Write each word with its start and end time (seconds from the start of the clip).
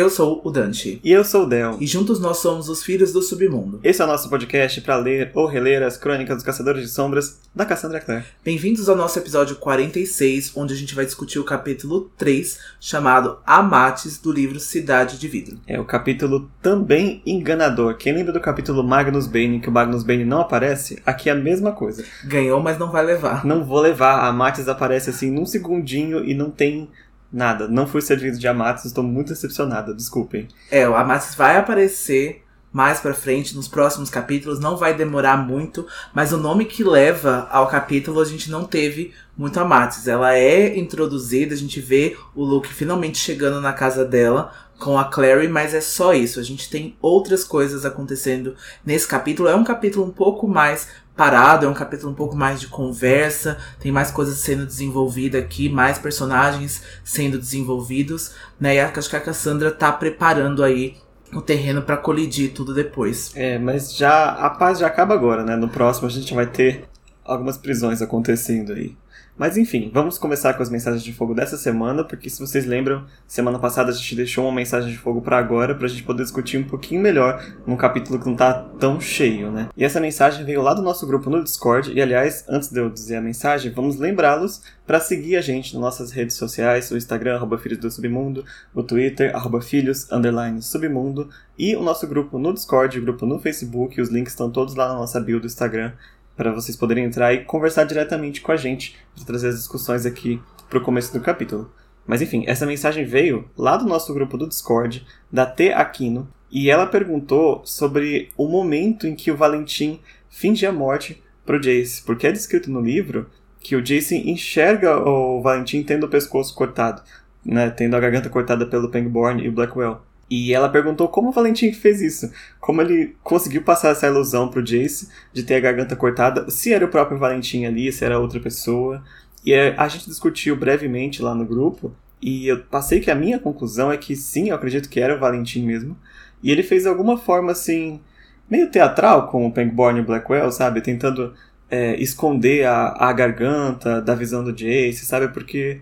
Eu 0.00 0.08
sou 0.08 0.40
o 0.42 0.50
Dante. 0.50 0.98
E 1.04 1.12
eu 1.12 1.22
sou 1.22 1.42
o 1.42 1.46
Del. 1.46 1.76
E 1.78 1.86
juntos 1.86 2.18
nós 2.18 2.38
somos 2.38 2.70
os 2.70 2.82
Filhos 2.82 3.12
do 3.12 3.20
Submundo. 3.20 3.80
Esse 3.84 4.00
é 4.00 4.04
o 4.06 4.08
nosso 4.08 4.30
podcast 4.30 4.80
para 4.80 4.96
ler 4.96 5.30
ou 5.34 5.44
reler 5.44 5.82
as 5.82 5.98
crônicas 5.98 6.36
dos 6.36 6.42
Caçadores 6.42 6.84
de 6.84 6.88
Sombras 6.88 7.38
da 7.54 7.66
Cassandra 7.66 8.00
Clare. 8.00 8.24
Bem-vindos 8.42 8.88
ao 8.88 8.96
nosso 8.96 9.18
episódio 9.18 9.56
46, 9.56 10.56
onde 10.56 10.72
a 10.72 10.76
gente 10.78 10.94
vai 10.94 11.04
discutir 11.04 11.38
o 11.38 11.44
capítulo 11.44 12.10
3, 12.16 12.58
chamado 12.80 13.40
Amates, 13.44 14.16
do 14.16 14.32
livro 14.32 14.58
Cidade 14.58 15.18
de 15.18 15.28
Vidro. 15.28 15.58
É 15.66 15.78
o 15.78 15.84
capítulo 15.84 16.50
também 16.62 17.20
enganador. 17.26 17.98
Quem 17.98 18.14
lembra 18.14 18.32
do 18.32 18.40
capítulo 18.40 18.82
Magnus 18.82 19.26
Bane, 19.26 19.60
que 19.60 19.68
o 19.68 19.72
Magnus 19.72 20.02
Bane 20.02 20.24
não 20.24 20.40
aparece? 20.40 20.98
Aqui 21.04 21.28
é 21.28 21.32
a 21.32 21.36
mesma 21.36 21.72
coisa. 21.72 22.06
Ganhou, 22.24 22.62
mas 22.62 22.78
não 22.78 22.90
vai 22.90 23.04
levar. 23.04 23.44
Não 23.44 23.66
vou 23.66 23.80
levar. 23.80 24.20
A 24.20 24.28
Amates 24.28 24.66
aparece 24.66 25.10
assim 25.10 25.30
num 25.30 25.44
segundinho 25.44 26.24
e 26.24 26.32
não 26.32 26.50
tem 26.50 26.88
Nada, 27.32 27.68
não 27.68 27.86
fui 27.86 28.00
servido 28.00 28.38
de 28.38 28.48
Amatis, 28.48 28.86
estou 28.86 29.04
muito 29.04 29.28
decepcionada, 29.28 29.94
desculpem. 29.94 30.48
É, 30.70 30.88
o 30.88 30.96
Amatis 30.96 31.34
vai 31.34 31.56
aparecer 31.56 32.44
mais 32.72 33.00
pra 33.00 33.14
frente, 33.14 33.56
nos 33.56 33.66
próximos 33.66 34.10
capítulos, 34.10 34.60
não 34.60 34.76
vai 34.76 34.94
demorar 34.94 35.36
muito, 35.36 35.86
mas 36.14 36.32
o 36.32 36.38
nome 36.38 36.64
que 36.64 36.84
leva 36.84 37.48
ao 37.50 37.66
capítulo 37.66 38.20
a 38.20 38.24
gente 38.24 38.50
não 38.50 38.64
teve 38.64 39.12
muito 39.36 39.58
Amatis. 39.58 40.06
Ela 40.06 40.36
é 40.36 40.78
introduzida, 40.78 41.54
a 41.54 41.58
gente 41.58 41.80
vê 41.80 42.16
o 42.34 42.44
Luke 42.44 42.72
finalmente 42.72 43.18
chegando 43.18 43.60
na 43.60 43.72
casa 43.72 44.04
dela 44.04 44.52
com 44.78 44.98
a 44.98 45.04
Clary, 45.04 45.46
mas 45.46 45.74
é 45.74 45.80
só 45.80 46.14
isso. 46.14 46.40
A 46.40 46.42
gente 46.42 46.70
tem 46.70 46.96
outras 47.02 47.44
coisas 47.44 47.84
acontecendo 47.84 48.54
nesse 48.84 49.06
capítulo. 49.06 49.48
É 49.48 49.54
um 49.54 49.64
capítulo 49.64 50.06
um 50.06 50.10
pouco 50.10 50.48
mais 50.48 50.88
parado, 51.20 51.66
é 51.66 51.68
um 51.68 51.74
capítulo 51.74 52.10
um 52.10 52.14
pouco 52.14 52.34
mais 52.34 52.58
de 52.58 52.66
conversa, 52.66 53.58
tem 53.78 53.92
mais 53.92 54.10
coisas 54.10 54.38
sendo 54.38 54.64
desenvolvidas 54.64 55.44
aqui, 55.44 55.68
mais 55.68 55.98
personagens 55.98 56.82
sendo 57.04 57.38
desenvolvidos, 57.38 58.34
né? 58.58 58.76
E 58.76 58.80
acho 58.80 59.10
que 59.10 59.16
a 59.16 59.20
Cassandra 59.20 59.70
tá 59.70 59.92
preparando 59.92 60.64
aí 60.64 60.96
o 61.34 61.42
terreno 61.42 61.82
para 61.82 61.98
colidir 61.98 62.54
tudo 62.54 62.72
depois. 62.72 63.32
É, 63.34 63.58
mas 63.58 63.94
já 63.94 64.30
a 64.30 64.48
paz 64.48 64.78
já 64.78 64.86
acaba 64.86 65.12
agora, 65.12 65.44
né? 65.44 65.56
No 65.56 65.68
próximo 65.68 66.06
a 66.08 66.10
gente 66.10 66.32
vai 66.32 66.46
ter 66.46 66.84
algumas 67.22 67.58
prisões 67.58 68.00
acontecendo 68.00 68.72
aí. 68.72 68.96
Mas 69.40 69.56
enfim, 69.56 69.90
vamos 69.90 70.18
começar 70.18 70.52
com 70.52 70.62
as 70.62 70.68
mensagens 70.68 71.02
de 71.02 71.14
fogo 71.14 71.32
dessa 71.32 71.56
semana, 71.56 72.04
porque 72.04 72.28
se 72.28 72.38
vocês 72.38 72.66
lembram, 72.66 73.06
semana 73.26 73.58
passada 73.58 73.90
a 73.90 73.94
gente 73.94 74.14
deixou 74.14 74.44
uma 74.44 74.54
mensagem 74.54 74.90
de 74.90 74.98
fogo 74.98 75.22
para 75.22 75.38
agora, 75.38 75.74
pra 75.74 75.88
gente 75.88 76.02
poder 76.02 76.24
discutir 76.24 76.58
um 76.58 76.64
pouquinho 76.64 77.00
melhor 77.00 77.42
num 77.66 77.74
capítulo 77.74 78.20
que 78.20 78.28
não 78.28 78.36
tá 78.36 78.52
tão 78.78 79.00
cheio, 79.00 79.50
né? 79.50 79.70
E 79.74 79.82
essa 79.82 79.98
mensagem 79.98 80.44
veio 80.44 80.60
lá 80.60 80.74
do 80.74 80.82
nosso 80.82 81.06
grupo 81.06 81.30
no 81.30 81.42
Discord, 81.42 81.90
e 81.90 82.02
aliás, 82.02 82.44
antes 82.50 82.70
de 82.70 82.78
eu 82.78 82.90
dizer 82.90 83.16
a 83.16 83.22
mensagem, 83.22 83.72
vamos 83.72 83.96
lembrá-los 83.96 84.60
para 84.86 85.00
seguir 85.00 85.36
a 85.36 85.40
gente 85.40 85.72
nas 85.72 85.80
nossas 85.80 86.10
redes 86.10 86.36
sociais, 86.36 86.90
o 86.90 86.96
Instagram, 86.98 87.36
arroba 87.36 87.56
Filhos 87.56 87.78
do 87.78 87.90
Submundo, 87.90 88.44
o 88.74 88.82
Twitter, 88.82 89.34
arroba 89.34 89.62
Filhos, 89.62 90.06
underline 90.12 90.60
Submundo, 90.60 91.30
e 91.58 91.74
o 91.74 91.82
nosso 91.82 92.06
grupo 92.06 92.38
no 92.38 92.52
Discord, 92.52 92.98
o 92.98 93.02
grupo 93.02 93.24
no 93.24 93.38
Facebook, 93.38 93.98
os 94.02 94.10
links 94.10 94.34
estão 94.34 94.50
todos 94.50 94.74
lá 94.74 94.88
na 94.88 94.96
nossa 94.96 95.18
bio 95.18 95.40
do 95.40 95.46
Instagram, 95.46 95.92
para 96.36 96.52
vocês 96.52 96.76
poderem 96.76 97.04
entrar 97.04 97.32
e 97.34 97.44
conversar 97.44 97.84
diretamente 97.84 98.40
com 98.40 98.52
a 98.52 98.56
gente, 98.56 98.96
para 99.14 99.24
trazer 99.24 99.48
as 99.48 99.56
discussões 99.56 100.06
aqui 100.06 100.40
para 100.68 100.78
o 100.78 100.82
começo 100.82 101.12
do 101.12 101.20
capítulo. 101.20 101.70
Mas 102.06 102.22
enfim, 102.22 102.44
essa 102.46 102.66
mensagem 102.66 103.04
veio 103.04 103.48
lá 103.56 103.76
do 103.76 103.86
nosso 103.86 104.12
grupo 104.14 104.36
do 104.36 104.48
Discord, 104.48 105.06
da 105.30 105.46
T 105.46 105.72
Aquino, 105.72 106.28
e 106.50 106.68
ela 106.68 106.86
perguntou 106.86 107.62
sobre 107.64 108.30
o 108.36 108.48
momento 108.48 109.06
em 109.06 109.14
que 109.14 109.30
o 109.30 109.36
Valentim 109.36 110.00
finge 110.28 110.66
a 110.66 110.72
morte 110.72 111.22
pro 111.44 111.60
Jace, 111.60 112.02
porque 112.02 112.26
é 112.26 112.32
descrito 112.32 112.70
no 112.70 112.80
livro 112.80 113.28
que 113.60 113.76
o 113.76 113.82
Jace 113.82 114.16
enxerga 114.28 114.96
o 114.96 115.40
Valentim 115.42 115.82
tendo 115.82 116.06
o 116.06 116.08
pescoço 116.08 116.54
cortado, 116.54 117.02
né, 117.44 117.70
tendo 117.70 117.94
a 117.94 118.00
garganta 118.00 118.28
cortada 118.28 118.66
pelo 118.66 118.90
Pangborn 118.90 119.42
e 119.42 119.48
o 119.48 119.52
Blackwell. 119.52 120.00
E 120.30 120.54
ela 120.54 120.68
perguntou 120.68 121.08
como 121.08 121.30
o 121.30 121.32
Valentim 121.32 121.72
fez 121.72 122.00
isso. 122.00 122.30
Como 122.60 122.80
ele 122.80 123.16
conseguiu 123.24 123.62
passar 123.62 123.90
essa 123.90 124.06
ilusão 124.06 124.48
pro 124.48 124.64
Jace 124.64 125.08
de 125.32 125.42
ter 125.42 125.56
a 125.56 125.60
garganta 125.60 125.96
cortada. 125.96 126.48
Se 126.48 126.72
era 126.72 126.84
o 126.84 126.88
próprio 126.88 127.18
Valentim 127.18 127.64
ali, 127.64 127.90
se 127.90 128.04
era 128.04 128.20
outra 128.20 128.38
pessoa. 128.38 129.02
E 129.44 129.52
a 129.54 129.88
gente 129.88 130.06
discutiu 130.06 130.54
brevemente 130.54 131.20
lá 131.20 131.34
no 131.34 131.44
grupo. 131.44 131.92
E 132.22 132.46
eu 132.46 132.62
passei 132.62 133.00
que 133.00 133.10
a 133.10 133.14
minha 133.14 133.38
conclusão 133.40 133.90
é 133.90 133.96
que 133.96 134.14
sim, 134.14 134.50
eu 134.50 134.54
acredito 134.54 134.88
que 134.88 135.00
era 135.00 135.16
o 135.16 135.18
Valentim 135.18 135.66
mesmo. 135.66 135.96
E 136.42 136.50
ele 136.50 136.62
fez 136.62 136.86
alguma 136.86 137.18
forma 137.18 137.50
assim, 137.50 138.00
meio 138.48 138.70
teatral 138.70 139.26
com 139.28 139.46
o 139.46 139.52
Pangborn 139.52 139.98
e 139.98 140.02
o 140.02 140.06
Blackwell, 140.06 140.52
sabe? 140.52 140.80
Tentando 140.80 141.34
é, 141.68 142.00
esconder 142.00 142.66
a, 142.66 142.94
a 142.98 143.12
garganta 143.12 144.00
da 144.00 144.14
visão 144.14 144.44
do 144.44 144.52
Jace, 144.52 145.06
sabe? 145.06 145.28
Porque 145.28 145.80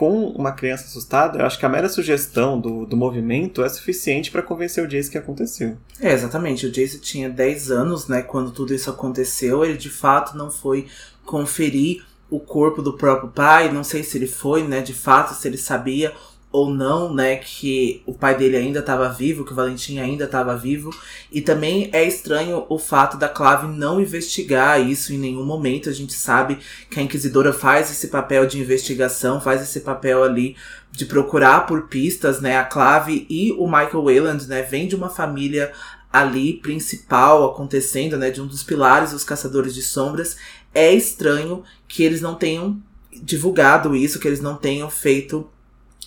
com 0.00 0.28
uma 0.28 0.52
criança 0.52 0.84
assustada, 0.84 1.38
eu 1.40 1.44
acho 1.44 1.58
que 1.58 1.66
a 1.66 1.68
mera 1.68 1.86
sugestão 1.86 2.58
do, 2.58 2.86
do 2.86 2.96
movimento 2.96 3.62
é 3.62 3.68
suficiente 3.68 4.30
para 4.30 4.40
convencer 4.40 4.82
o 4.82 4.88
Jace 4.88 5.10
que 5.10 5.18
aconteceu. 5.18 5.76
É, 6.00 6.14
exatamente. 6.14 6.64
O 6.64 6.72
Jace 6.72 6.98
tinha 6.98 7.28
10 7.28 7.70
anos, 7.70 8.08
né, 8.08 8.22
quando 8.22 8.50
tudo 8.50 8.72
isso 8.72 8.88
aconteceu. 8.88 9.62
Ele 9.62 9.76
de 9.76 9.90
fato 9.90 10.38
não 10.38 10.50
foi 10.50 10.86
conferir 11.26 12.02
o 12.30 12.40
corpo 12.40 12.80
do 12.80 12.96
próprio 12.96 13.28
pai. 13.28 13.70
Não 13.70 13.84
sei 13.84 14.02
se 14.02 14.16
ele 14.16 14.26
foi, 14.26 14.66
né, 14.66 14.80
de 14.80 14.94
fato, 14.94 15.34
se 15.34 15.46
ele 15.46 15.58
sabia 15.58 16.14
ou 16.52 16.68
não, 16.68 17.14
né, 17.14 17.36
que 17.36 18.02
o 18.04 18.12
pai 18.12 18.36
dele 18.36 18.56
ainda 18.56 18.80
estava 18.80 19.08
vivo, 19.08 19.44
que 19.44 19.52
o 19.52 19.54
Valentim 19.54 19.98
ainda 19.98 20.24
estava 20.24 20.56
vivo. 20.56 20.90
E 21.30 21.40
também 21.40 21.88
é 21.92 22.02
estranho 22.02 22.66
o 22.68 22.76
fato 22.76 23.16
da 23.16 23.28
Clave 23.28 23.68
não 23.68 24.00
investigar 24.00 24.80
isso 24.80 25.12
em 25.12 25.18
nenhum 25.18 25.44
momento. 25.44 25.88
A 25.88 25.92
gente 25.92 26.12
sabe 26.12 26.58
que 26.90 26.98
a 26.98 27.02
Inquisidora 27.02 27.52
faz 27.52 27.90
esse 27.90 28.08
papel 28.08 28.46
de 28.46 28.58
investigação, 28.58 29.40
faz 29.40 29.62
esse 29.62 29.80
papel 29.80 30.24
ali 30.24 30.56
de 30.90 31.06
procurar 31.06 31.66
por 31.66 31.86
pistas, 31.86 32.40
né? 32.40 32.58
A 32.58 32.64
Clave 32.64 33.26
e 33.30 33.52
o 33.52 33.66
Michael 33.66 34.02
Wayland, 34.02 34.48
né, 34.48 34.62
vêm 34.62 34.88
de 34.88 34.96
uma 34.96 35.08
família 35.08 35.72
ali 36.12 36.54
principal 36.54 37.48
acontecendo, 37.48 38.16
né, 38.16 38.30
de 38.32 38.40
um 38.40 38.46
dos 38.48 38.64
pilares 38.64 39.12
dos 39.12 39.22
Caçadores 39.22 39.72
de 39.72 39.82
Sombras. 39.82 40.36
É 40.74 40.92
estranho 40.92 41.62
que 41.86 42.02
eles 42.02 42.20
não 42.20 42.34
tenham 42.34 42.82
divulgado 43.22 43.94
isso, 43.94 44.18
que 44.18 44.26
eles 44.26 44.40
não 44.40 44.56
tenham 44.56 44.90
feito 44.90 45.48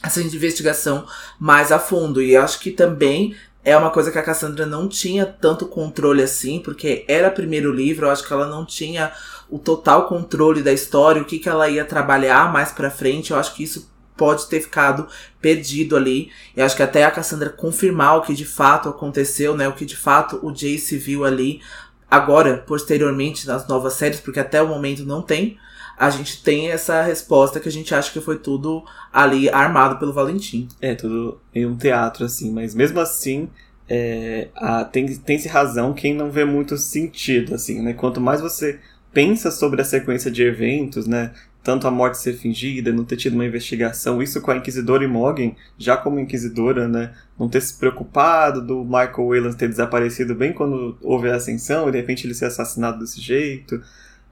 essa 0.04 0.22
investigação 0.22 1.08
mais 1.40 1.72
a 1.72 1.80
fundo. 1.80 2.22
E 2.22 2.36
acho 2.36 2.60
que 2.60 2.72
também 2.72 3.36
é 3.64 3.76
uma 3.78 3.90
coisa 3.90 4.12
que 4.12 4.20
a 4.20 4.24
Cassandra 4.24 4.66
não 4.66 4.90
tinha 4.90 5.26
tanto 5.26 5.66
controle 5.66 6.22
assim, 6.22 6.60
porque 6.60 7.06
era 7.08 7.32
primeiro 7.32 7.72
livro, 7.72 8.06
eu 8.06 8.12
acho 8.12 8.28
que 8.28 8.34
ela 8.34 8.48
não 8.48 8.66
tinha 8.66 9.14
o 9.50 9.58
total 9.58 10.08
controle 10.08 10.62
da 10.62 10.74
história, 10.74 11.22
o 11.22 11.26
que, 11.26 11.40
que 11.40 11.48
ela 11.48 11.70
ia 11.70 11.86
trabalhar 11.86 12.52
mais 12.52 12.72
pra 12.72 12.92
frente. 12.92 13.32
Eu 13.32 13.38
acho 13.38 13.56
que 13.56 13.64
isso 13.64 13.92
pode 14.18 14.48
ter 14.48 14.62
ficado 14.62 15.08
perdido 15.42 15.96
ali. 15.96 16.32
E 16.56 16.62
acho 16.62 16.76
que 16.76 16.84
até 16.84 17.06
a 17.06 17.12
Cassandra 17.12 17.50
confirmar 17.50 18.18
o 18.18 18.22
que 18.22 18.34
de 18.34 18.46
fato 18.46 18.90
aconteceu, 18.90 19.56
né? 19.56 19.68
O 19.68 19.74
que 19.74 19.86
de 19.86 19.96
fato 19.96 20.40
o 20.44 20.52
Jace 20.52 20.98
viu 20.98 21.24
ali. 21.24 21.62
Agora, 22.10 22.58
posteriormente, 22.58 23.48
nas 23.48 23.68
novas 23.68 23.94
séries, 23.94 24.20
porque 24.20 24.40
até 24.40 24.62
o 24.62 24.68
momento 24.68 25.04
não 25.04 25.22
tem 25.22 25.58
a 25.98 26.10
gente 26.10 26.44
tem 26.44 26.72
essa 26.72 27.02
resposta 27.02 27.60
que 27.60 27.70
a 27.70 27.72
gente 27.72 27.94
acha 27.94 28.12
que 28.12 28.20
foi 28.20 28.38
tudo 28.38 28.84
ali 29.12 29.50
armado 29.50 29.98
pelo 30.00 30.14
Valentim. 30.14 30.68
É, 30.82 30.96
tudo 30.96 31.40
em 31.54 31.66
um 31.66 31.76
teatro, 31.76 32.26
assim, 32.26 32.52
mas 32.52 32.74
mesmo 32.74 33.00
assim. 33.00 33.50
É, 33.88 34.48
a, 34.56 34.86
tem, 34.86 35.06
tem-se 35.18 35.48
razão 35.48 35.94
quem 35.94 36.14
não 36.14 36.32
vê 36.32 36.46
muito 36.46 36.78
sentido, 36.78 37.54
assim, 37.54 37.82
né? 37.82 37.94
Quanto 37.94 38.22
mais 38.22 38.42
você 38.42 38.80
pensa 39.14 39.52
sobre 39.52 39.82
a 39.82 39.86
sequência 39.86 40.32
de 40.32 40.42
eventos, 40.42 41.06
né? 41.06 41.32
Tanto 41.62 41.88
a 41.88 41.92
morte 41.92 42.18
ser 42.18 42.34
fingida, 42.34 42.92
não 42.92 43.06
ter 43.06 43.16
tido 43.16 43.34
uma 43.36 43.46
investigação, 43.46 44.22
isso 44.22 44.42
com 44.42 44.52
a 44.52 44.58
Inquisidora 44.58 45.04
Imogen, 45.04 45.56
já 45.78 45.96
como 45.96 46.20
Inquisidora, 46.20 46.88
né? 46.88 47.14
Não 47.38 47.48
ter 47.48 47.62
se 47.62 47.78
preocupado 47.78 48.62
do 48.62 48.84
Michael 48.84 49.28
Wayland 49.28 49.56
ter 49.56 49.70
desaparecido 49.70 50.34
bem 50.34 50.54
quando 50.54 50.98
houve 51.02 51.30
a 51.30 51.36
ascensão 51.36 51.88
e 51.88 51.92
de 51.92 51.98
repente 51.98 52.26
ele 52.26 52.34
ser 52.34 52.46
assassinado 52.46 53.00
desse 53.00 53.22
jeito 53.22 53.82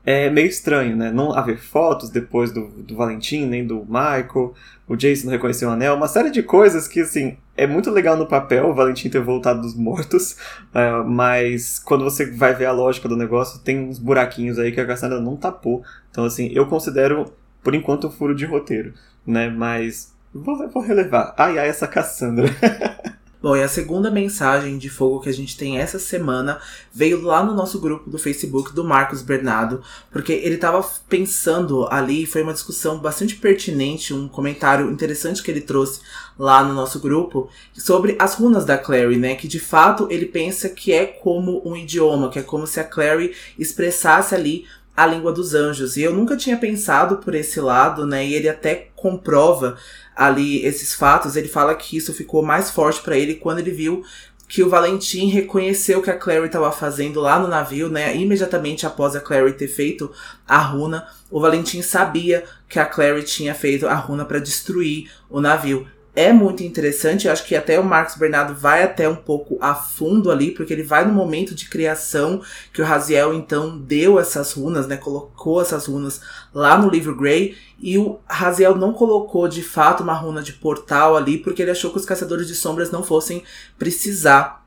é 0.05 0.29
meio 0.29 0.47
estranho, 0.47 0.95
né? 0.95 1.11
Não 1.11 1.33
haver 1.33 1.59
fotos 1.59 2.09
depois 2.09 2.51
do, 2.51 2.67
do 2.67 2.95
Valentim, 2.95 3.45
nem 3.45 3.65
do 3.65 3.85
Michael, 3.85 4.53
o 4.87 4.95
Jason 4.95 5.25
não 5.25 5.31
reconheceu 5.31 5.69
o 5.69 5.71
anel, 5.71 5.95
uma 5.95 6.07
série 6.07 6.31
de 6.31 6.43
coisas 6.43 6.87
que, 6.87 7.01
assim, 7.01 7.37
é 7.55 7.65
muito 7.67 7.89
legal 7.89 8.17
no 8.17 8.27
papel 8.27 8.69
o 8.69 8.73
Valentim 8.73 9.09
ter 9.09 9.21
voltado 9.21 9.61
dos 9.61 9.75
mortos, 9.75 10.33
uh, 10.73 11.03
mas 11.07 11.79
quando 11.79 12.03
você 12.03 12.25
vai 12.25 12.53
ver 12.53 12.65
a 12.65 12.71
lógica 12.71 13.07
do 13.07 13.15
negócio, 13.15 13.59
tem 13.59 13.79
uns 13.79 13.99
buraquinhos 13.99 14.59
aí 14.59 14.71
que 14.71 14.81
a 14.81 14.85
Cassandra 14.85 15.21
não 15.21 15.37
tapou. 15.37 15.83
Então, 16.09 16.25
assim, 16.25 16.49
eu 16.53 16.65
considero, 16.65 17.31
por 17.63 17.75
enquanto, 17.75 18.07
um 18.07 18.11
furo 18.11 18.35
de 18.35 18.45
roteiro, 18.45 18.93
né? 19.25 19.49
Mas 19.49 20.13
vou, 20.33 20.67
vou 20.69 20.83
relevar. 20.83 21.33
Ai, 21.37 21.57
ai, 21.59 21.69
essa 21.69 21.87
Cassandra. 21.87 22.47
Bom, 23.41 23.57
e 23.57 23.63
a 23.63 23.67
segunda 23.67 24.11
mensagem 24.11 24.77
de 24.77 24.87
fogo 24.87 25.19
que 25.19 25.29
a 25.29 25.33
gente 25.33 25.57
tem 25.57 25.79
essa 25.79 25.97
semana 25.97 26.59
veio 26.93 27.21
lá 27.21 27.43
no 27.43 27.55
nosso 27.55 27.79
grupo 27.79 28.07
do 28.07 28.19
Facebook 28.19 28.71
do 28.71 28.83
Marcos 28.83 29.23
Bernardo, 29.23 29.81
porque 30.11 30.31
ele 30.31 30.55
estava 30.55 30.87
pensando 31.09 31.87
ali, 31.89 32.27
foi 32.27 32.43
uma 32.43 32.53
discussão 32.53 32.99
bastante 32.99 33.35
pertinente, 33.35 34.13
um 34.13 34.27
comentário 34.27 34.91
interessante 34.91 35.41
que 35.41 35.49
ele 35.49 35.61
trouxe 35.61 36.01
lá 36.37 36.63
no 36.63 36.75
nosso 36.75 36.99
grupo 36.99 37.49
sobre 37.73 38.15
as 38.19 38.35
runas 38.35 38.63
da 38.63 38.77
Clary, 38.77 39.17
né? 39.17 39.33
Que 39.33 39.47
de 39.47 39.59
fato 39.59 40.07
ele 40.11 40.27
pensa 40.27 40.69
que 40.69 40.93
é 40.93 41.07
como 41.07 41.67
um 41.67 41.75
idioma, 41.75 42.29
que 42.29 42.37
é 42.37 42.43
como 42.43 42.67
se 42.67 42.79
a 42.79 42.83
Clary 42.83 43.33
expressasse 43.57 44.35
ali 44.35 44.65
a 44.95 45.07
língua 45.07 45.31
dos 45.31 45.55
anjos. 45.55 45.97
E 45.97 46.03
eu 46.03 46.13
nunca 46.13 46.37
tinha 46.37 46.57
pensado 46.57 47.17
por 47.17 47.33
esse 47.33 47.59
lado, 47.59 48.05
né? 48.05 48.23
E 48.23 48.35
ele 48.35 48.47
até 48.47 48.89
comprova 48.95 49.77
ali 50.21 50.63
esses 50.65 50.93
fatos, 50.93 51.35
ele 51.35 51.47
fala 51.47 51.73
que 51.75 51.97
isso 51.97 52.13
ficou 52.13 52.43
mais 52.43 52.69
forte 52.69 53.01
para 53.01 53.17
ele 53.17 53.35
quando 53.35 53.59
ele 53.59 53.71
viu 53.71 54.03
que 54.47 54.61
o 54.61 54.69
Valentim 54.69 55.27
reconheceu 55.29 56.01
que 56.01 56.09
a 56.09 56.17
Clary 56.17 56.47
estava 56.47 56.69
fazendo 56.73 57.21
lá 57.21 57.39
no 57.39 57.47
navio, 57.47 57.87
né? 57.89 58.13
Imediatamente 58.17 58.85
após 58.85 59.15
a 59.15 59.21
Clary 59.21 59.53
ter 59.53 59.69
feito 59.69 60.11
a 60.45 60.57
runa, 60.57 61.07
o 61.29 61.39
Valentim 61.39 61.81
sabia 61.81 62.43
que 62.67 62.77
a 62.77 62.85
Clary 62.85 63.23
tinha 63.23 63.55
feito 63.55 63.87
a 63.87 63.95
runa 63.95 64.25
para 64.25 64.39
destruir 64.39 65.09
o 65.29 65.39
navio 65.39 65.87
é 66.15 66.33
muito 66.33 66.63
interessante. 66.63 67.25
Eu 67.25 67.33
acho 67.33 67.45
que 67.45 67.55
até 67.55 67.79
o 67.79 67.83
Marcos 67.83 68.15
Bernardo 68.15 68.53
vai 68.53 68.83
até 68.83 69.07
um 69.07 69.15
pouco 69.15 69.57
a 69.61 69.73
fundo 69.73 70.29
ali, 70.29 70.51
porque 70.51 70.73
ele 70.73 70.83
vai 70.83 71.05
no 71.05 71.13
momento 71.13 71.55
de 71.55 71.69
criação 71.69 72.41
que 72.73 72.81
o 72.81 72.85
Raziel 72.85 73.33
então 73.33 73.77
deu 73.77 74.19
essas 74.19 74.51
runas, 74.53 74.87
né? 74.87 74.97
Colocou 74.97 75.61
essas 75.61 75.85
runas 75.85 76.21
lá 76.53 76.77
no 76.77 76.89
livro 76.89 77.15
Grey. 77.15 77.55
E 77.79 77.97
o 77.97 78.19
Raziel 78.27 78.75
não 78.75 78.93
colocou 78.93 79.47
de 79.47 79.63
fato 79.63 80.03
uma 80.03 80.13
runa 80.13 80.43
de 80.43 80.53
portal 80.53 81.15
ali, 81.15 81.37
porque 81.37 81.61
ele 81.61 81.71
achou 81.71 81.91
que 81.91 81.97
os 81.97 82.05
caçadores 82.05 82.47
de 82.47 82.55
sombras 82.55 82.91
não 82.91 83.03
fossem 83.03 83.43
precisar 83.77 84.60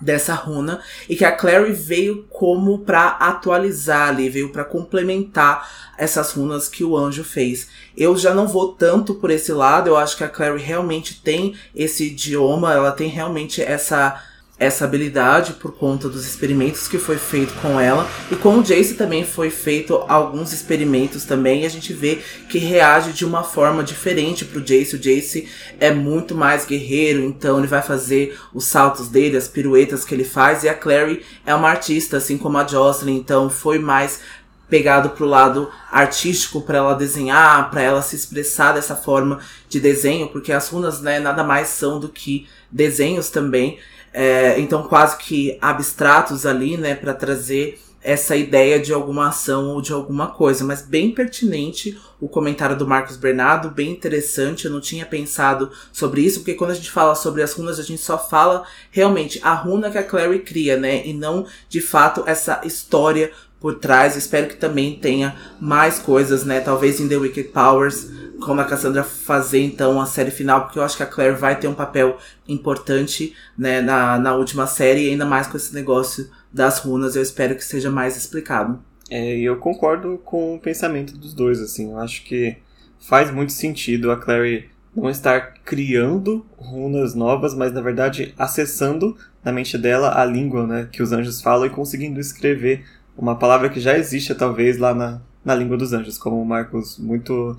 dessa 0.00 0.34
runa 0.34 0.80
e 1.08 1.16
que 1.16 1.24
a 1.24 1.32
Clary 1.32 1.72
veio 1.72 2.24
como 2.30 2.78
para 2.78 3.08
atualizar 3.08 4.08
ali, 4.08 4.28
veio 4.28 4.50
para 4.50 4.64
complementar 4.64 5.68
essas 5.98 6.32
runas 6.32 6.68
que 6.68 6.84
o 6.84 6.96
anjo 6.96 7.24
fez. 7.24 7.68
Eu 7.96 8.16
já 8.16 8.32
não 8.32 8.46
vou 8.46 8.72
tanto 8.72 9.14
por 9.16 9.30
esse 9.30 9.52
lado, 9.52 9.88
eu 9.88 9.96
acho 9.96 10.16
que 10.16 10.24
a 10.24 10.28
Clary 10.28 10.62
realmente 10.62 11.20
tem 11.20 11.56
esse 11.74 12.06
idioma, 12.06 12.72
ela 12.72 12.92
tem 12.92 13.08
realmente 13.08 13.60
essa 13.60 14.22
essa 14.58 14.84
habilidade 14.84 15.52
por 15.52 15.72
conta 15.72 16.08
dos 16.08 16.26
experimentos 16.26 16.88
que 16.88 16.98
foi 16.98 17.16
feito 17.16 17.54
com 17.62 17.78
ela 17.78 18.08
e 18.30 18.34
com 18.34 18.58
o 18.58 18.62
Jace 18.62 18.94
também 18.94 19.24
foi 19.24 19.50
feito 19.50 19.94
alguns 20.08 20.52
experimentos 20.52 21.24
também 21.24 21.62
e 21.62 21.66
a 21.66 21.70
gente 21.70 21.92
vê 21.92 22.18
que 22.48 22.58
reage 22.58 23.12
de 23.12 23.24
uma 23.24 23.44
forma 23.44 23.84
diferente 23.84 24.44
pro 24.44 24.60
Jace. 24.60 24.96
O 24.96 24.98
Jace 24.98 25.48
é 25.78 25.92
muito 25.92 26.34
mais 26.34 26.64
guerreiro, 26.64 27.22
então 27.22 27.58
ele 27.58 27.68
vai 27.68 27.82
fazer 27.82 28.36
os 28.52 28.64
saltos 28.64 29.08
dele, 29.08 29.36
as 29.36 29.46
piruetas 29.46 30.04
que 30.04 30.14
ele 30.14 30.24
faz 30.24 30.64
e 30.64 30.68
a 30.68 30.74
Clary 30.74 31.22
é 31.46 31.54
uma 31.54 31.68
artista, 31.68 32.16
assim 32.16 32.36
como 32.36 32.58
a 32.58 32.66
Jocelyn, 32.66 33.16
então 33.16 33.48
foi 33.48 33.78
mais 33.78 34.20
pegado 34.68 35.10
pro 35.10 35.24
lado 35.24 35.70
artístico 35.90 36.60
para 36.60 36.78
ela 36.78 36.94
desenhar, 36.94 37.70
para 37.70 37.80
ela 37.80 38.02
se 38.02 38.14
expressar 38.16 38.72
dessa 38.72 38.94
forma 38.94 39.38
de 39.68 39.80
desenho, 39.80 40.28
porque 40.28 40.52
as 40.52 40.68
runas, 40.68 41.00
né, 41.00 41.18
nada 41.18 41.42
mais 41.42 41.68
são 41.68 41.98
do 41.98 42.08
que 42.08 42.46
desenhos 42.70 43.30
também. 43.30 43.78
É, 44.12 44.58
então, 44.60 44.82
quase 44.84 45.16
que 45.18 45.58
abstratos 45.60 46.46
ali, 46.46 46.76
né, 46.76 46.94
para 46.94 47.14
trazer 47.14 47.80
essa 48.00 48.36
ideia 48.36 48.78
de 48.78 48.92
alguma 48.92 49.28
ação 49.28 49.68
ou 49.68 49.82
de 49.82 49.92
alguma 49.92 50.28
coisa, 50.28 50.64
mas 50.64 50.82
bem 50.82 51.10
pertinente 51.10 51.98
o 52.20 52.28
comentário 52.28 52.76
do 52.76 52.86
Marcos 52.86 53.16
Bernardo, 53.16 53.70
bem 53.70 53.90
interessante. 53.90 54.64
Eu 54.64 54.70
não 54.70 54.80
tinha 54.80 55.04
pensado 55.04 55.70
sobre 55.92 56.22
isso, 56.22 56.40
porque 56.40 56.54
quando 56.54 56.70
a 56.70 56.74
gente 56.74 56.90
fala 56.90 57.14
sobre 57.14 57.42
as 57.42 57.52
runas, 57.52 57.78
a 57.78 57.82
gente 57.82 58.00
só 58.00 58.18
fala 58.18 58.64
realmente 58.90 59.40
a 59.42 59.52
runa 59.52 59.90
que 59.90 59.98
a 59.98 60.02
Clary 60.02 60.40
cria, 60.40 60.76
né? 60.76 61.06
E 61.06 61.12
não 61.12 61.46
de 61.68 61.80
fato 61.80 62.22
essa 62.26 62.60
história 62.64 63.30
por 63.60 63.74
trás. 63.74 64.16
Espero 64.16 64.48
que 64.48 64.56
também 64.56 64.96
tenha 64.96 65.36
mais 65.60 65.98
coisas, 65.98 66.44
né? 66.44 66.60
Talvez 66.60 67.00
em 67.00 67.08
The 67.08 67.16
Wicked 67.16 67.48
Powers 67.48 68.08
quando 68.40 68.60
a 68.60 68.64
Cassandra 68.64 69.02
fazer 69.02 69.62
então 69.62 70.00
a 70.00 70.06
série 70.06 70.30
final, 70.30 70.62
porque 70.62 70.78
eu 70.78 70.82
acho 70.82 70.96
que 70.96 71.02
a 71.02 71.06
Claire 71.06 71.36
vai 71.36 71.58
ter 71.58 71.68
um 71.68 71.74
papel 71.74 72.18
importante 72.46 73.34
né, 73.56 73.80
na, 73.80 74.18
na 74.18 74.34
última 74.34 74.66
série, 74.66 75.06
e 75.06 75.10
ainda 75.10 75.26
mais 75.26 75.46
com 75.46 75.56
esse 75.56 75.74
negócio 75.74 76.28
das 76.52 76.78
runas, 76.78 77.16
eu 77.16 77.22
espero 77.22 77.54
que 77.54 77.64
seja 77.64 77.90
mais 77.90 78.16
explicado. 78.16 78.82
É, 79.10 79.38
eu 79.38 79.56
concordo 79.56 80.20
com 80.24 80.54
o 80.54 80.60
pensamento 80.60 81.16
dos 81.16 81.32
dois, 81.34 81.60
assim, 81.60 81.90
eu 81.90 81.98
acho 81.98 82.24
que 82.24 82.56
faz 83.00 83.30
muito 83.30 83.52
sentido 83.52 84.10
a 84.10 84.16
Clary 84.16 84.68
não 84.94 85.08
estar 85.08 85.54
criando 85.64 86.44
runas 86.56 87.14
novas, 87.14 87.54
mas 87.54 87.72
na 87.72 87.80
verdade 87.80 88.34
acessando 88.36 89.16
na 89.44 89.52
mente 89.52 89.78
dela 89.78 90.20
a 90.20 90.24
língua 90.24 90.66
né, 90.66 90.88
que 90.90 91.02
os 91.02 91.12
anjos 91.12 91.40
falam 91.40 91.66
e 91.66 91.70
conseguindo 91.70 92.18
escrever 92.18 92.84
uma 93.16 93.36
palavra 93.36 93.68
que 93.68 93.80
já 93.80 93.96
existe 93.96 94.34
talvez 94.34 94.78
lá 94.78 94.94
na, 94.94 95.20
na 95.44 95.54
língua 95.54 95.76
dos 95.76 95.92
anjos, 95.92 96.18
como 96.18 96.40
o 96.40 96.46
Marcos 96.46 96.98
muito, 96.98 97.58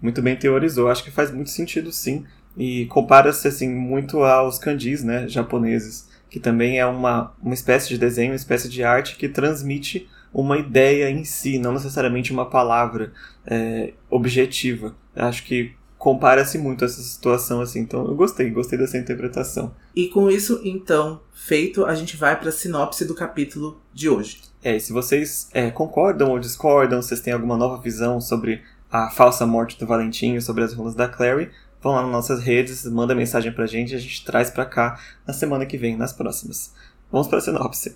muito 0.00 0.22
bem 0.22 0.36
teorizou. 0.36 0.88
Acho 0.88 1.04
que 1.04 1.10
faz 1.10 1.30
muito 1.30 1.50
sentido, 1.50 1.92
sim. 1.92 2.24
E 2.56 2.86
compara-se 2.86 3.46
assim 3.46 3.68
muito 3.68 4.22
aos 4.22 4.58
kanjis, 4.58 5.04
né, 5.04 5.28
japoneses, 5.28 6.08
que 6.28 6.40
também 6.40 6.78
é 6.78 6.86
uma, 6.86 7.32
uma 7.42 7.54
espécie 7.54 7.88
de 7.88 7.98
desenho, 7.98 8.32
uma 8.32 8.36
espécie 8.36 8.68
de 8.68 8.82
arte 8.82 9.16
que 9.16 9.28
transmite 9.28 10.08
uma 10.32 10.58
ideia 10.58 11.10
em 11.10 11.24
si, 11.24 11.58
não 11.58 11.72
necessariamente 11.72 12.32
uma 12.32 12.50
palavra 12.50 13.12
é, 13.46 13.94
objetiva. 14.10 14.94
Acho 15.14 15.44
que 15.44 15.72
compara-se 15.98 16.56
muito 16.58 16.84
essa 16.84 17.02
situação 17.02 17.60
assim. 17.60 17.80
Então 17.80 18.06
eu 18.06 18.14
gostei, 18.14 18.50
gostei 18.50 18.78
dessa 18.78 18.96
interpretação. 18.96 19.74
E 19.94 20.08
com 20.08 20.30
isso, 20.30 20.60
então, 20.64 21.20
feito, 21.32 21.84
a 21.84 21.94
gente 21.94 22.16
vai 22.16 22.38
para 22.38 22.50
a 22.50 22.52
sinopse 22.52 23.04
do 23.04 23.14
capítulo 23.14 23.80
de 23.92 24.08
hoje. 24.08 24.40
É, 24.62 24.76
e 24.76 24.80
se 24.80 24.92
vocês 24.92 25.48
é, 25.52 25.70
concordam 25.70 26.30
ou 26.30 26.38
discordam, 26.38 27.02
vocês 27.02 27.20
têm 27.20 27.32
alguma 27.32 27.56
nova 27.56 27.80
visão 27.80 28.20
sobre 28.20 28.62
a 28.90 29.10
falsa 29.10 29.46
morte 29.46 29.78
do 29.78 29.86
Valentim, 29.86 30.40
sobre 30.40 30.64
as 30.64 30.72
runas 30.72 30.94
da 30.94 31.08
Clary, 31.08 31.50
vão 31.82 31.94
lá 31.94 32.02
nas 32.02 32.10
nossas 32.10 32.42
redes, 32.42 32.84
manda 32.86 33.14
mensagem 33.14 33.52
pra 33.52 33.66
gente 33.66 33.92
e 33.92 33.96
a 33.96 34.00
gente 34.00 34.24
traz 34.24 34.50
pra 34.50 34.64
cá 34.64 34.98
na 35.26 35.32
semana 35.32 35.66
que 35.66 35.76
vem, 35.76 35.96
nas 35.96 36.12
próximas. 36.12 36.72
Vamos 37.10 37.28
pra 37.28 37.40
sinopse. 37.40 37.94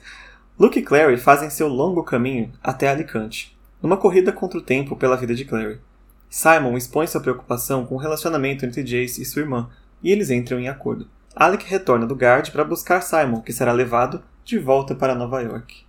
Luke 0.58 0.78
e 0.78 0.82
Clary 0.82 1.16
fazem 1.16 1.50
seu 1.50 1.66
longo 1.68 2.02
caminho 2.02 2.52
até 2.62 2.88
Alicante, 2.88 3.56
numa 3.80 3.96
corrida 3.96 4.32
contra 4.32 4.58
o 4.58 4.62
tempo 4.62 4.96
pela 4.96 5.16
vida 5.16 5.34
de 5.34 5.44
Clary. 5.44 5.80
Simon 6.28 6.76
expõe 6.76 7.06
sua 7.06 7.20
preocupação 7.20 7.84
com 7.84 7.94
o 7.94 7.98
relacionamento 7.98 8.64
entre 8.64 8.82
Jace 8.82 9.20
e 9.20 9.24
sua 9.24 9.42
irmã, 9.42 9.68
e 10.02 10.10
eles 10.10 10.30
entram 10.30 10.58
em 10.58 10.68
acordo. 10.68 11.08
Alec 11.34 11.64
retorna 11.66 12.06
do 12.06 12.14
Guard 12.14 12.50
para 12.50 12.64
buscar 12.64 13.00
Simon, 13.00 13.40
que 13.40 13.52
será 13.52 13.72
levado 13.72 14.22
de 14.44 14.58
volta 14.58 14.94
para 14.94 15.14
Nova 15.14 15.40
York. 15.40 15.84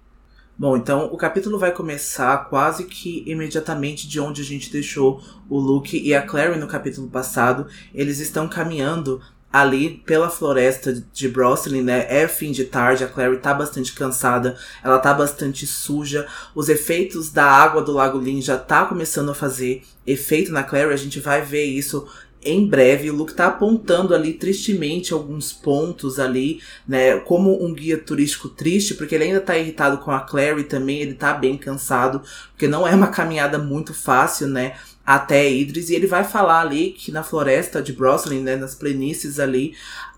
Bom, 0.55 0.77
então 0.77 1.05
o 1.11 1.17
capítulo 1.17 1.57
vai 1.57 1.71
começar 1.71 2.49
quase 2.49 2.85
que 2.85 3.23
imediatamente 3.25 4.07
de 4.07 4.19
onde 4.19 4.41
a 4.41 4.45
gente 4.45 4.71
deixou 4.71 5.19
o 5.49 5.57
Luke 5.59 5.99
e 5.99 6.13
a 6.13 6.21
Clary 6.21 6.59
no 6.59 6.67
capítulo 6.67 7.09
passado. 7.09 7.65
Eles 7.93 8.19
estão 8.19 8.47
caminhando 8.47 9.19
ali 9.51 10.01
pela 10.05 10.29
floresta 10.29 10.93
de 11.13 11.27
Broslin, 11.27 11.81
né? 11.81 12.05
É 12.07 12.27
fim 12.27 12.51
de 12.51 12.65
tarde, 12.65 13.03
a 13.03 13.07
Clary 13.07 13.37
tá 13.37 13.53
bastante 13.53 13.93
cansada, 13.93 14.57
ela 14.83 14.99
tá 14.99 15.13
bastante 15.13 15.65
suja. 15.65 16.27
Os 16.53 16.69
efeitos 16.69 17.31
da 17.31 17.45
água 17.45 17.81
do 17.81 17.91
Lago 17.91 18.19
Lin 18.19 18.41
já 18.41 18.57
tá 18.57 18.85
começando 18.85 19.29
a 19.29 19.35
fazer 19.35 19.83
efeito 20.05 20.51
na 20.51 20.63
Clary, 20.63 20.91
a 20.91 20.97
gente 20.97 21.19
vai 21.19 21.41
ver 21.41 21.65
isso 21.65 22.07
em 22.45 22.67
breve. 22.67 23.09
O 23.09 23.15
Luke 23.15 23.33
tá 23.33 23.47
apontando 23.47 24.13
ali 24.13 24.33
tristemente 24.33 25.13
alguns 25.13 25.51
pontos 25.51 26.19
ali, 26.19 26.61
né? 26.87 27.17
Como 27.19 27.63
um 27.63 27.73
guia 27.73 27.97
turístico 27.97 28.49
triste, 28.49 28.95
porque 28.95 29.15
ele 29.15 29.25
ainda 29.25 29.41
tá 29.41 29.57
irritado 29.57 29.97
com 29.99 30.11
a 30.11 30.19
Clary 30.19 30.63
também, 30.63 30.99
ele 30.99 31.13
tá 31.13 31.33
bem 31.33 31.57
cansado, 31.57 32.21
porque 32.51 32.67
não 32.67 32.87
é 32.87 32.93
uma 32.93 33.07
caminhada 33.07 33.57
muito 33.57 33.93
fácil, 33.93 34.47
né? 34.47 34.75
Até 35.05 35.51
Idris, 35.51 35.89
e 35.89 35.95
ele 35.95 36.07
vai 36.07 36.23
falar 36.23 36.61
ali 36.61 36.91
que 36.91 37.11
na 37.11 37.23
floresta 37.23 37.81
de 37.81 37.91
Broslin, 37.91 38.39
né, 38.39 38.55
nas 38.55 38.73
planícies 38.73 39.37
ali, 39.37 39.73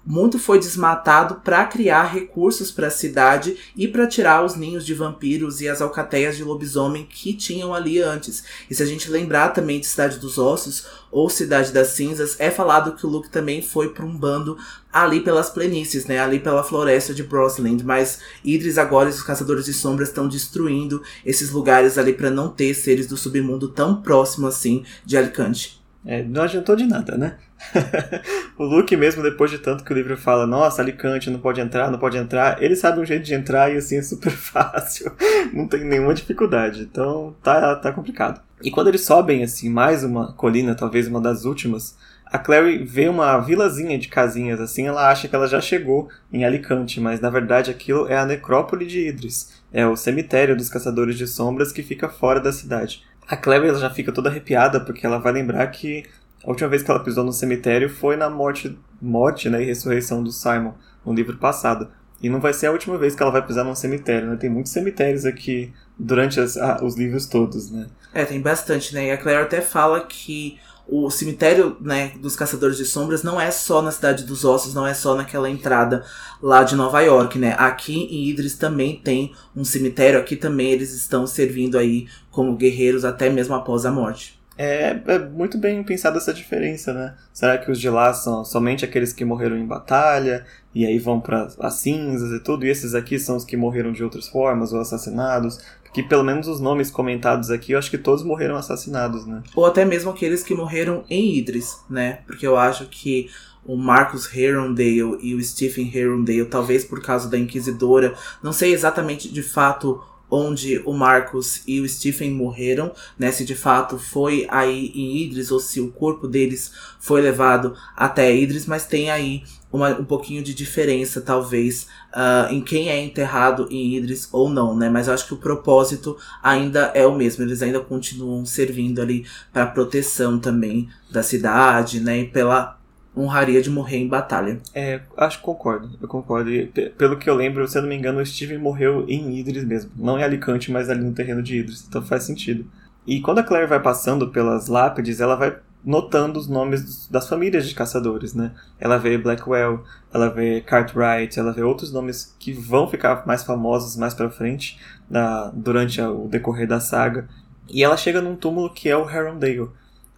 muito 0.05 0.38
foi 0.38 0.59
desmatado 0.59 1.41
para 1.43 1.65
criar 1.65 2.03
recursos 2.03 2.71
para 2.71 2.88
a 2.88 2.91
cidade 2.91 3.57
e 3.75 3.88
para 3.88 4.05
tirar 4.05 4.45
os 4.45 4.55
ninhos 4.55 4.85
de 4.85 4.93
vampiros 4.93 5.62
e 5.62 5.67
as 5.67 5.81
alcateias 5.81 6.38
de 6.38 6.43
lobisomem 6.43 7.05
que 7.05 7.33
tinham 7.33 7.74
ali 7.74 8.01
antes. 8.01 8.43
E 8.69 8.75
se 8.75 8.83
a 8.83 8.85
gente 8.85 9.09
lembrar 9.09 9.50
também 9.50 9.79
de 9.79 9.88
Cidade 9.88 10.19
dos 10.19 10.38
Ossos 10.38 10.85
ou 11.12 11.29
Cidade 11.29 11.71
das 11.71 11.89
Cinzas, 11.89 12.35
é 12.39 12.51
falado 12.51 12.95
que 12.95 13.05
o 13.05 13.09
Luke 13.09 13.29
também 13.29 13.62
foi 13.62 13.89
para 13.89 14.05
um 14.05 14.15
bando 14.15 14.57
ali 14.93 15.21
pelas 15.21 15.50
planícies, 15.50 16.05
né, 16.05 16.19
ali 16.19 16.39
pela 16.39 16.63
floresta 16.63 17.13
de 17.13 17.24
Brosland, 17.24 17.83
mas 17.83 18.19
Idris 18.43 18.77
agora 18.77 19.09
e 19.09 19.12
os 19.12 19.24
caçadores 19.24 19.65
de 19.65 19.74
sombras 19.74 20.09
estão 20.09 20.27
destruindo 20.27 21.01
esses 21.25 21.51
lugares 21.51 21.97
ali 21.97 22.13
para 22.13 22.29
não 22.29 22.50
ter 22.50 22.74
seres 22.74 23.07
do 23.07 23.17
submundo 23.17 23.69
tão 23.69 24.01
próximo 24.01 24.47
assim 24.47 24.85
de 25.03 25.17
Alicante. 25.17 25.83
É, 26.05 26.24
não 26.24 26.43
adiantou 26.43 26.75
de 26.75 26.85
nada, 26.85 27.17
né? 27.17 27.38
o 28.57 28.63
Luke, 28.63 28.95
mesmo 28.95 29.24
depois 29.24 29.50
de 29.50 29.57
tanto 29.57 29.83
que 29.83 29.91
o 29.91 29.95
livro 29.95 30.17
fala, 30.17 30.45
nossa, 30.45 30.81
Alicante 30.81 31.29
não 31.29 31.39
pode 31.39 31.62
entrar, 31.62 31.89
não 31.89 32.00
pode 32.00 32.17
entrar, 32.17 32.62
ele 32.62 32.75
sabe 32.75 33.00
um 33.00 33.05
jeito 33.05 33.24
de 33.24 33.33
entrar 33.33 33.74
e 33.74 33.77
assim 33.77 33.97
é 33.97 34.01
super 34.01 34.31
fácil. 34.33 35.12
não 35.53 35.67
tem 35.67 35.83
nenhuma 35.83 36.13
dificuldade. 36.13 36.81
Então 36.81 37.35
tá, 37.41 37.75
tá 37.75 37.91
complicado. 37.91 38.41
E 38.62 38.71
quando 38.71 38.88
eles 38.88 39.01
sobem, 39.01 39.43
assim, 39.43 39.69
mais 39.69 40.03
uma 40.03 40.33
colina, 40.33 40.75
talvez 40.75 41.07
uma 41.07 41.19
das 41.21 41.45
últimas, 41.45 41.97
a 42.25 42.39
Clary 42.39 42.83
vê 42.83 43.07
uma 43.07 43.38
vilazinha 43.39 43.97
de 43.97 44.07
casinhas, 44.07 44.59
assim, 44.59 44.88
ela 44.88 45.09
acha 45.09 45.27
que 45.27 45.35
ela 45.35 45.47
já 45.47 45.62
chegou 45.62 46.09
em 46.31 46.43
Alicante, 46.43 47.00
mas 47.00 47.19
na 47.19 47.29
verdade 47.29 47.69
aquilo 47.69 48.07
é 48.07 48.17
a 48.17 48.25
necrópole 48.25 48.85
de 48.85 49.07
Idris. 49.07 49.62
É 49.71 49.85
o 49.85 49.95
cemitério 49.95 50.55
dos 50.55 50.69
caçadores 50.69 51.17
de 51.17 51.27
sombras 51.27 51.71
que 51.71 51.83
fica 51.83 52.09
fora 52.09 52.39
da 52.39 52.51
cidade. 52.51 53.03
A 53.27 53.35
Clary 53.35 53.67
ela 53.67 53.79
já 53.79 53.89
fica 53.89 54.12
toda 54.12 54.29
arrepiada 54.29 54.79
porque 54.79 55.05
ela 55.05 55.17
vai 55.17 55.33
lembrar 55.33 55.67
que 55.67 56.05
a 56.44 56.50
última 56.50 56.70
vez 56.70 56.84
que 56.84 56.92
ela 56.92 57.04
pisou 57.04 57.24
no 57.24 57.34
cemitério 57.34 57.89
foi 57.89 58.15
na 58.15 58.30
morte, 58.30 58.77
morte 59.01 59.50
né, 59.50 59.62
e 59.62 59.65
ressurreição 59.65 60.24
do 60.24 60.32
Simon, 60.32 60.74
no 61.06 61.13
livro 61.13 61.38
passado. 61.38 61.88
E 62.22 62.30
não 62.30 62.39
vai 62.39 62.54
ser 62.54 62.68
a 62.68 62.72
última 62.72 62.98
vez 62.98 63.15
que 63.15 63.22
ela 63.22 63.32
vai 63.32 63.46
pisar 63.46 63.63
num 63.63 63.75
cemitério, 63.75 64.30
né? 64.30 64.38
Tem 64.38 64.50
muitos 64.50 64.72
cemitérios 64.72 65.25
aqui 65.25 65.72
durante 66.00 66.39
as, 66.39 66.56
os 66.82 66.96
livros 66.96 67.25
todos, 67.25 67.70
né? 67.70 67.88
É, 68.13 68.24
tem 68.25 68.42
bastante, 68.42 68.96
né? 68.96 69.08
E 69.08 69.12
a 69.12 69.18
Claire 69.18 69.44
até 69.44 69.60
fala 69.62 70.00
que 70.00 70.58
o 70.88 71.10
cemitério 71.10 71.77
né, 71.82 72.13
dos 72.22 72.36
Caçadores 72.36 72.77
de 72.77 72.86
Sombras 72.86 73.24
não 73.24 73.42
é 73.42 73.50
só 73.50 73.82
na 73.82 73.92
Cidade 73.92 74.24
dos 74.24 74.46
Ossos, 74.46 74.74
não 74.74 74.86
é 74.86 74.94
só 74.94 75.15
naquela 75.15 75.50
entrada 75.50 76.06
lá 76.42 76.63
de 76.63 76.75
Nova 76.75 77.01
York, 77.01 77.39
né? 77.39 77.56
Aqui 77.58 77.96
em 77.96 78.30
Idris 78.30 78.56
também 78.56 79.00
tem 79.04 79.34
um 79.56 79.63
cemitério, 79.63 80.20
aqui 80.20 80.36
também 80.36 80.72
eles 80.72 80.94
estão 80.94 81.25
servindo 81.25 81.77
aí 81.77 82.08
como 82.30 82.56
guerreiros 82.56 83.04
até 83.04 83.30
mesmo 83.30 83.56
após 83.56 83.86
a 83.86 83.92
morte. 83.92 84.35
É, 84.57 84.97
é 85.07 85.19
muito 85.19 85.57
bem 85.57 85.83
pensada 85.83 86.17
essa 86.17 86.33
diferença, 86.33 86.93
né? 86.93 87.15
Será 87.33 87.57
que 87.57 87.69
os 87.69 87.79
de 87.79 87.89
lá 87.89 88.13
são 88.13 88.45
somente 88.45 88.85
aqueles 88.85 89.12
que 89.12 89.25
morreram 89.25 89.57
em 89.57 89.65
batalha 89.65 90.45
e 90.74 90.85
aí 90.85 90.97
vão 90.97 91.19
para 91.19 91.47
as 91.59 91.74
cinzas 91.75 92.31
e 92.31 92.41
tudo, 92.41 92.65
e 92.65 92.69
esses 92.69 92.95
aqui 92.95 93.19
são 93.19 93.35
os 93.35 93.43
que 93.43 93.57
morreram 93.57 93.91
de 93.91 94.03
outras 94.03 94.27
formas 94.27 94.71
ou 94.71 94.79
assassinados? 94.79 95.59
que 95.95 96.03
pelo 96.03 96.25
menos 96.25 96.50
os 96.50 96.59
nomes 96.59 96.91
comentados 96.91 97.50
aqui, 97.50 97.71
eu 97.71 97.79
acho 97.79 97.89
que 97.89 97.97
todos 97.97 98.21
morreram 98.21 98.57
assassinados, 98.57 99.25
né? 99.25 99.41
Ou 99.55 99.65
até 99.65 99.85
mesmo 99.85 100.12
aqueles 100.12 100.43
que 100.43 100.53
morreram 100.53 101.05
em 101.09 101.38
Idris, 101.38 101.77
né? 101.89 102.19
Porque 102.27 102.45
eu 102.45 102.57
acho 102.57 102.88
que 102.88 103.29
o 103.65 103.77
Marcus 103.77 104.29
Herondale 104.35 105.17
e 105.21 105.33
o 105.33 105.41
Stephen 105.41 105.89
Herondale, 105.95 106.43
talvez 106.45 106.83
por 106.83 107.01
causa 107.01 107.29
da 107.29 107.38
Inquisidora, 107.38 108.13
não 108.43 108.51
sei 108.51 108.74
exatamente 108.74 109.31
de 109.31 109.41
fato 109.41 110.03
onde 110.29 110.82
o 110.86 110.94
Marcus 110.94 111.62
e 111.67 111.79
o 111.79 111.88
Stephen 111.88 112.32
morreram, 112.32 112.91
né? 113.17 113.32
Se 113.32 113.46
de 113.46 113.55
fato 113.55 113.98
foi 113.98 114.48
aí 114.50 114.91
em 114.96 115.17
Idris 115.24 115.51
ou 115.51 115.60
se 115.60 115.79
o 115.79 115.91
corpo 115.91 116.27
deles 116.27 116.72
foi 117.00 117.22
levado 117.22 117.75
até 117.96 118.36
Idris, 118.36 118.65
mas 118.65 118.86
tem 118.86 119.10
aí 119.10 119.44
uma, 119.72 119.89
um 119.89 120.05
pouquinho 120.05 120.44
de 120.44 120.53
diferença, 120.53 121.22
talvez, 121.22 121.88
uh, 122.13 122.51
em 122.51 122.62
quem 122.62 122.89
é 122.89 123.03
enterrado 123.03 123.67
em 123.70 123.96
Idris 123.96 124.27
ou 124.32 124.50
não, 124.50 124.75
né? 124.75 124.89
Mas 124.89 125.08
eu 125.08 125.13
acho 125.13 125.27
que 125.27 125.34
o 125.34 125.38
propósito 125.38 126.17
ainda 126.41 126.91
é 126.96 127.05
o 127.05 127.15
mesmo. 127.15 127.44
Eles 127.44 127.62
ainda 127.62 127.79
continuam 127.79 128.46
servindo 128.46 129.01
ali 129.01 129.25
para 129.51 129.67
proteção 129.67 130.39
também 130.39 130.89
da 131.12 131.22
cidade, 131.22 132.00
né? 132.00 132.20
E 132.20 132.27
pela 132.27 132.79
honraria 133.15 133.62
de 133.62 133.69
morrer 133.69 133.98
em 133.98 134.07
batalha. 134.07 134.60
É, 134.74 135.01
acho 135.17 135.38
que 135.39 135.43
concordo. 135.43 135.98
Eu 136.01 136.07
concordo. 136.07 136.51
E, 136.51 136.67
pelo 136.98 137.17
que 137.17 137.29
eu 137.29 137.36
lembro, 137.36 137.67
se 137.67 137.77
eu 137.77 137.81
não 137.81 137.89
me 137.89 137.95
engano, 137.95 138.19
o 138.19 138.25
Steven 138.25 138.57
morreu 138.57 139.05
em 139.07 139.38
Idris 139.38 139.63
mesmo. 139.63 139.91
Não 139.95 140.19
em 140.19 140.24
Alicante, 140.24 140.72
mas 140.72 140.89
ali 140.89 141.03
no 141.03 141.13
terreno 141.13 141.41
de 141.41 141.57
Idris. 141.60 141.86
Então 141.88 142.01
faz 142.01 142.24
sentido. 142.24 142.65
E 143.07 143.22
quando 143.22 143.39
a 143.39 143.43
Claire 143.43 143.67
vai 143.67 143.79
passando 143.79 144.29
pelas 144.29 144.67
lápides, 144.67 145.22
ela 145.22 145.36
vai 145.36 145.55
notando 145.86 146.39
os 146.39 146.48
nomes 146.48 147.07
das 147.07 147.29
famílias 147.29 147.69
de 147.69 147.75
caçadores, 147.75 148.34
né? 148.34 148.51
Ela 148.79 148.98
vê 148.98 149.17
Blackwell, 149.17 149.84
ela 150.12 150.29
vê 150.29 150.60
Cartwright, 150.62 151.39
ela 151.39 151.53
vê 151.53 151.62
outros 151.62 151.93
nomes 151.93 152.36
que 152.39 152.51
vão 152.51 152.89
ficar 152.89 153.25
mais 153.27 153.43
famosos 153.43 153.95
mais 153.95 154.15
para 154.15 154.31
frente 154.31 154.79
na, 155.07 155.51
durante 155.53 156.01
a, 156.01 156.10
o 156.10 156.27
decorrer 156.27 156.67
da 156.67 156.79
saga. 156.79 157.29
E 157.69 157.84
ela 157.84 157.95
chega 157.95 158.22
num 158.22 158.36
túmulo 158.36 158.74
que 158.74 158.89
é 158.89 158.98
o 158.98 159.07
Herondale, 159.07 159.69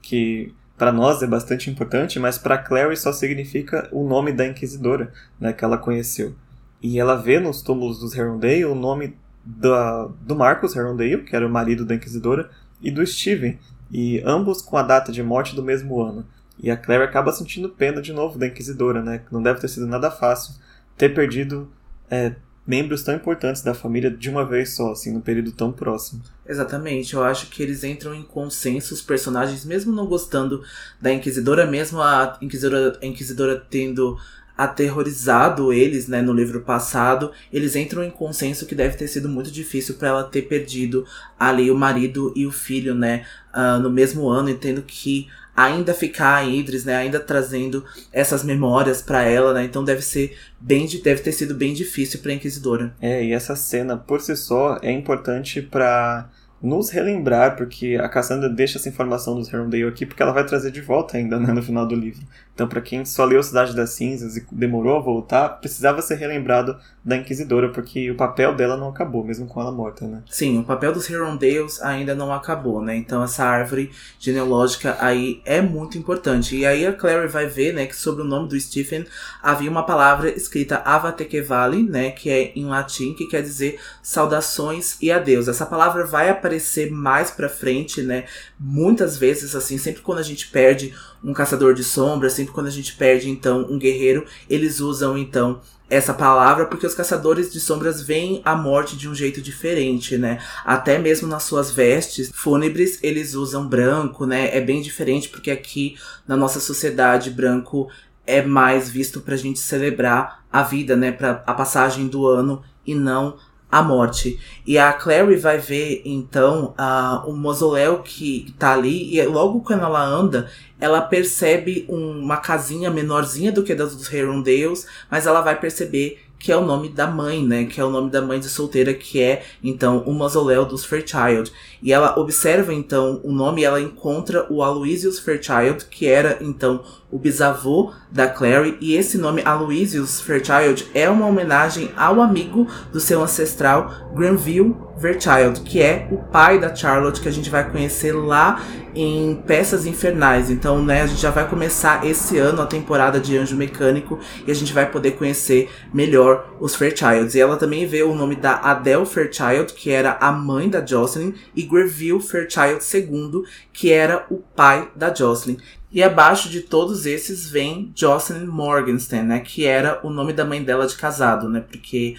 que 0.02 0.54
para 0.78 0.92
nós 0.92 1.24
é 1.24 1.28
bastante 1.28 1.70
importante, 1.70 2.20
mas 2.20 2.38
para 2.38 2.58
Clary 2.58 2.96
só 2.96 3.12
significa 3.12 3.90
o 3.92 4.08
nome 4.08 4.32
da 4.32 4.46
inquisidora, 4.46 5.12
né, 5.40 5.52
que 5.52 5.66
ela 5.66 5.78
conheceu. 5.78 6.36
E 6.82 7.00
ela 7.00 7.16
vê 7.16 7.40
nos 7.40 7.62
túmulos 7.62 8.00
dos 8.00 8.16
Herondale 8.16 8.66
o 8.66 8.76
nome 8.76 9.18
da, 9.44 10.08
do 10.22 10.36
Marcus 10.36 10.76
Herondale, 10.76 11.24
que 11.24 11.36
era 11.36 11.48
o 11.48 11.50
marido 11.50 11.84
da 11.84 11.96
inquisidora, 11.96 12.50
e 12.82 12.92
do 12.92 13.06
Steven, 13.06 13.58
e 13.92 14.22
ambos 14.26 14.62
com 14.62 14.78
a 14.78 14.84
data 14.84 15.12
de 15.12 15.24
morte 15.24 15.56
do 15.56 15.64
mesmo 15.64 16.00
ano. 16.02 16.26
E 16.60 16.72
a 16.72 16.78
Claire 16.78 17.04
acaba 17.04 17.32
sentindo 17.32 17.70
pena 17.70 18.02
de 18.02 18.12
novo 18.12 18.38
da 18.38 18.48
Inquisidora, 18.48 19.04
né? 19.04 19.22
Não 19.32 19.42
deve 19.42 19.60
ter 19.60 19.68
sido 19.68 19.86
nada 19.86 20.10
fácil 20.10 20.56
ter 20.98 21.14
perdido 21.14 21.72
é, 22.10 22.36
membros 22.68 23.02
tão 23.02 23.16
importantes 23.16 23.62
da 23.62 23.74
família 23.74 24.12
de 24.12 24.30
uma 24.30 24.46
vez 24.46 24.76
só, 24.76 24.92
assim, 24.92 25.14
num 25.14 25.22
período 25.22 25.54
tão 25.54 25.72
próximo. 25.72 26.22
Exatamente, 26.46 27.14
eu 27.14 27.24
acho 27.24 27.48
que 27.48 27.64
eles 27.64 27.84
entram 27.84 28.14
em 28.14 28.24
consenso, 28.24 28.94
os 28.94 29.02
personagens, 29.02 29.64
mesmo 29.64 29.94
não 29.94 30.06
gostando 30.06 30.62
da 31.02 31.12
Inquisidora, 31.14 31.66
mesmo 31.66 32.02
a 32.02 32.38
Inquisidora, 32.42 33.00
a 33.02 33.06
Inquisidora 33.06 33.66
tendo 33.70 34.18
aterrorizado 34.58 35.72
eles, 35.72 36.08
né, 36.08 36.22
no 36.22 36.34
livro 36.34 36.62
passado, 36.62 37.32
eles 37.54 37.76
entram 37.76 38.04
em 38.04 38.10
consenso 38.10 38.66
que 38.66 38.74
deve 38.74 38.98
ter 38.98 39.08
sido 39.08 39.30
muito 39.30 39.52
difícil 39.52 39.96
para 39.96 40.08
ela 40.08 40.24
ter 40.24 40.42
perdido 40.44 41.06
ali 41.40 41.70
o 41.70 41.76
marido 41.76 42.34
e 42.36 42.46
o 42.48 42.52
filho, 42.52 42.96
né, 42.96 43.24
uh, 43.54 43.80
no 43.80 43.92
mesmo 43.92 44.28
ano, 44.28 44.50
e 44.50 44.56
tendo 44.56 44.82
que 44.82 45.28
ainda 45.58 45.92
ficar 45.92 46.46
em 46.46 46.60
Idris, 46.60 46.86
né, 46.86 46.96
ainda 46.96 47.20
trazendo 47.20 47.84
essas 48.14 48.44
memórias 48.44 49.02
para 49.02 49.24
ela, 49.24 49.56
né, 49.56 49.64
então 49.64 49.84
deve 49.84 50.04
ser 50.04 50.38
bem, 50.60 50.88
deve 51.04 51.24
ter 51.24 51.32
sido 51.32 51.56
bem 51.56 51.74
difícil 51.74 52.20
para 52.20 52.32
Inquisidora. 52.32 52.94
É, 53.02 53.26
e 53.26 53.34
essa 53.34 53.56
cena 53.56 53.98
por 53.98 54.22
si 54.22 54.36
só 54.36 54.78
é 54.84 54.92
importante 54.92 55.60
para 55.60 56.30
nos 56.62 56.90
relembrar, 56.90 57.56
porque 57.56 57.98
a 58.02 58.10
Cassandra 58.10 58.50
deixa 58.50 58.78
essa 58.78 58.90
informação 58.90 59.36
dos 59.36 59.52
Herondale 59.52 59.84
aqui, 59.84 60.06
porque 60.06 60.22
ela 60.24 60.32
vai 60.32 60.46
trazer 60.46 60.72
de 60.72 60.82
volta 60.82 61.18
ainda 61.18 61.40
né, 61.40 61.54
no 61.54 61.62
final 61.62 61.86
do 61.86 61.96
livro. 61.96 62.26
Então, 62.54 62.68
para 62.68 62.82
quem 62.82 63.06
só 63.06 63.24
leu 63.24 63.44
Cidade 63.44 63.76
das 63.76 63.92
Cinzas 63.92 64.36
e 64.36 64.44
demorou 64.52 64.98
a 64.98 65.00
voltar, 65.00 65.48
precisava 65.60 66.02
ser 66.02 66.16
relembrado 66.16 66.76
da 67.06 67.16
Inquisidora, 67.16 67.70
porque 67.70 68.10
o 68.10 68.16
papel 68.16 68.56
dela 68.56 68.76
não 68.76 68.90
acabou, 68.90 69.24
mesmo 69.24 69.46
com 69.46 69.62
ela 69.62 69.72
morta, 69.72 70.08
né? 70.08 70.24
Sim, 70.28 70.58
o 70.58 70.64
papel 70.64 70.92
dos 70.92 71.08
Herondales 71.08 71.80
ainda 71.84 72.16
não 72.16 72.34
acabou, 72.34 72.82
né? 72.82 72.96
Então, 72.96 73.24
essa 73.24 73.46
árvore 73.46 73.92
genealógica 74.20 74.98
aí 75.00 75.40
é 75.46 75.62
muito 75.62 76.00
importante. 76.00 76.56
E 76.56 76.66
aí 76.66 76.88
a 76.88 76.94
Clary 76.94 77.28
vai 77.28 77.46
ver, 77.46 77.74
né, 77.74 77.86
que 77.86 77.96
sobre 77.96 78.24
o 78.24 78.26
nome 78.26 78.50
do 78.50 78.60
Stephen 78.60 79.06
havia 79.42 79.70
uma 79.70 79.84
palavra 79.84 80.30
escrita 80.30 80.82
Avatekevali, 80.84 81.84
né, 81.84 82.10
que 82.10 82.30
é 82.32 82.52
em 82.56 82.66
latim, 82.66 83.14
que 83.14 83.28
quer 83.28 83.44
dizer 83.44 83.80
saudações 84.02 84.98
e 85.00 85.12
adeus. 85.12 85.48
Essa 85.48 85.66
palavra 85.66 86.06
vai 86.06 86.30
aparecer 86.30 86.47
mais 86.92 87.32
pra 87.32 87.50
frente, 87.50 88.02
né? 88.02 88.26
Muitas 88.60 89.18
vezes, 89.18 89.56
assim, 89.56 89.78
sempre 89.78 90.02
quando 90.02 90.20
a 90.20 90.24
gente 90.24 90.48
perde 90.48 90.94
um 91.24 91.34
caçador 91.34 91.74
de 91.74 91.84
sombras, 91.84 92.34
sempre 92.34 92.54
quando 92.54 92.68
a 92.68 92.72
gente 92.72 92.96
perde 92.96 93.30
então 93.30 93.68
um 93.70 93.78
guerreiro, 93.78 94.26
eles 94.50 94.80
usam 94.80 95.18
então 95.18 95.62
essa 95.90 96.14
palavra 96.14 96.66
porque 96.66 96.86
os 96.86 96.94
caçadores 96.94 97.52
de 97.52 97.60
sombras 97.60 98.02
veem 98.02 98.42
a 98.44 98.56
morte 98.56 98.98
de 98.98 99.08
um 99.08 99.16
jeito 99.16 99.42
diferente, 99.42 100.18
né? 100.18 100.40
Até 100.66 100.98
mesmo 100.98 101.28
nas 101.28 101.44
suas 101.44 101.72
vestes 101.72 102.30
fúnebres 102.34 103.00
eles 103.02 103.34
usam 103.34 103.68
branco, 103.68 104.26
né? 104.26 104.56
É 104.56 104.60
bem 104.60 104.82
diferente 104.82 105.30
porque 105.30 105.50
aqui 105.50 105.96
na 106.28 106.36
nossa 106.36 106.60
sociedade 106.60 107.30
branco 107.30 107.90
é 108.26 108.42
mais 108.42 108.90
visto 108.90 109.22
pra 109.22 109.38
gente 109.38 109.60
celebrar 109.60 110.46
a 110.52 110.62
vida, 110.62 110.96
né? 110.98 111.12
Pra 111.12 111.42
a 111.48 111.54
passagem 111.54 112.08
do 112.08 112.28
ano 112.28 112.62
e 112.86 112.94
não 112.94 113.38
a 113.72 113.82
morte. 113.82 114.40
E 114.66 114.78
a 114.78 114.92
Clary 114.94 115.36
vai 115.36 115.58
ver, 115.58 116.02
então, 116.06 116.74
uh, 116.80 117.30
o 117.30 117.36
mausoléu 117.36 118.00
que 118.00 118.54
tá 118.58 118.74
ali, 118.74 119.18
e 119.18 119.24
logo 119.26 119.62
quando 119.62 119.84
ela 119.84 120.04
anda, 120.04 120.50
ela 120.80 121.02
percebe 121.02 121.86
uma 121.90 122.38
casinha 122.38 122.90
menorzinha 122.90 123.52
do 123.52 123.64
que 123.64 123.74
a 123.74 123.76
das 123.76 123.96
dos 123.96 124.12
Herondales, 124.12 124.88
mas 125.10 125.26
ela 125.26 125.42
vai 125.42 125.60
perceber 125.60 126.20
que 126.40 126.52
é 126.52 126.58
o 126.58 126.66
nome 126.66 126.90
da 126.90 127.08
mãe, 127.08 127.44
né? 127.44 127.66
Que 127.66 127.82
é 127.82 127.84
o 127.84 127.90
nome 127.90 128.12
da 128.12 128.22
mãe 128.22 128.40
de 128.40 128.48
solteira, 128.48 128.94
que 128.94 129.22
é, 129.22 129.44
então, 129.64 130.04
o 130.06 130.14
mausoléu 130.14 130.66
dos 130.66 130.86
Fairchild. 130.86 131.52
E 131.82 131.92
ela 131.92 132.18
observa, 132.20 132.74
então, 132.74 133.20
o 133.24 133.32
nome 133.32 133.62
e 133.62 133.66
ela 133.66 133.82
encontra 133.82 134.46
o 134.50 134.62
Aloysius 134.62 135.20
Fairchild, 135.20 135.86
que 135.86 136.06
era, 136.06 136.38
então, 136.42 136.84
o 137.12 137.18
bisavô 137.18 137.94
da 138.12 138.28
Clary. 138.28 138.78
E 138.82 138.96
esse 138.96 139.18
nome, 139.18 139.42
Aloysius 139.44 140.22
Fairchild, 140.22 140.88
é 140.94 141.10
uma 141.10 141.26
homenagem 141.26 141.92
ao 141.96 142.22
amigo 142.22 142.68
do 142.92 143.00
seu 143.00 143.22
ancestral, 143.22 143.92
Granville 144.14 144.76
Fairchild, 145.00 145.62
que 145.62 145.82
é 145.82 146.08
o 146.12 146.18
pai 146.18 146.60
da 146.60 146.74
Charlotte, 146.74 147.22
que 147.22 147.30
a 147.30 147.32
gente 147.32 147.50
vai 147.50 147.70
conhecer 147.70 148.12
lá 148.12 148.62
em 148.96 149.36
Peças 149.46 149.86
Infernais. 149.86 150.50
Então, 150.50 150.84
né, 150.84 151.04
a 151.04 151.08
gente 151.08 151.22
já 151.22 151.30
vai 151.30 151.48
começar 151.48 152.06
esse 152.06 152.38
ano 152.38 152.62
a 152.62 152.66
temporada 152.66 153.20
de 153.20 153.38
Anjo 153.38 153.56
Mecânico 153.56 154.20
e 154.46 154.52
a 154.52 154.56
gente 154.56 154.74
vai 154.74 154.90
poder 154.90 155.12
conhecer 155.12 155.70
melhor 155.94 156.56
os 156.60 156.76
Fairchilds. 156.76 157.36
E 157.36 157.40
ela 157.40 157.58
também 157.58 157.86
vê 157.86 158.02
o 158.02 158.16
nome 158.16 158.36
da 158.36 158.56
Adele 158.56 159.06
Fairchild, 159.06 159.74
que 159.74 159.92
era 159.92 160.18
a 160.20 160.32
mãe 160.32 160.68
da 160.68 160.84
Jocelyn, 160.84 161.34
e 161.56 161.62
Greville 161.62 162.20
Fairchild 162.20 162.80
II, 162.92 163.44
que 163.72 163.92
era 163.92 164.26
o 164.32 164.38
pai 164.38 164.90
da 164.96 165.14
Jocelyn. 165.14 165.58
E 165.92 166.04
abaixo 166.04 166.50
de 166.50 166.62
todos 166.62 167.06
esses 167.06 167.50
vem 167.50 167.92
Jocelyn 167.96 168.46
Morgenstern, 168.46 169.28
né, 169.28 169.40
que 169.40 169.66
era 169.66 170.00
o 170.04 170.10
nome 170.10 170.34
da 170.34 170.44
mãe 170.44 170.62
dela 170.62 170.86
de 170.86 170.96
casado, 170.98 171.48
né, 171.48 171.62
porque 171.62 172.16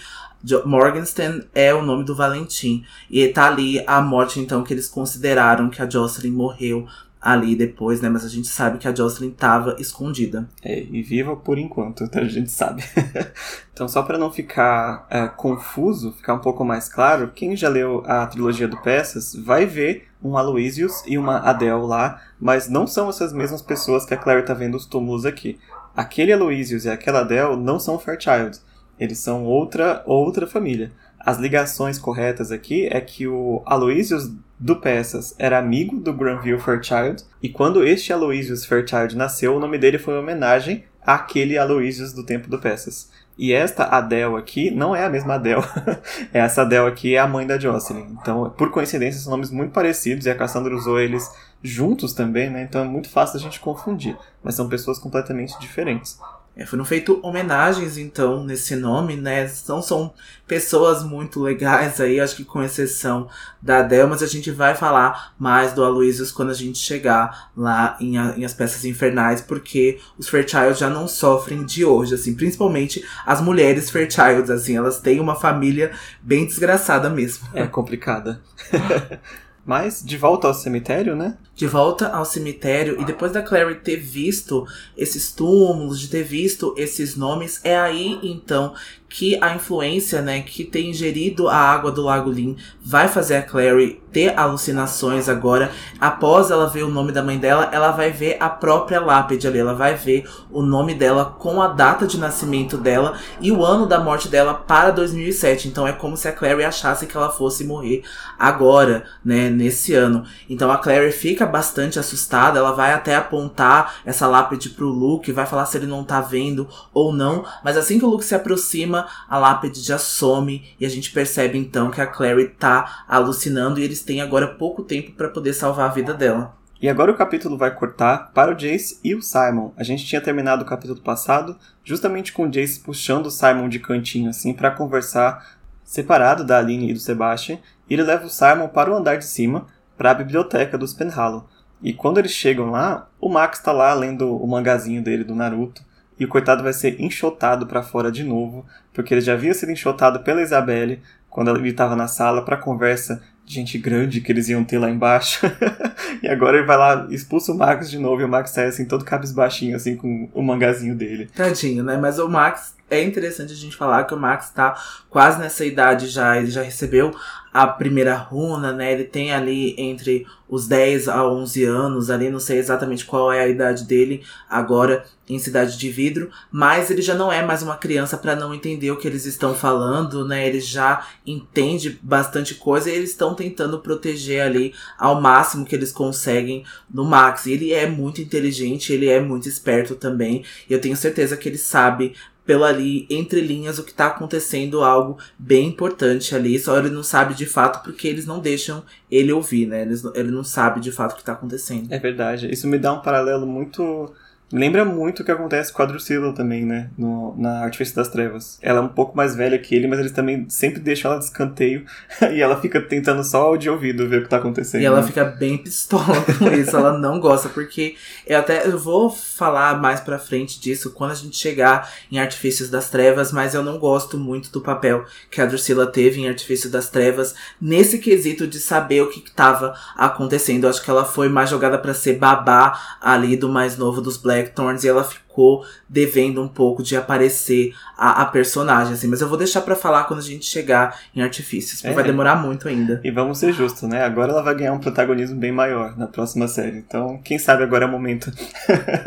Morgenstern 0.65 1.45
é 1.55 1.75
o 1.75 1.83
nome 1.83 2.05
do 2.05 2.15
Valentim. 2.15 2.85
E 3.11 3.27
tá 3.29 3.47
ali 3.47 3.83
a 3.87 4.01
morte, 4.01 4.41
então, 4.41 4.63
que 4.63 4.73
eles 4.73 4.89
consideraram 4.89 5.69
que 5.69 5.83
a 5.83 5.89
Jocelyn 5.89 6.31
morreu 6.31 6.87
ali 7.21 7.57
depois, 7.57 8.01
né? 8.01 8.09
Mas 8.09 8.25
a 8.25 8.29
gente 8.29 8.49
sabe 8.49 8.79
que 8.79 8.87
a 8.87 8.95
Jocelyn 8.95 9.31
estava 9.31 9.77
escondida. 9.79 10.49
É, 10.63 10.81
e 10.81 11.03
viva 11.03 11.37
por 11.37 11.59
enquanto, 11.59 12.05
então 12.05 12.23
a 12.23 12.27
gente 12.27 12.51
sabe. 12.51 12.83
então, 13.73 13.89
só 13.89 14.03
para 14.03 14.19
não 14.19 14.31
ficar 14.31 15.07
é, 15.11 15.27
confuso, 15.27 16.13
ficar 16.13 16.35
um 16.35 16.41
pouco 16.41 16.65
mais 16.65 16.89
claro, 16.89 17.33
quem 17.35 17.57
já 17.57 17.69
leu 17.69 18.03
a 18.07 18.27
trilogia 18.27 18.69
do 18.69 18.81
Peças 18.81 19.35
vai 19.35 19.67
ver 19.67 20.09
um 20.23 20.37
Aloysius 20.37 21.03
e 21.07 21.17
uma 21.17 21.39
Adele 21.39 21.83
lá, 21.83 22.21
mas 22.41 22.69
não 22.69 22.87
são 22.87 23.09
essas 23.09 23.33
mesmas 23.33 23.63
pessoas 23.63 24.05
que 24.05 24.15
a 24.15 24.17
Claire 24.17 24.45
tá 24.45 24.55
vendo 24.55 24.77
os 24.77 24.87
túmulos 24.87 25.25
aqui. 25.25 25.59
Aquele 25.97 26.33
Aloysius 26.33 26.85
e 26.85 26.91
aquela 26.91 27.21
Adele 27.21 27.57
não 27.57 27.79
são 27.79 27.99
Fairchild. 27.99 28.59
Eles 28.99 29.19
são 29.19 29.45
outra 29.45 30.03
outra 30.07 30.47
família. 30.47 30.93
As 31.19 31.39
ligações 31.39 31.99
corretas 31.99 32.51
aqui 32.51 32.89
é 32.91 33.01
que 33.01 33.27
o 33.27 33.63
Aloysius 33.67 34.31
do 34.59 34.77
Peças 34.77 35.35
era 35.39 35.59
amigo 35.59 35.99
do 35.99 36.13
Granville 36.13 36.59
Fairchild, 36.59 37.25
e 37.43 37.49
quando 37.49 37.87
este 37.87 38.13
Aloysius 38.13 38.65
Fairchild 38.65 39.17
nasceu, 39.17 39.55
o 39.55 39.61
nome 39.61 39.79
dele 39.79 39.99
foi 39.99 40.15
em 40.15 40.19
homenagem 40.19 40.85
àquele 41.01 41.57
Aloysius 41.57 42.13
do 42.13 42.25
tempo 42.25 42.49
do 42.49 42.59
Peças. 42.59 43.11
E 43.39 43.53
esta 43.53 43.85
Adele 43.85 44.35
aqui 44.35 44.69
não 44.69 44.97
é 44.97 45.05
a 45.05 45.09
mesma 45.09 45.35
Adele. 45.35 45.63
essa 46.35 46.63
Adele 46.63 46.89
aqui 46.89 47.15
é 47.15 47.21
a 47.21 47.27
mãe 47.29 47.47
da 47.47 47.57
Jocelyn. 47.57 48.17
Então, 48.21 48.51
por 48.51 48.73
coincidência, 48.73 49.21
são 49.21 49.31
nomes 49.31 49.53
muito 49.53 49.71
parecidos 49.71 50.27
e 50.27 50.31
a 50.31 50.35
Cassandra 50.35 50.75
usou 50.75 50.99
eles 50.99 51.31
juntos 51.63 52.13
também, 52.13 52.51
né? 52.51 52.63
Então 52.63 52.83
é 52.83 52.85
muito 52.85 53.09
fácil 53.09 53.37
a 53.39 53.41
gente 53.41 53.61
confundir. 53.61 54.17
Mas 54.43 54.57
são 54.57 54.69
pessoas 54.69 54.99
completamente 54.99 55.57
diferentes. 55.61 56.19
É, 56.59 56.67
foram 56.67 56.85
feitas 56.85 57.17
homenagens, 57.23 57.97
então, 57.97 58.43
nesse 58.43 58.75
nome, 58.75 59.15
né? 59.15 59.49
Não 59.69 59.81
são 59.81 60.13
pessoas 60.45 61.05
muito 61.05 61.41
legais 61.41 62.01
aí, 62.01 62.19
acho 62.19 62.35
que 62.35 62.45
com 62.45 62.61
exceção 62.61 63.29
da 63.63 63.79
Adele, 63.79 64.09
mas 64.09 64.25
a 64.25 64.27
gente 64.27 64.51
vai 64.51 64.75
falar 64.75 65.35
mais 65.39 65.73
do 65.73 65.85
Aloysius 65.85 66.33
quando 66.33 66.51
a 66.51 66.55
gente 66.55 66.79
chegar 66.79 67.53
lá 67.57 67.97
em, 68.01 68.17
em 68.17 68.45
As 68.45 68.55
Peças 68.55 68.85
Infernais, 68.85 69.41
porque 69.41 70.01
os 70.19 70.29
Fairchild 70.29 70.75
já 70.75 70.91
não 70.91 71.07
sofrem 71.07 71.65
de 71.65 71.85
hoje, 71.85 72.17
assim, 72.17 72.35
principalmente 72.35 73.05
as 73.25 73.41
mulheres 73.41 73.89
Fairchild, 73.89 74.51
assim, 74.51 74.77
elas 74.77 74.99
têm 74.99 75.21
uma 75.21 75.37
família 75.37 75.93
bem 76.21 76.45
desgraçada 76.45 77.09
mesmo. 77.09 77.47
É 77.55 77.69
complicada. 77.69 78.43
Mas 79.69 80.03
de 80.03 80.17
volta 80.17 80.49
ao 80.49 80.55
cemitério, 80.55 81.15
né? 81.15 81.37
De 81.55 81.67
volta 81.67 82.09
ao 82.09 82.25
cemitério, 82.25 82.99
e 82.99 83.05
depois 83.05 83.33
da 83.33 83.43
Clary 83.43 83.75
ter 83.75 83.97
visto 83.97 84.67
esses 84.97 85.31
túmulos, 85.31 86.01
de 86.01 86.09
ter 86.09 86.23
visto 86.23 86.73
esses 86.75 87.15
nomes, 87.15 87.61
é 87.63 87.77
aí 87.77 88.19
então 88.23 88.75
que 89.09 89.39
a 89.43 89.55
influência, 89.55 90.21
né, 90.21 90.43
que 90.43 90.65
tem 90.65 90.91
ingerido 90.91 91.49
a 91.49 91.57
água 91.57 91.91
do 91.91 92.03
Lago 92.03 92.31
Lin 92.31 92.57
vai 92.85 93.09
fazer 93.09 93.37
a 93.37 93.43
Clary 93.43 94.01
ter 94.13 94.39
alucinações 94.39 95.29
agora. 95.29 95.71
Após 96.01 96.51
ela 96.51 96.69
ver 96.69 96.83
o 96.83 96.91
nome 96.91 97.13
da 97.13 97.23
mãe 97.23 97.39
dela, 97.39 97.69
ela 97.73 97.91
vai 97.91 98.11
ver 98.11 98.37
a 98.41 98.49
própria 98.49 99.01
lápide 99.01 99.47
ali, 99.47 99.59
ela 99.59 99.75
vai 99.75 99.95
ver 99.95 100.29
o 100.51 100.63
nome 100.63 100.95
dela 100.95 101.37
com 101.39 101.61
a 101.61 101.69
data 101.69 102.07
de 102.07 102.19
nascimento 102.19 102.77
dela 102.77 103.19
e 103.41 103.53
o 103.53 103.65
ano 103.65 103.87
da 103.87 104.01
morte 104.01 104.29
dela 104.29 104.55
para 104.55 104.91
2007. 104.91 105.69
Então 105.69 105.87
é 105.87 105.93
como 105.93 106.17
se 106.17 106.29
a 106.29 106.33
Clary 106.33 106.65
achasse 106.65 107.07
que 107.07 107.17
ela 107.17 107.31
fosse 107.31 107.65
morrer 107.65 108.03
agora, 108.39 109.05
né, 109.25 109.49
nesse 109.49 109.95
ano. 109.95 110.25
Então 110.49 110.71
a 110.71 110.79
Clary 110.79 111.13
fica 111.13 111.47
bastante 111.47 111.99
assustada, 111.99 112.59
ela 112.59 112.73
vai 112.73 112.93
até 112.93 113.15
apontar 113.15 113.97
essa 114.05 114.27
lápide 114.27 114.71
pro 114.71 114.89
Luke, 114.89 115.33
vai 115.33 115.47
falar 115.47 115.67
se 115.67 115.77
ele 115.77 115.87
não 115.87 116.05
tá 116.05 116.21
vendo 116.21 116.69
ou 116.93 117.13
não, 117.13 117.45
mas 117.63 117.77
assim 117.77 117.99
que 117.99 118.05
o 118.05 118.09
Luke 118.09 118.25
se 118.25 118.35
aproxima 118.35 118.98
a 119.29 119.39
lápide 119.39 119.81
já 119.81 119.99
some 119.99 120.65
e 120.81 120.87
a 120.87 120.89
gente 120.89 121.13
percebe 121.13 121.59
então 121.59 121.91
que 121.91 122.01
a 122.01 122.07
Clary 122.07 122.49
tá 122.49 123.05
alucinando 123.07 123.79
e 123.79 123.85
eles 123.85 124.03
têm 124.03 124.21
agora 124.21 124.47
pouco 124.47 124.83
tempo 124.83 125.13
para 125.13 125.29
poder 125.29 125.53
salvar 125.53 125.91
a 125.91 125.93
vida 125.93 126.15
dela. 126.15 126.57
E 126.81 126.89
agora 126.89 127.11
o 127.11 127.17
capítulo 127.17 127.59
vai 127.59 127.75
cortar 127.75 128.31
para 128.33 128.53
o 128.53 128.55
Jace 128.55 129.01
e 129.03 129.15
o 129.15 129.21
Simon. 129.21 129.73
A 129.77 129.83
gente 129.83 130.07
tinha 130.07 130.21
terminado 130.21 130.63
o 130.63 130.67
capítulo 130.67 131.01
passado 131.01 131.57
justamente 131.85 132.33
com 132.33 132.45
o 132.45 132.51
Jace 132.51 132.81
puxando 132.81 133.27
o 133.27 133.31
Simon 133.31 133.69
de 133.69 133.81
cantinho 133.81 134.31
assim 134.31 134.55
para 134.55 134.71
conversar 134.71 135.59
separado 135.89 136.45
da 136.45 136.59
Aline 136.59 136.91
e 136.91 136.93
do 136.93 137.01
Sebastian, 137.01 137.59
e 137.89 137.95
ele 137.95 138.03
leva 138.03 138.27
o 138.27 138.31
Simon 138.31 138.69
para 138.69 138.93
o 138.93 138.95
andar 138.95 139.17
de 139.17 139.25
cima, 139.25 139.67
para 139.97 140.11
a 140.11 140.15
biblioteca 140.15 140.77
dos 140.77 140.93
Penhallow. 140.93 141.49
E 141.83 141.95
quando 141.95 142.19
eles 142.19 142.33
chegam 142.33 142.71
lá, 142.71 143.09
o 143.19 143.31
Max 143.31 143.59
está 143.59 143.73
lá 143.73 143.95
lendo 143.95 144.37
o 144.37 144.47
mangazinho 144.47 145.03
dele 145.03 145.25
do 145.25 145.35
Naruto, 145.35 145.83
e 146.19 146.25
o 146.25 146.29
coitado 146.29 146.63
vai 146.63 146.73
ser 146.73 147.01
enxotado 147.01 147.67
para 147.67 147.83
fora 147.83 148.11
de 148.11 148.25
novo, 148.25 148.67
porque 148.93 149.15
ele 149.15 149.21
já 149.21 149.35
havia 149.35 149.55
sido 149.55 149.73
enxotado 149.73 150.21
pela 150.21 150.43
Isabelle 150.43 151.01
quando 151.31 151.55
ele 151.55 151.69
estava 151.69 151.95
na 151.95 152.09
sala 152.09 152.45
para 152.45 152.57
conversa 152.57 153.23
de 153.45 153.55
gente 153.55 153.79
grande 153.79 154.21
que 154.21 154.31
eles 154.31 154.49
iam 154.49 154.65
ter 154.65 154.79
lá 154.79 154.91
embaixo. 154.91 155.41
e 156.23 156.29
agora 156.29 156.59
ele 156.59 156.67
vai 156.67 156.77
lá, 156.77 157.07
expulsa 157.11 157.53
o 157.53 157.57
Max 157.57 157.91
de 157.91 157.99
novo 157.99 158.21
e 158.21 158.25
o 158.25 158.29
Max 158.29 158.51
sai 158.51 158.67
assim 158.67 158.85
todo 158.85 159.05
cabisbaixinho 159.05 159.77
assim 159.77 159.97
com 159.97 160.29
o 160.35 160.43
mangazinho 160.43 160.95
dele. 160.95 161.31
Tadinho, 161.35 161.83
né? 161.85 161.97
Mas 161.97 162.19
o 162.19 162.29
Max 162.29 162.75
é 162.91 163.03
interessante 163.03 163.53
a 163.53 163.57
gente 163.57 163.77
falar 163.77 164.05
que 164.05 164.15
o 164.15 164.19
Max 164.19 164.51
tá 164.51 164.81
quase 165.11 165.39
nessa 165.39 165.65
idade 165.65 166.09
já, 166.09 166.39
ele 166.39 166.51
já 166.51 166.63
recebeu 166.63 167.15
a 167.53 167.67
primeira 167.67 168.15
runa, 168.15 168.73
né? 168.73 168.93
Ele 168.93 169.05
tem 169.05 169.33
ali 169.33 169.75
entre 169.79 170.27
os 170.49 170.67
10 170.67 171.09
a 171.09 171.27
11 171.27 171.65
anos, 171.65 172.11
ali 172.11 172.31
não 172.31 172.41
sei 172.41 172.59
exatamente 172.59 173.05
qual 173.05 173.33
é 173.33 173.41
a 173.41 173.49
idade 173.49 173.85
dele 173.85 174.23
agora 174.49 175.05
em 175.29 175.39
Cidade 175.39 175.77
de 175.77 175.91
Vidro, 175.91 176.31
mas 176.51 176.91
ele 176.91 177.03
já 177.03 177.15
não 177.15 177.31
é 177.31 177.45
mais 177.45 177.63
uma 177.63 177.77
criança 177.77 178.17
para 178.17 178.35
não 178.35 178.55
entender 178.55 178.91
o 178.91 178.97
que 178.97 179.07
eles 179.07 179.27
estão 179.27 179.55
falando, 179.55 180.27
né? 180.27 180.47
Ele 180.47 180.61
já 180.61 181.07
entende 181.27 181.99
bastante 182.03 182.55
coisa 182.55 182.91
e 182.91 182.95
eles 182.95 183.11
estão 183.11 183.35
tentando 183.35 183.79
proteger 183.81 184.43
ali 184.43 184.75
ao 184.99 185.21
máximo 185.21 185.67
que 185.67 185.75
eles 185.75 185.93
conseguem 185.93 186.65
no 186.89 187.05
Max. 187.05 187.47
Ele 187.47 187.73
é 187.73 187.87
muito 187.87 188.23
inteligente, 188.23 188.93
ele 188.93 189.09
é 189.09 189.21
muito 189.21 189.49
esperto 189.49 189.95
também, 189.95 190.45
e 190.69 190.73
eu 190.73 190.81
tenho 190.81 190.97
certeza 190.97 191.37
que 191.37 191.49
ele 191.49 191.59
sabe 191.59 192.15
pela 192.49 192.69
ali, 192.69 193.07
entre 193.11 193.43
linhas, 193.43 193.79
o 193.79 193.85
que 193.85 193.93
tá 193.93 194.07
acontecendo, 194.07 194.83
algo 194.83 195.19
bem 195.39 195.69
importante 195.69 196.35
ali. 196.35 196.59
Só 196.59 196.79
ele 196.79 196.89
não 196.89 197.03
sabe 197.03 197.35
de 197.35 197.45
fato 197.45 197.83
porque 197.83 198.09
eles 198.09 198.25
não 198.25 198.41
deixam 198.41 198.83
ele 199.11 199.31
ouvir, 199.31 199.67
né? 199.67 199.83
Eles, 199.83 200.03
ele 200.15 200.31
não 200.31 200.43
sabe 200.43 200.81
de 200.81 200.91
fato 200.91 201.13
o 201.13 201.17
que 201.17 201.25
tá 201.25 201.35
acontecendo. 201.35 201.93
É 201.93 201.99
verdade. 201.99 202.51
Isso 202.51 202.67
me 202.67 202.79
dá 202.79 202.95
um 202.95 203.03
paralelo 203.03 203.47
muito 203.47 204.11
Lembra 204.51 204.83
muito 204.85 205.21
o 205.21 205.25
que 205.25 205.31
acontece 205.31 205.71
com 205.71 205.83
a 205.83 205.85
Drusilla 205.85 206.33
também, 206.33 206.65
né? 206.65 206.89
No, 206.97 207.35
na 207.37 207.65
Artifício 207.65 207.95
das 207.95 208.09
Trevas. 208.09 208.59
Ela 208.63 208.79
é 208.79 208.83
um 208.83 208.89
pouco 208.89 209.15
mais 209.15 209.37
velha 209.37 209.59
que 209.59 209.75
ele, 209.75 209.87
mas 209.87 209.99
eles 209.99 210.13
também 210.13 210.47
sempre 210.49 210.81
deixam 210.81 211.11
ela 211.11 211.21
de 211.21 211.27
escanteio. 211.27 211.85
e 212.33 212.41
ela 212.41 212.59
fica 212.59 212.81
tentando 212.81 213.23
só 213.23 213.55
de 213.57 213.69
ouvido 213.69 214.09
ver 214.09 214.21
o 214.21 214.23
que 214.23 214.29
tá 214.29 214.39
acontecendo. 214.39 214.81
E 214.81 214.87
ela 214.87 215.03
né? 215.03 215.07
fica 215.07 215.25
bem 215.25 215.59
pistola 215.59 216.25
com 216.39 216.49
isso. 216.53 216.75
ela 216.75 216.97
não 216.97 217.21
gosta, 217.21 217.51
porque 217.51 217.97
eu 218.27 218.39
até 218.39 218.67
eu 218.67 218.79
vou 218.79 219.11
falar 219.11 219.79
mais 219.81 220.01
pra 220.01 220.19
frente 220.19 220.59
disso 220.59 220.93
quando 220.93 221.11
a 221.11 221.17
gente 221.17 221.37
chegar 221.37 221.93
em 222.11 222.19
Artifícios 222.19 222.71
das 222.71 222.89
Trevas, 222.89 223.31
mas 223.31 223.55
eu 223.55 223.63
não 223.63 223.79
gosto 223.79 224.17
muito 224.17 224.51
do 224.51 224.63
papel 224.63 225.05
que 225.31 225.43
a 225.43 225.47
Drusilla 225.47 225.87
teve 225.87 226.21
em 226.21 226.29
Artifício 226.29 226.71
das 226.71 226.89
Trevas 226.89 227.35
nesse 227.61 227.99
quesito 227.99 228.47
de 228.47 228.59
saber 228.59 229.03
o 229.03 229.11
que, 229.11 229.21
que 229.21 229.31
tava 229.31 229.75
acontecendo. 229.95 230.65
Eu 230.65 230.71
acho 230.71 230.83
que 230.83 230.91
ela 230.91 231.05
foi 231.05 231.29
mais 231.29 231.51
jogada 231.51 231.77
para 231.77 231.93
ser 231.93 232.15
babá 232.15 232.97
ali 232.99 233.37
do 233.37 233.49
mais 233.49 233.77
novo 233.77 234.01
dos 234.01 234.17
Black 234.17 234.38
Blackthorns 234.39 234.85
e 234.85 234.89
ela 234.89 235.05
ficou 235.05 235.65
devendo 235.89 236.43
um 236.43 236.49
pouco 236.49 236.83
de 236.83 236.97
aparecer 236.97 237.75
a, 237.97 238.23
a 238.23 238.27
personagem, 238.27 238.95
assim. 238.95 239.09
Mas 239.09 239.21
eu 239.21 239.29
vou 239.29 239.37
deixar 239.37 239.61
para 239.63 239.75
falar 239.75 240.05
quando 240.05 240.21
a 240.21 240.23
gente 240.23 240.45
chegar 240.45 240.99
em 241.15 241.23
Artifícios, 241.23 241.81
porque 241.81 241.93
é. 241.93 241.95
vai 241.95 242.05
demorar 242.05 242.37
muito 242.37 242.69
ainda. 242.69 243.01
E 243.05 243.11
vamos 243.11 243.39
ser 243.39 243.53
justos, 243.53 243.89
né? 243.89 244.05
Agora 244.05 244.33
ela 244.33 244.43
vai 244.43 244.55
ganhar 244.55 244.73
um 244.73 244.79
protagonismo 244.79 245.39
bem 245.39 245.53
maior 245.53 245.97
na 245.97 246.07
próxima 246.07 246.49
série. 246.49 246.79
Então, 246.79 247.21
quem 247.23 247.39
sabe 247.39 247.63
agora 247.63 247.85
é 247.85 247.89
o 247.89 247.91
momento. 247.91 248.33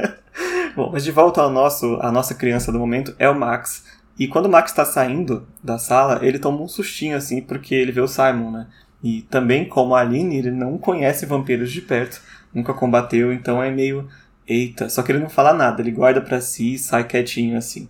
Bom, 0.76 0.89
mas 0.91 1.04
de 1.04 1.12
volta 1.12 1.41
ao 1.41 1.50
nosso, 1.50 1.98
a 2.02 2.12
nossa 2.12 2.34
criança 2.34 2.72
do 2.72 2.80
momento 2.80 3.13
é 3.20 3.30
o 3.30 3.38
Max. 3.38 3.84
E 4.17 4.28
quando 4.28 4.46
o 4.46 4.50
Max 4.50 4.72
tá 4.72 4.86
saindo 4.86 5.48
da 5.63 5.78
sala, 5.78 6.20
ele 6.22 6.39
toma 6.39 6.62
um 6.62 6.67
sustinho, 6.67 7.17
assim, 7.17 7.41
porque 7.41 7.74
ele 7.74 7.91
vê 7.91 8.02
o 8.02 8.08
Simon, 8.08 8.52
né? 8.52 8.67
E 9.04 9.24
também, 9.24 9.67
como 9.67 9.96
a 9.96 10.02
Aline, 10.02 10.38
ele 10.38 10.52
não 10.52 10.78
conhece 10.78 11.26
vampiros 11.26 11.72
de 11.72 11.82
perto, 11.82 12.22
nunca 12.54 12.74
combateu, 12.74 13.34
então 13.34 13.62
é 13.62 13.72
meio 13.72 14.08
Eita, 14.52 14.90
só 14.90 15.02
que 15.02 15.12
ele 15.12 15.20
não 15.20 15.30
fala 15.30 15.54
nada, 15.54 15.82
ele 15.82 15.92
guarda 15.92 16.20
para 16.20 16.42
si 16.42 16.74
e 16.74 16.78
sai 16.78 17.06
quietinho 17.06 17.58
assim. 17.58 17.88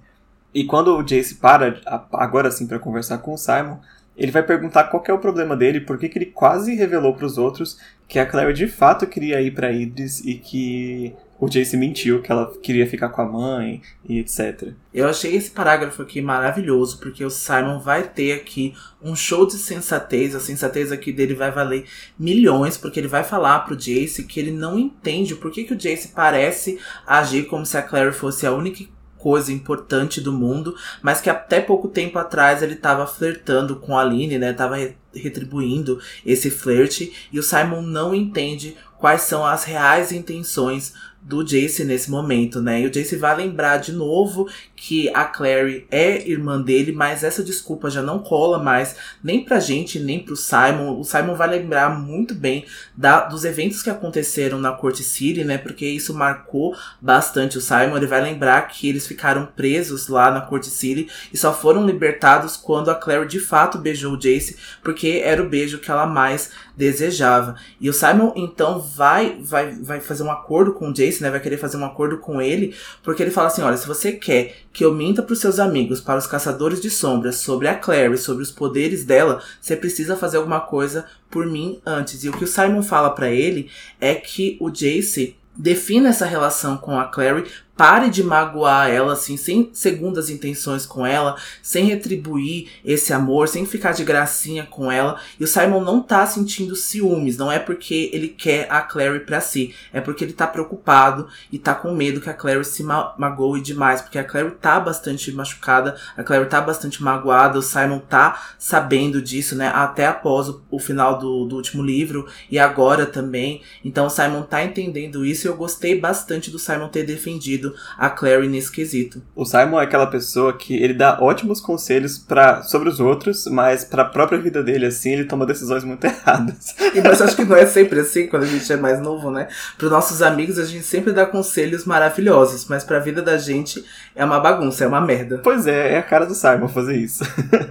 E 0.54 0.63
quando 0.63 0.95
o 0.95 1.02
Jace 1.02 1.36
para, 1.36 1.82
agora 2.13 2.50
assim, 2.50 2.67
para 2.67 2.78
conversar 2.78 3.17
com 3.17 3.34
o 3.34 3.38
Simon, 3.38 3.78
ele 4.15 4.32
vai 4.32 4.43
perguntar 4.43 4.84
qual 4.84 5.04
é 5.08 5.13
o 5.13 5.17
problema 5.17 5.58
dele, 5.58 5.82
por 5.82 5.97
que 5.97 6.12
ele 6.13 6.28
quase 6.28 6.76
revelou 6.76 7.15
para 7.15 7.26
os 7.26 7.38
outros 7.38 7.80
que 8.08 8.19
a 8.19 8.26
Claire 8.26 8.54
de 8.54 8.67
fato 8.67 9.08
queria 9.08 9.41
ir 9.41 9.52
para 9.52 9.71
Idris 9.71 10.19
e 10.24 10.36
que 10.36 11.15
o 11.41 11.49
Jace 11.49 11.75
mentiu 11.75 12.21
que 12.21 12.32
ela 12.32 12.54
queria 12.62 12.86
ficar 12.86 13.10
com 13.10 13.19
a 13.23 13.25
mãe 13.25 13.82
e 14.08 14.19
etc. 14.19 14.73
Eu 14.93 15.10
achei 15.10 15.36
esse 15.36 15.49
parágrafo 15.49 16.04
aqui 16.04 16.21
maravilhoso, 16.21 16.99
porque 16.99 17.25
o 17.25 17.32
Simon 17.32 17.80
vai 17.80 18.04
ter 18.04 18.34
aqui 18.34 18.75
um 19.01 19.15
show 19.15 19.47
de 19.47 19.54
sensatez. 19.54 20.36
A 20.36 20.39
sensatez 20.39 20.91
aqui 20.91 21.12
dele 21.12 21.34
vai 21.34 21.49
valer 21.49 21.86
milhões, 22.17 22.77
porque 22.77 22.99
ele 22.99 23.08
vai 23.08 23.23
falar 23.23 23.62
pro 23.62 23.75
Jace 23.75 24.23
que 24.23 24.39
ele 24.39 24.51
não 24.51 24.77
entende 24.77 25.34
por 25.34 25.49
que, 25.49 25.63
que 25.63 25.73
o 25.73 25.77
Jace 25.77 26.10
parece 26.10 26.77
agir 27.08 27.47
como 27.47 27.65
se 27.65 27.75
a 27.75 27.82
Claire 27.82 28.13
fosse 28.13 28.45
a 28.45 28.54
única 28.54 28.86
coisa 29.17 29.51
importante 29.51 30.21
do 30.21 30.34
mundo, 30.34 30.75
mas 31.01 31.21
que 31.21 31.30
até 31.30 31.60
pouco 31.60 31.88
tempo 31.88 32.19
atrás 32.19 32.62
ele 32.62 32.73
estava 32.73 33.08
flertando 33.08 33.77
com 33.77 33.97
a 33.97 34.01
Aline, 34.01 34.38
né? 34.38 34.54
Tava 34.54 34.77
retribuindo 35.13 35.99
esse 36.23 36.51
flerte 36.51 37.30
e 37.32 37.39
o 37.39 37.43
Simon 37.43 37.82
não 37.82 38.13
entende 38.13 38.75
quais 38.97 39.21
são 39.23 39.45
as 39.45 39.63
reais 39.63 40.12
intenções 40.12 40.93
do 41.21 41.43
Jace 41.43 41.86
nesse 41.86 42.10
momento, 42.10 42.62
né? 42.62 42.81
E 42.81 42.88
o 42.88 42.91
Jace 42.91 43.15
vai 43.15 43.36
lembrar 43.38 43.77
de 43.77 43.91
novo 43.91 44.49
que 44.75 45.10
a 45.10 45.23
Clary 45.25 45.86
é 45.91 46.27
irmã 46.27 46.60
dele, 46.60 46.91
mas 46.91 47.23
essa 47.23 47.43
desculpa 47.43 47.89
já 47.89 48.01
não 48.01 48.17
cola 48.17 48.57
mais 48.57 48.95
nem 49.23 49.45
pra 49.45 49.60
gente, 49.60 49.99
nem 49.99 50.19
pro 50.19 50.36
Simon. 50.36 50.99
O 50.99 51.03
Simon 51.03 51.36
vai 51.36 51.47
lembrar 51.47 51.89
muito 51.99 52.34
bem 52.34 52.65
da, 52.97 53.21
dos 53.25 53.45
eventos 53.45 53.84
que 53.84 53.89
aconteceram 53.89 54.60
na 54.60 54.71
Court 54.71 54.97
City, 54.97 55.43
né? 55.43 55.60
Porque 55.60 55.86
isso 55.86 56.13
marcou 56.13 56.75
bastante 56.99 57.57
o 57.57 57.62
Simon. 57.62 57.97
Ele 57.97 58.07
vai 58.07 58.21
lembrar 58.21 58.67
que 58.67 58.89
eles 58.89 59.05
ficaram 59.05 59.45
presos 59.45 60.07
lá 60.07 60.31
na 60.31 60.41
Court 60.41 60.63
City 60.63 61.07
e 61.31 61.38
só 61.38 61.53
foram 61.53 61.86
libertados 61.86 62.57
quando 62.57 62.89
a 62.89 62.95
Clary 62.95 63.27
de 63.27 63.39
fato 63.39 63.77
beijou 63.77 64.13
o 64.13 64.19
Jace, 64.19 64.57
porque 64.81 65.21
era 65.23 65.43
o 65.43 65.49
beijo 65.49 65.77
que 65.77 65.91
ela 65.91 66.07
mais 66.07 66.49
desejava. 66.75 67.55
E 67.79 67.89
o 67.89 67.93
Simon 67.93 68.34
então 68.36 68.79
vai 68.79 69.38
vai 69.39 69.71
vai 69.75 69.99
fazer 69.99 70.23
um 70.23 70.31
acordo 70.31 70.73
com 70.73 70.89
o 70.89 70.93
Jace, 70.93 71.11
né? 71.19 71.30
Vai 71.30 71.39
querer 71.39 71.58
fazer 71.58 71.78
um 71.78 71.86
acordo 71.86 72.19
com 72.19 72.41
ele, 72.41 72.76
porque 73.04 73.21
ele 73.21 73.32
fala 73.32 73.47
assim: 73.47 73.62
"Olha, 73.62 73.76
se 73.76 73.88
você 73.88 74.12
quer 74.12 74.56
que 74.71 74.86
eu 74.86 74.93
minta 74.93 75.21
para 75.21 75.34
os 75.34 75.39
seus 75.39 75.60
amigos, 75.60 76.00
para 76.00 76.19
os 76.19 76.28
caçadores 76.28 76.80
de 76.80 76.89
sombras, 76.89 77.38
sobre 77.38 77.67
a 77.67 77.76
Clary, 77.76 78.17
sobre 78.17 78.43
os 78.43 78.52
poderes 78.52 79.04
dela, 79.04 79.41
você 79.60 79.76
precisa 79.76 80.15
fazer 80.15 80.38
alguma 80.38 80.60
coisa 80.60 81.06
por 81.30 81.45
mim 81.45 81.82
antes". 81.86 82.24
E 82.24 82.30
o 82.30 82.34
que 82.34 82.43
o 82.43 82.47
Simon 82.47 82.84
fala 82.84 83.10
para 83.10 83.32
ele 83.32 83.69
é 84.00 84.13
que 84.13 84.58
o 84.60 84.69
Jace 84.69 85.36
defina 85.56 86.10
essa 86.10 86.26
relação 86.26 86.78
com 86.78 87.00
a 87.00 87.06
Clary 87.06 87.45
pare 87.82 88.12
de 88.12 88.24
magoar 88.24 88.91
ela, 88.91 89.13
assim, 89.13 89.36
sem 89.36 89.72
segundas 89.74 90.30
intenções 90.30 90.86
com 90.86 91.04
ela, 91.04 91.36
sem 91.63 91.86
retribuir 91.86 92.70
esse 92.86 93.12
amor, 93.12 93.48
sem 93.48 93.65
ficar 93.65 93.91
de 93.91 94.04
gracinha 94.04 94.67
com 94.70 94.91
ela. 94.91 95.20
E 95.39 95.44
o 95.44 95.48
Simon 95.48 95.82
não 95.82 96.00
tá 96.00 96.24
sentindo 96.28 96.76
ciúmes, 96.76 97.38
não 97.38 97.52
é 97.52 97.58
porque 97.58 98.12
ele 98.13 98.28
quer 98.28 98.67
a 98.70 98.82
Clary 98.82 99.22
pra 99.22 99.41
si, 99.41 99.74
é 99.91 100.00
porque 100.00 100.24
ele 100.24 100.34
tá 100.34 100.46
preocupado 100.46 101.28
e 101.52 101.58
tá 101.58 101.74
com 101.74 101.91
medo 101.91 102.22
que 102.22 102.30
a 102.30 102.36
Clary 102.36 102.63
se 102.63 102.84
ma 102.84 103.15
magoe 103.17 103.60
demais, 103.60 104.00
porque 104.00 104.20
a 104.20 104.24
Clary 104.24 104.52
tá 104.62 104.80
bastante 104.80 105.32
machucada, 105.32 105.98
a 106.15 106.22
Clary 106.22 106.48
tá 106.48 106.62
bastante 106.62 107.02
magoada, 107.02 107.58
o 107.58 107.63
Simon 107.63 107.98
tá 107.98 108.54
sabendo 108.60 109.20
disso, 109.20 109.56
né, 109.56 109.70
até 109.74 110.06
após 110.06 110.50
o, 110.50 110.62
o 110.70 110.78
final 110.78 111.17
do, 111.17 111.46
do 111.46 111.56
último 111.56 111.82
livro 111.82 112.28
e 112.48 112.60
agora 112.60 113.08
também. 113.08 113.63
Então 113.84 114.06
o 114.06 114.10
Simon 114.12 114.44
tá 114.44 114.63
entendendo 114.63 115.26
isso 115.26 115.48
e 115.48 115.50
eu 115.50 115.58
gostei 115.58 116.00
bastante 116.00 116.52
do 116.52 116.60
Simon 116.60 116.88
ter 116.88 117.04
defendido 117.04 117.70
a 117.97 118.10
Clary 118.10 118.47
nesse 118.47 118.71
quesito. 118.71 119.21
O 119.36 119.45
Simon 119.45 119.79
é 119.79 119.84
aquela 119.84 120.07
pessoa 120.07 120.53
que 120.53 120.75
ele 120.75 120.93
dá 120.93 121.19
ótimos 121.21 121.60
conselhos 121.62 122.17
para 122.17 122.63
sobre 122.63 122.89
os 122.89 122.99
outros, 122.99 123.47
mas 123.47 123.84
para 123.84 124.03
a 124.03 124.05
própria 124.05 124.39
vida 124.39 124.63
dele, 124.63 124.86
assim, 124.86 125.12
ele 125.12 125.25
toma 125.25 125.45
decisões 125.45 125.84
muito 125.84 126.03
erradas. 126.05 126.75
E 126.93 127.01
mas 127.01 127.21
acho 127.21 127.36
que 127.36 127.43
não 127.43 127.55
é 127.55 127.65
sempre 127.65 127.99
assim 127.99 128.27
quando 128.27 128.43
a 128.43 128.47
gente 128.47 128.71
é 128.71 128.77
mais 128.77 129.01
novo, 129.01 129.31
né? 129.31 129.47
Para 129.77 129.86
os 129.86 129.91
nossos 129.91 130.21
amigos 130.21 130.57
a 130.57 130.65
gente 130.65 130.86
sempre 130.86 131.13
dá 131.13 131.25
conselhos 131.25 131.86
maravilhosos, 131.86 132.65
mas 132.67 132.84
para 132.84 132.97
a 132.97 133.01
vida 133.01 133.21
da 133.21 133.38
gente 133.38 133.84
é 134.15 134.23
uma 134.23 134.39
bagunça, 134.39 134.84
é 134.84 134.88
uma 134.88 135.01
merda. 135.01 135.39
Pois 135.43 135.67
é, 135.67 135.93
é 135.93 135.97
a 135.97 136.03
cara 136.03 136.25
do 136.25 136.36
Simon 136.36 136.67
fazer 136.67 136.95
isso. 136.95 137.23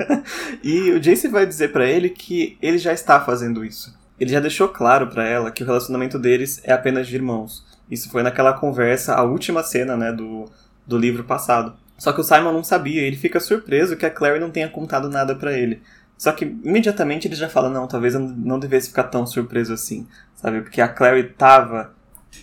e 0.62 0.90
o 0.92 1.00
Jace 1.00 1.28
vai 1.28 1.46
dizer 1.46 1.72
para 1.72 1.86
ele 1.86 2.10
que 2.10 2.56
ele 2.60 2.78
já 2.78 2.92
está 2.92 3.20
fazendo 3.20 3.64
isso. 3.64 3.98
Ele 4.18 4.30
já 4.30 4.40
deixou 4.40 4.68
claro 4.68 5.06
para 5.06 5.26
ela 5.26 5.50
que 5.50 5.62
o 5.62 5.66
relacionamento 5.66 6.18
deles 6.18 6.60
é 6.62 6.72
apenas 6.72 7.06
de 7.06 7.14
irmãos. 7.14 7.64
Isso 7.90 8.10
foi 8.10 8.22
naquela 8.22 8.52
conversa, 8.52 9.14
a 9.14 9.22
última 9.22 9.62
cena, 9.62 9.96
né, 9.96 10.12
do, 10.12 10.44
do 10.86 10.96
livro 10.96 11.24
passado. 11.24 11.74
Só 11.98 12.12
que 12.12 12.20
o 12.20 12.24
Simon 12.24 12.52
não 12.52 12.64
sabia, 12.64 13.02
ele 13.02 13.16
fica 13.16 13.40
surpreso 13.40 13.96
que 13.96 14.06
a 14.06 14.10
Clary 14.10 14.38
não 14.38 14.50
tenha 14.50 14.68
contado 14.68 15.10
nada 15.10 15.34
para 15.34 15.52
ele. 15.52 15.82
Só 16.16 16.32
que 16.32 16.44
imediatamente 16.44 17.26
ele 17.26 17.34
já 17.34 17.48
fala, 17.48 17.68
não, 17.68 17.86
talvez 17.86 18.14
eu 18.14 18.20
não 18.20 18.58
devesse 18.58 18.88
ficar 18.88 19.04
tão 19.04 19.26
surpreso 19.26 19.72
assim, 19.72 20.06
sabe? 20.34 20.60
Porque 20.60 20.80
a 20.80 20.88
Clary 20.88 21.24
tava 21.24 21.94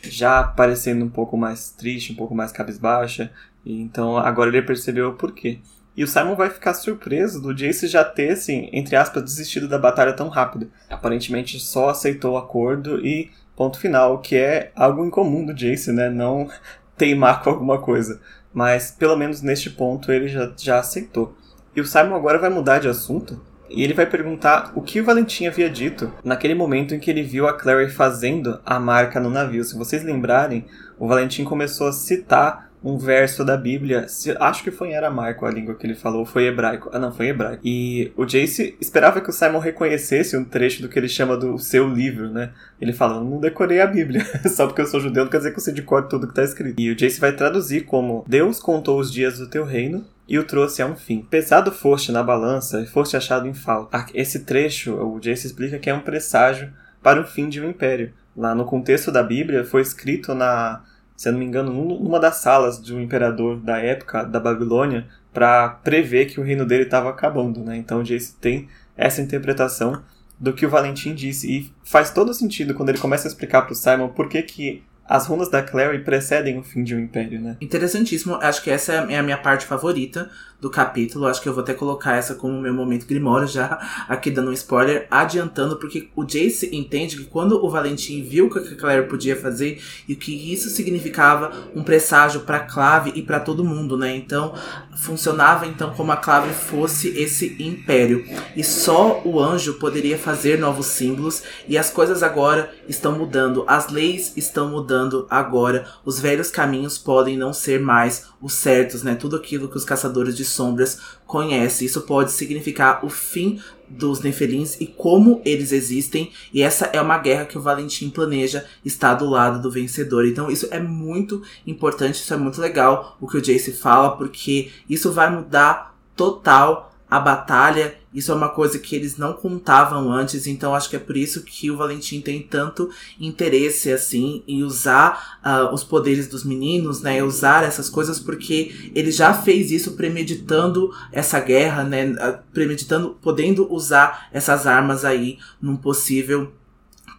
já 0.03 0.43
parecendo 0.43 1.05
um 1.05 1.09
pouco 1.09 1.37
mais 1.37 1.69
triste, 1.71 2.11
um 2.11 2.15
pouco 2.15 2.35
mais 2.35 2.51
cabisbaixa, 2.51 3.31
e 3.65 3.81
então 3.81 4.17
agora 4.17 4.49
ele 4.49 4.61
percebeu 4.61 5.09
o 5.09 5.13
porquê. 5.13 5.59
E 5.95 6.03
o 6.03 6.07
Simon 6.07 6.35
vai 6.35 6.49
ficar 6.49 6.75
surpreso 6.75 7.41
do 7.41 7.53
Jace 7.53 7.87
já 7.87 8.03
ter, 8.03 8.33
assim, 8.33 8.69
entre 8.71 8.95
aspas, 8.95 9.23
desistido 9.23 9.67
da 9.67 9.79
batalha 9.79 10.13
tão 10.13 10.29
rápido. 10.29 10.71
Aparentemente 10.89 11.59
só 11.59 11.89
aceitou 11.89 12.33
o 12.33 12.37
acordo 12.37 13.03
e 13.03 13.31
ponto 13.57 13.79
final, 13.79 14.19
que 14.19 14.37
é 14.37 14.71
algo 14.75 15.03
incomum 15.03 15.43
do 15.43 15.53
Jace, 15.53 15.91
né? 15.91 16.09
Não 16.09 16.47
teimar 16.95 17.43
com 17.43 17.49
alguma 17.49 17.79
coisa. 17.79 18.21
Mas 18.53 18.91
pelo 18.91 19.17
menos 19.17 19.41
neste 19.41 19.69
ponto 19.69 20.11
ele 20.11 20.27
já, 20.27 20.53
já 20.55 20.79
aceitou. 20.79 21.35
E 21.75 21.81
o 21.81 21.85
Simon 21.85 22.15
agora 22.15 22.39
vai 22.39 22.49
mudar 22.49 22.79
de 22.79 22.87
assunto 22.87 23.41
e 23.69 23.83
ele 23.83 23.93
vai 23.93 24.05
perguntar 24.05 24.71
o 24.75 24.81
que 24.81 25.01
o 25.01 25.03
Valentim 25.03 25.45
havia 25.45 25.69
dito 25.69 26.11
naquele 26.23 26.55
momento 26.55 26.95
em 26.95 26.99
que 26.99 27.11
ele 27.11 27.21
viu 27.21 27.47
a 27.47 27.53
Clary 27.53 27.89
fazendo 27.89 28.59
a 28.65 28.79
marca 28.79 29.19
no 29.19 29.29
navio. 29.29 29.63
Se 29.63 29.77
vocês 29.77 30.03
lembrarem, 30.03 30.65
o 30.97 31.07
Valentim 31.07 31.43
começou 31.43 31.87
a 31.87 31.91
citar 31.91 32.66
um 32.83 32.97
verso 32.97 33.43
da 33.43 33.57
Bíblia, 33.57 34.07
se, 34.07 34.31
acho 34.39 34.63
que 34.63 34.71
foi 34.71 34.89
em 34.89 34.95
aramaico 34.95 35.45
a 35.45 35.51
língua 35.51 35.75
que 35.75 35.85
ele 35.85 35.95
falou, 35.95 36.25
foi 36.25 36.45
hebraico. 36.45 36.89
Ah, 36.93 36.99
não, 36.99 37.11
foi 37.11 37.27
hebraico. 37.27 37.61
E 37.65 38.11
o 38.15 38.25
Jace 38.25 38.77
esperava 38.79 39.19
que 39.19 39.29
o 39.29 39.33
Simon 39.33 39.59
reconhecesse 39.59 40.37
um 40.37 40.45
trecho 40.45 40.81
do 40.81 40.89
que 40.89 40.97
ele 40.97 41.09
chama 41.09 41.35
do 41.35 41.57
seu 41.57 41.87
livro, 41.87 42.29
né? 42.29 42.51
Ele 42.79 42.93
fala, 42.93 43.21
não 43.23 43.39
decorei 43.39 43.81
a 43.81 43.87
Bíblia, 43.87 44.23
só 44.49 44.67
porque 44.67 44.81
eu 44.81 44.85
sou 44.85 44.99
judeu 44.99 45.23
não 45.23 45.31
quer 45.31 45.37
dizer 45.37 45.51
que 45.51 45.57
eu 45.57 45.63
sei 45.63 45.73
de 45.73 45.81
cor 45.81 46.07
tudo 46.07 46.27
que 46.27 46.35
tá 46.35 46.43
escrito. 46.43 46.79
E 46.79 46.91
o 46.91 46.95
Jace 46.95 47.19
vai 47.19 47.33
traduzir 47.33 47.85
como 47.85 48.23
Deus 48.27 48.59
contou 48.59 48.99
os 48.99 49.11
dias 49.11 49.39
do 49.39 49.47
teu 49.47 49.65
reino 49.65 50.05
e 50.27 50.37
o 50.37 50.43
trouxe 50.43 50.81
a 50.81 50.85
um 50.85 50.95
fim. 50.95 51.21
Pesado 51.21 51.71
foste 51.71 52.11
na 52.11 52.21
balança 52.21 52.81
e 52.81 52.85
foste 52.85 53.17
achado 53.17 53.47
em 53.47 53.53
falta. 53.53 54.05
Esse 54.13 54.41
trecho, 54.45 54.93
o 54.93 55.19
Jace 55.19 55.47
explica 55.47 55.79
que 55.79 55.89
é 55.89 55.93
um 55.93 56.01
presságio 56.01 56.71
para 57.01 57.21
o 57.21 57.25
fim 57.25 57.49
de 57.49 57.61
um 57.61 57.69
império. 57.69 58.13
Lá 58.35 58.53
no 58.53 58.65
contexto 58.65 59.11
da 59.11 59.23
Bíblia, 59.23 59.63
foi 59.63 59.81
escrito 59.81 60.35
na 60.35 60.83
se 61.17 61.31
não 61.31 61.39
me 61.39 61.45
engano, 61.45 61.73
numa 61.73 62.19
das 62.19 62.37
salas 62.37 62.81
de 62.81 62.93
um 62.93 63.01
imperador 63.01 63.57
da 63.57 63.79
época 63.79 64.23
da 64.23 64.39
Babilônia 64.39 65.07
para 65.33 65.67
prever 65.67 66.27
que 66.27 66.39
o 66.39 66.43
reino 66.43 66.65
dele 66.65 66.83
estava 66.83 67.09
acabando, 67.09 67.61
né? 67.61 67.75
Então 67.75 68.03
Jace 68.03 68.35
tem 68.39 68.69
essa 68.95 69.19
interpretação 69.19 70.01
do 70.39 70.53
que 70.53 70.65
o 70.65 70.69
Valentim 70.69 71.15
disse 71.15 71.51
e 71.51 71.71
faz 71.83 72.11
todo 72.11 72.33
sentido 72.33 72.75
quando 72.75 72.89
ele 72.89 72.99
começa 72.99 73.27
a 73.27 73.29
explicar 73.29 73.63
para 73.63 73.73
o 73.73 73.75
Simon 73.75 74.09
por 74.09 74.29
que, 74.29 74.43
que 74.43 74.83
as 75.07 75.25
runas 75.25 75.49
da 75.49 75.63
Clary 75.63 76.03
precedem 76.03 76.59
o 76.59 76.63
fim 76.63 76.83
de 76.83 76.93
um 76.93 76.99
império, 76.99 77.39
né? 77.41 77.55
Interessantíssimo. 77.61 78.35
Acho 78.35 78.61
que 78.61 78.69
essa 78.69 78.93
é 78.93 79.17
a 79.17 79.23
minha 79.23 79.37
parte 79.37 79.65
favorita 79.65 80.29
do 80.59 80.69
capítulo. 80.69 81.27
Acho 81.27 81.41
que 81.41 81.47
eu 81.47 81.53
vou 81.53 81.63
até 81.63 81.73
colocar 81.73 82.15
essa 82.15 82.35
como 82.35 82.59
meu 82.59 82.73
momento 82.73 83.05
Grimório 83.05 83.47
já 83.47 84.05
aqui 84.07 84.31
dando 84.31 84.49
um 84.49 84.53
spoiler, 84.53 85.07
adiantando, 85.09 85.77
porque 85.77 86.09
o 86.15 86.23
Jace 86.23 86.75
entende 86.75 87.17
que 87.17 87.25
quando 87.25 87.63
o 87.63 87.69
Valentim 87.69 88.23
viu 88.23 88.47
o 88.47 88.49
que 88.49 88.59
a 88.59 88.77
Claire 88.77 89.07
podia 89.07 89.35
fazer 89.35 89.81
e 90.07 90.13
o 90.13 90.17
que 90.17 90.51
isso 90.51 90.69
significava 90.69 91.51
um 91.75 91.83
presságio 91.83 92.41
para 92.41 92.59
Clave 92.59 93.11
e 93.15 93.21
para 93.21 93.39
todo 93.39 93.63
mundo, 93.63 93.97
né? 93.97 94.15
Então, 94.15 94.53
funcionava 94.95 95.67
então 95.67 95.93
como 95.93 96.11
a 96.11 96.17
Clave 96.17 96.53
fosse 96.53 97.09
esse 97.09 97.55
império. 97.59 98.25
E 98.55 98.63
só 98.63 99.21
o 99.23 99.39
anjo 99.39 99.75
poderia 99.75 100.17
fazer 100.17 100.57
novos 100.57 100.87
símbolos 100.87 101.43
e 101.67 101.77
as 101.77 101.89
coisas 101.89 102.23
agora 102.23 102.71
estão 102.87 103.17
mudando, 103.17 103.63
as 103.67 103.89
leis 103.89 104.33
estão 104.35 104.69
mudando 104.69 105.27
agora, 105.29 105.87
os 106.03 106.19
velhos 106.19 106.49
caminhos 106.49 106.97
podem 106.97 107.37
não 107.37 107.53
ser 107.53 107.79
mais 107.79 108.27
os 108.41 108.53
certos, 108.53 109.03
né? 109.03 109.15
Tudo 109.15 109.35
aquilo 109.35 109.67
que 109.67 109.77
os 109.77 109.83
caçadores 109.83 110.35
de 110.35 110.45
sombras 110.45 110.99
conhecem. 111.25 111.85
Isso 111.85 112.01
pode 112.01 112.31
significar 112.31 113.03
o 113.03 113.09
fim 113.09 113.59
dos 113.89 114.19
Nefelins 114.19 114.79
e 114.79 114.85
como 114.85 115.41
eles 115.45 115.71
existem. 115.71 116.31
E 116.53 116.61
essa 116.61 116.85
é 116.87 117.01
uma 117.01 117.17
guerra 117.17 117.45
que 117.45 117.57
o 117.57 117.61
Valentim 117.61 118.09
planeja 118.09 118.65
estar 118.83 119.15
do 119.15 119.29
lado 119.29 119.61
do 119.61 119.71
vencedor. 119.71 120.25
Então 120.25 120.51
isso 120.51 120.67
é 120.71 120.79
muito 120.79 121.41
importante, 121.65 122.15
isso 122.15 122.33
é 122.33 122.37
muito 122.37 122.61
legal 122.61 123.17
o 123.19 123.27
que 123.27 123.37
o 123.37 123.41
Jace 123.41 123.71
fala, 123.71 124.15
porque 124.17 124.71
isso 124.89 125.11
vai 125.11 125.29
mudar 125.29 125.95
total 126.15 126.93
a 127.09 127.19
batalha 127.19 127.95
isso 128.17 128.31
é 128.31 128.35
uma 128.35 128.49
coisa 128.49 128.79
que 128.79 128.95
eles 128.95 129.15
não 129.15 129.31
contavam 129.33 130.11
antes, 130.11 130.47
então 130.47 130.73
acho 130.73 130.89
que 130.89 130.95
é 130.95 130.99
por 130.99 131.15
isso 131.15 131.43
que 131.43 131.69
o 131.69 131.77
Valentim 131.77 132.19
tem 132.19 132.41
tanto 132.41 132.89
interesse 133.19 133.91
assim 133.91 134.43
em 134.47 134.63
usar 134.63 135.39
uh, 135.45 135.71
os 135.71 135.83
poderes 135.83 136.27
dos 136.27 136.43
meninos, 136.43 136.99
né? 136.99 137.21
Usar 137.21 137.63
essas 137.63 137.91
coisas 137.91 138.19
porque 138.19 138.91
ele 138.95 139.11
já 139.11 139.35
fez 139.35 139.69
isso 139.69 139.91
premeditando 139.91 140.91
essa 141.11 141.39
guerra, 141.39 141.83
né? 141.83 142.07
Uh, 142.07 142.39
premeditando, 142.51 143.15
podendo 143.21 143.71
usar 143.71 144.29
essas 144.33 144.65
armas 144.65 145.05
aí 145.05 145.37
num 145.61 145.77
possível 145.77 146.51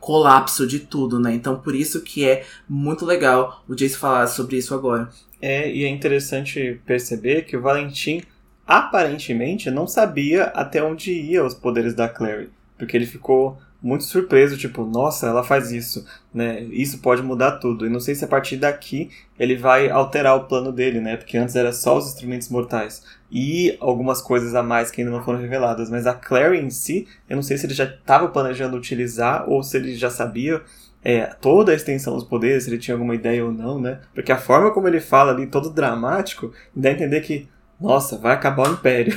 colapso 0.01 0.67
de 0.67 0.81
tudo, 0.81 1.21
né? 1.21 1.33
Então 1.33 1.61
por 1.61 1.77
isso 1.77 2.01
que 2.01 2.25
é 2.25 2.45
muito 2.69 3.07
legal 3.07 3.63
o 3.69 3.75
Jace 3.77 3.97
falar 3.97 4.27
sobre 4.27 4.57
isso 4.57 4.75
agora. 4.75 5.09
É, 5.41 5.73
e 5.73 5.85
é 5.85 5.89
interessante 5.89 6.81
perceber 6.85 7.43
que 7.43 7.57
o 7.57 7.63
Valentim 7.63 8.23
aparentemente 8.69 9.71
não 9.71 9.87
sabia 9.87 10.45
até 10.45 10.83
onde 10.83 11.11
ia 11.11 11.43
os 11.43 11.55
poderes 11.55 11.95
da 11.95 12.09
Clary, 12.09 12.51
porque 12.77 12.95
ele 12.95 13.07
ficou 13.07 13.59
muito 13.81 14.05
surpreso, 14.05 14.59
tipo, 14.59 14.85
nossa, 14.85 15.29
ela 15.29 15.45
faz 15.45 15.71
isso, 15.71 16.05
né? 16.35 16.63
Isso 16.65 16.99
pode 16.99 17.23
mudar 17.23 17.53
tudo. 17.53 17.87
E 17.87 17.89
não 17.89 18.01
sei 18.01 18.15
se 18.15 18.25
a 18.25 18.29
partir 18.29 18.57
daqui 18.57 19.09
ele 19.39 19.57
vai 19.57 19.89
alterar 19.89 20.37
o 20.37 20.45
plano 20.45 20.73
dele, 20.73 21.01
né? 21.01 21.17
Porque 21.17 21.39
antes 21.39 21.55
era 21.55 21.73
só 21.73 21.97
os 21.97 22.09
instrumentos 22.09 22.49
mortais 22.49 23.05
e 23.31 23.77
algumas 23.81 24.21
coisas 24.21 24.55
a 24.55 24.65
mais 24.65 24.91
que 24.91 25.01
ainda 25.01 25.13
não 25.13 25.23
foram 25.23 25.39
reveladas. 25.39 25.89
Mas 25.91 26.09
a 26.09 26.13
Clary 26.13 26.59
em 26.59 26.71
si, 26.71 27.07
eu 27.29 27.37
não 27.37 27.43
sei 27.43 27.57
se 27.57 27.67
ele 27.67 27.75
já 27.75 27.85
estava 27.85 28.29
planejando 28.29 28.77
utilizar 28.77 29.49
ou 29.49 29.63
se 29.63 29.77
ele 29.77 29.95
já 29.95 30.11
sabia 30.11 30.61
é, 31.05 31.27
toda 31.41 31.71
a 31.71 31.75
extensão 31.75 32.15
dos 32.15 32.25
poderes, 32.25 32.65
se 32.65 32.71
ele 32.71 32.79
tinha 32.79 32.95
alguma 32.97 33.15
ideia 33.15 33.45
ou 33.45 33.53
não, 33.53 33.81
né? 33.81 34.01
Porque 34.13 34.33
a 34.33 34.39
forma 34.39 34.73
como 34.73 34.89
ele 34.89 35.01
fala 35.01 35.31
ali, 35.33 35.47
todo 35.47 35.71
dramático, 35.71 36.53
dá 36.75 36.89
a 36.89 36.93
entender 36.93 37.21
que, 37.21 37.49
nossa, 37.81 38.19
vai 38.19 38.35
acabar 38.35 38.69
o 38.69 38.73
Império. 38.73 39.17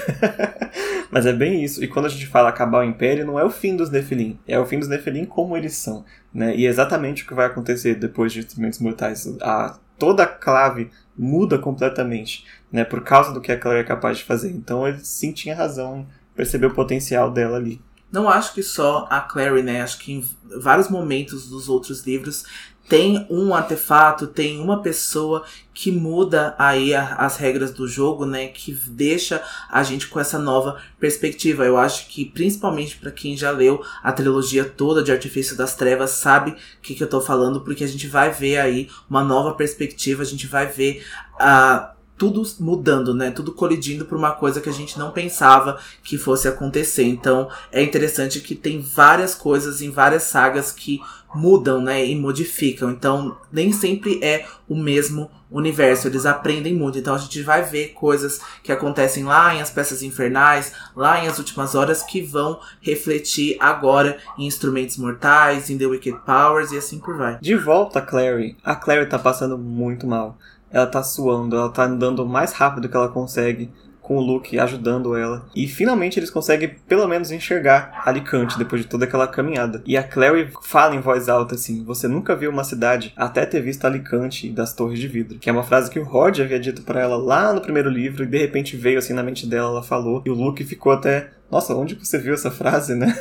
Mas 1.11 1.25
é 1.25 1.33
bem 1.33 1.63
isso. 1.63 1.83
E 1.83 1.87
quando 1.87 2.05
a 2.05 2.09
gente 2.09 2.27
fala 2.27 2.49
acabar 2.49 2.79
o 2.79 2.83
Império, 2.83 3.25
não 3.25 3.39
é 3.39 3.43
o 3.43 3.49
fim 3.49 3.75
dos 3.75 3.89
Nephilim. 3.89 4.39
É 4.47 4.59
o 4.59 4.65
fim 4.65 4.79
dos 4.79 4.87
Nephilim 4.87 5.25
como 5.25 5.57
eles 5.57 5.75
são. 5.75 6.05
Né? 6.33 6.55
E 6.55 6.65
é 6.65 6.69
exatamente 6.69 7.23
o 7.23 7.27
que 7.27 7.33
vai 7.33 7.47
acontecer 7.47 7.95
depois 7.95 8.31
de 8.31 8.39
Instrumentos 8.39 8.79
Mortais. 8.79 9.27
A, 9.41 9.77
toda 9.97 10.23
a 10.23 10.27
clave 10.27 10.89
muda 11.17 11.57
completamente. 11.57 12.45
Né? 12.71 12.85
Por 12.85 13.03
causa 13.03 13.33
do 13.33 13.41
que 13.41 13.51
a 13.51 13.59
Claire 13.59 13.81
é 13.81 13.87
capaz 13.87 14.19
de 14.19 14.23
fazer. 14.23 14.51
Então 14.51 14.87
ele 14.87 14.99
sim 14.99 15.31
tinha 15.31 15.55
razão 15.55 15.99
em 15.99 16.07
perceber 16.35 16.67
o 16.67 16.73
potencial 16.73 17.31
dela 17.31 17.57
ali. 17.57 17.81
Não 18.11 18.27
acho 18.27 18.53
que 18.53 18.61
só 18.61 19.07
a 19.09 19.21
Clary, 19.21 19.63
né? 19.63 19.81
Acho 19.81 19.97
que 19.99 20.11
em 20.11 20.29
vários 20.59 20.89
momentos 20.89 21.49
dos 21.49 21.69
outros 21.69 22.05
livros 22.05 22.43
tem 22.87 23.25
um 23.29 23.53
artefato, 23.53 24.27
tem 24.27 24.59
uma 24.59 24.81
pessoa 24.81 25.45
que 25.73 25.91
muda 25.91 26.53
aí 26.59 26.93
a, 26.93 27.15
as 27.15 27.37
regras 27.37 27.71
do 27.71 27.87
jogo, 27.87 28.25
né? 28.25 28.47
Que 28.47 28.73
deixa 28.73 29.41
a 29.69 29.81
gente 29.81 30.07
com 30.07 30.19
essa 30.19 30.37
nova 30.37 30.81
perspectiva. 30.99 31.65
Eu 31.65 31.77
acho 31.77 32.07
que 32.07 32.25
principalmente 32.25 32.97
para 32.97 33.11
quem 33.11 33.37
já 33.37 33.51
leu 33.51 33.83
a 34.03 34.11
trilogia 34.11 34.65
toda 34.65 35.01
de 35.01 35.11
Artifício 35.11 35.55
das 35.55 35.75
Trevas 35.75 36.11
sabe 36.11 36.51
o 36.51 36.55
que, 36.81 36.93
que 36.93 37.03
eu 37.03 37.09
tô 37.09 37.21
falando, 37.21 37.61
porque 37.61 37.83
a 37.83 37.87
gente 37.87 38.07
vai 38.07 38.31
ver 38.31 38.57
aí 38.57 38.89
uma 39.09 39.23
nova 39.23 39.53
perspectiva, 39.53 40.21
a 40.21 40.25
gente 40.25 40.47
vai 40.47 40.67
ver 40.67 41.05
a 41.39 41.93
tudo 42.21 42.43
mudando, 42.59 43.15
né? 43.15 43.31
Tudo 43.31 43.51
colidindo 43.51 44.05
por 44.05 44.15
uma 44.15 44.29
coisa 44.29 44.61
que 44.61 44.69
a 44.69 44.71
gente 44.71 44.99
não 44.99 45.09
pensava 45.09 45.79
que 46.03 46.19
fosse 46.19 46.47
acontecer. 46.47 47.03
Então 47.03 47.49
é 47.71 47.81
interessante 47.81 48.39
que 48.41 48.53
tem 48.53 48.79
várias 48.79 49.33
coisas 49.33 49.81
em 49.81 49.89
várias 49.89 50.21
sagas 50.21 50.71
que 50.71 51.01
mudam, 51.33 51.81
né? 51.81 52.05
E 52.05 52.15
modificam. 52.15 52.91
Então 52.91 53.35
nem 53.51 53.71
sempre 53.71 54.23
é 54.23 54.45
o 54.69 54.75
mesmo 54.75 55.31
universo. 55.49 56.07
Eles 56.07 56.27
aprendem 56.27 56.75
muito. 56.75 56.99
Então 56.99 57.15
a 57.15 57.17
gente 57.17 57.41
vai 57.41 57.63
ver 57.63 57.93
coisas 57.93 58.39
que 58.61 58.71
acontecem 58.71 59.23
lá 59.23 59.55
em 59.55 59.59
As 59.59 59.71
Peças 59.71 60.03
Infernais, 60.03 60.71
lá 60.95 61.23
em 61.23 61.27
As 61.27 61.39
Últimas 61.39 61.73
Horas, 61.73 62.03
que 62.03 62.21
vão 62.21 62.59
refletir 62.81 63.57
agora 63.59 64.19
em 64.37 64.45
Instrumentos 64.45 64.97
Mortais, 64.97 65.71
em 65.71 65.77
The 65.79 65.87
Wicked 65.87 66.19
Powers 66.23 66.71
e 66.71 66.77
assim 66.77 66.99
por 66.99 67.17
vai. 67.17 67.39
De 67.41 67.55
volta 67.55 67.97
a 67.97 68.01
Clary. 68.03 68.55
A 68.63 68.75
Clary 68.75 69.09
tá 69.09 69.17
passando 69.17 69.57
muito 69.57 70.05
mal 70.05 70.37
ela 70.71 70.87
tá 70.87 71.03
suando, 71.03 71.55
ela 71.55 71.69
tá 71.69 71.85
andando 71.85 72.25
mais 72.25 72.53
rápido 72.53 72.89
que 72.89 72.95
ela 72.95 73.09
consegue 73.09 73.71
com 74.11 74.17
o 74.17 74.19
Luke 74.19 74.59
ajudando 74.59 75.15
ela. 75.15 75.45
E 75.55 75.65
finalmente 75.69 76.19
eles 76.19 76.29
conseguem 76.29 76.75
pelo 76.85 77.07
menos 77.07 77.31
enxergar 77.31 78.03
Alicante 78.05 78.57
depois 78.57 78.81
de 78.81 78.87
toda 78.89 79.05
aquela 79.05 79.25
caminhada. 79.25 79.81
E 79.85 79.95
a 79.95 80.03
Clary 80.03 80.49
fala 80.61 80.93
em 80.93 80.99
voz 80.99 81.29
alta 81.29 81.55
assim: 81.55 81.85
Você 81.85 82.09
nunca 82.09 82.35
viu 82.35 82.51
uma 82.51 82.65
cidade 82.65 83.13
até 83.15 83.45
ter 83.45 83.61
visto 83.61 83.85
Alicante 83.85 84.49
das 84.49 84.73
Torres 84.73 84.99
de 84.99 85.07
Vidro. 85.07 85.39
Que 85.39 85.49
é 85.49 85.53
uma 85.53 85.63
frase 85.63 85.89
que 85.89 85.97
o 85.97 86.03
Rod 86.03 86.41
havia 86.41 86.59
dito 86.59 86.81
para 86.81 86.99
ela 86.99 87.15
lá 87.15 87.53
no 87.53 87.61
primeiro 87.61 87.89
livro 87.89 88.25
e 88.25 88.27
de 88.27 88.37
repente 88.37 88.75
veio 88.75 88.99
assim 88.99 89.13
na 89.13 89.23
mente 89.23 89.47
dela, 89.47 89.69
ela 89.69 89.83
falou. 89.83 90.21
E 90.25 90.29
o 90.29 90.33
Luke 90.33 90.61
ficou 90.65 90.91
até 90.91 91.29
nossa, 91.51 91.75
onde 91.75 91.95
você 91.95 92.17
viu 92.17 92.33
essa 92.33 92.49
frase, 92.49 92.95
né? 92.95 93.13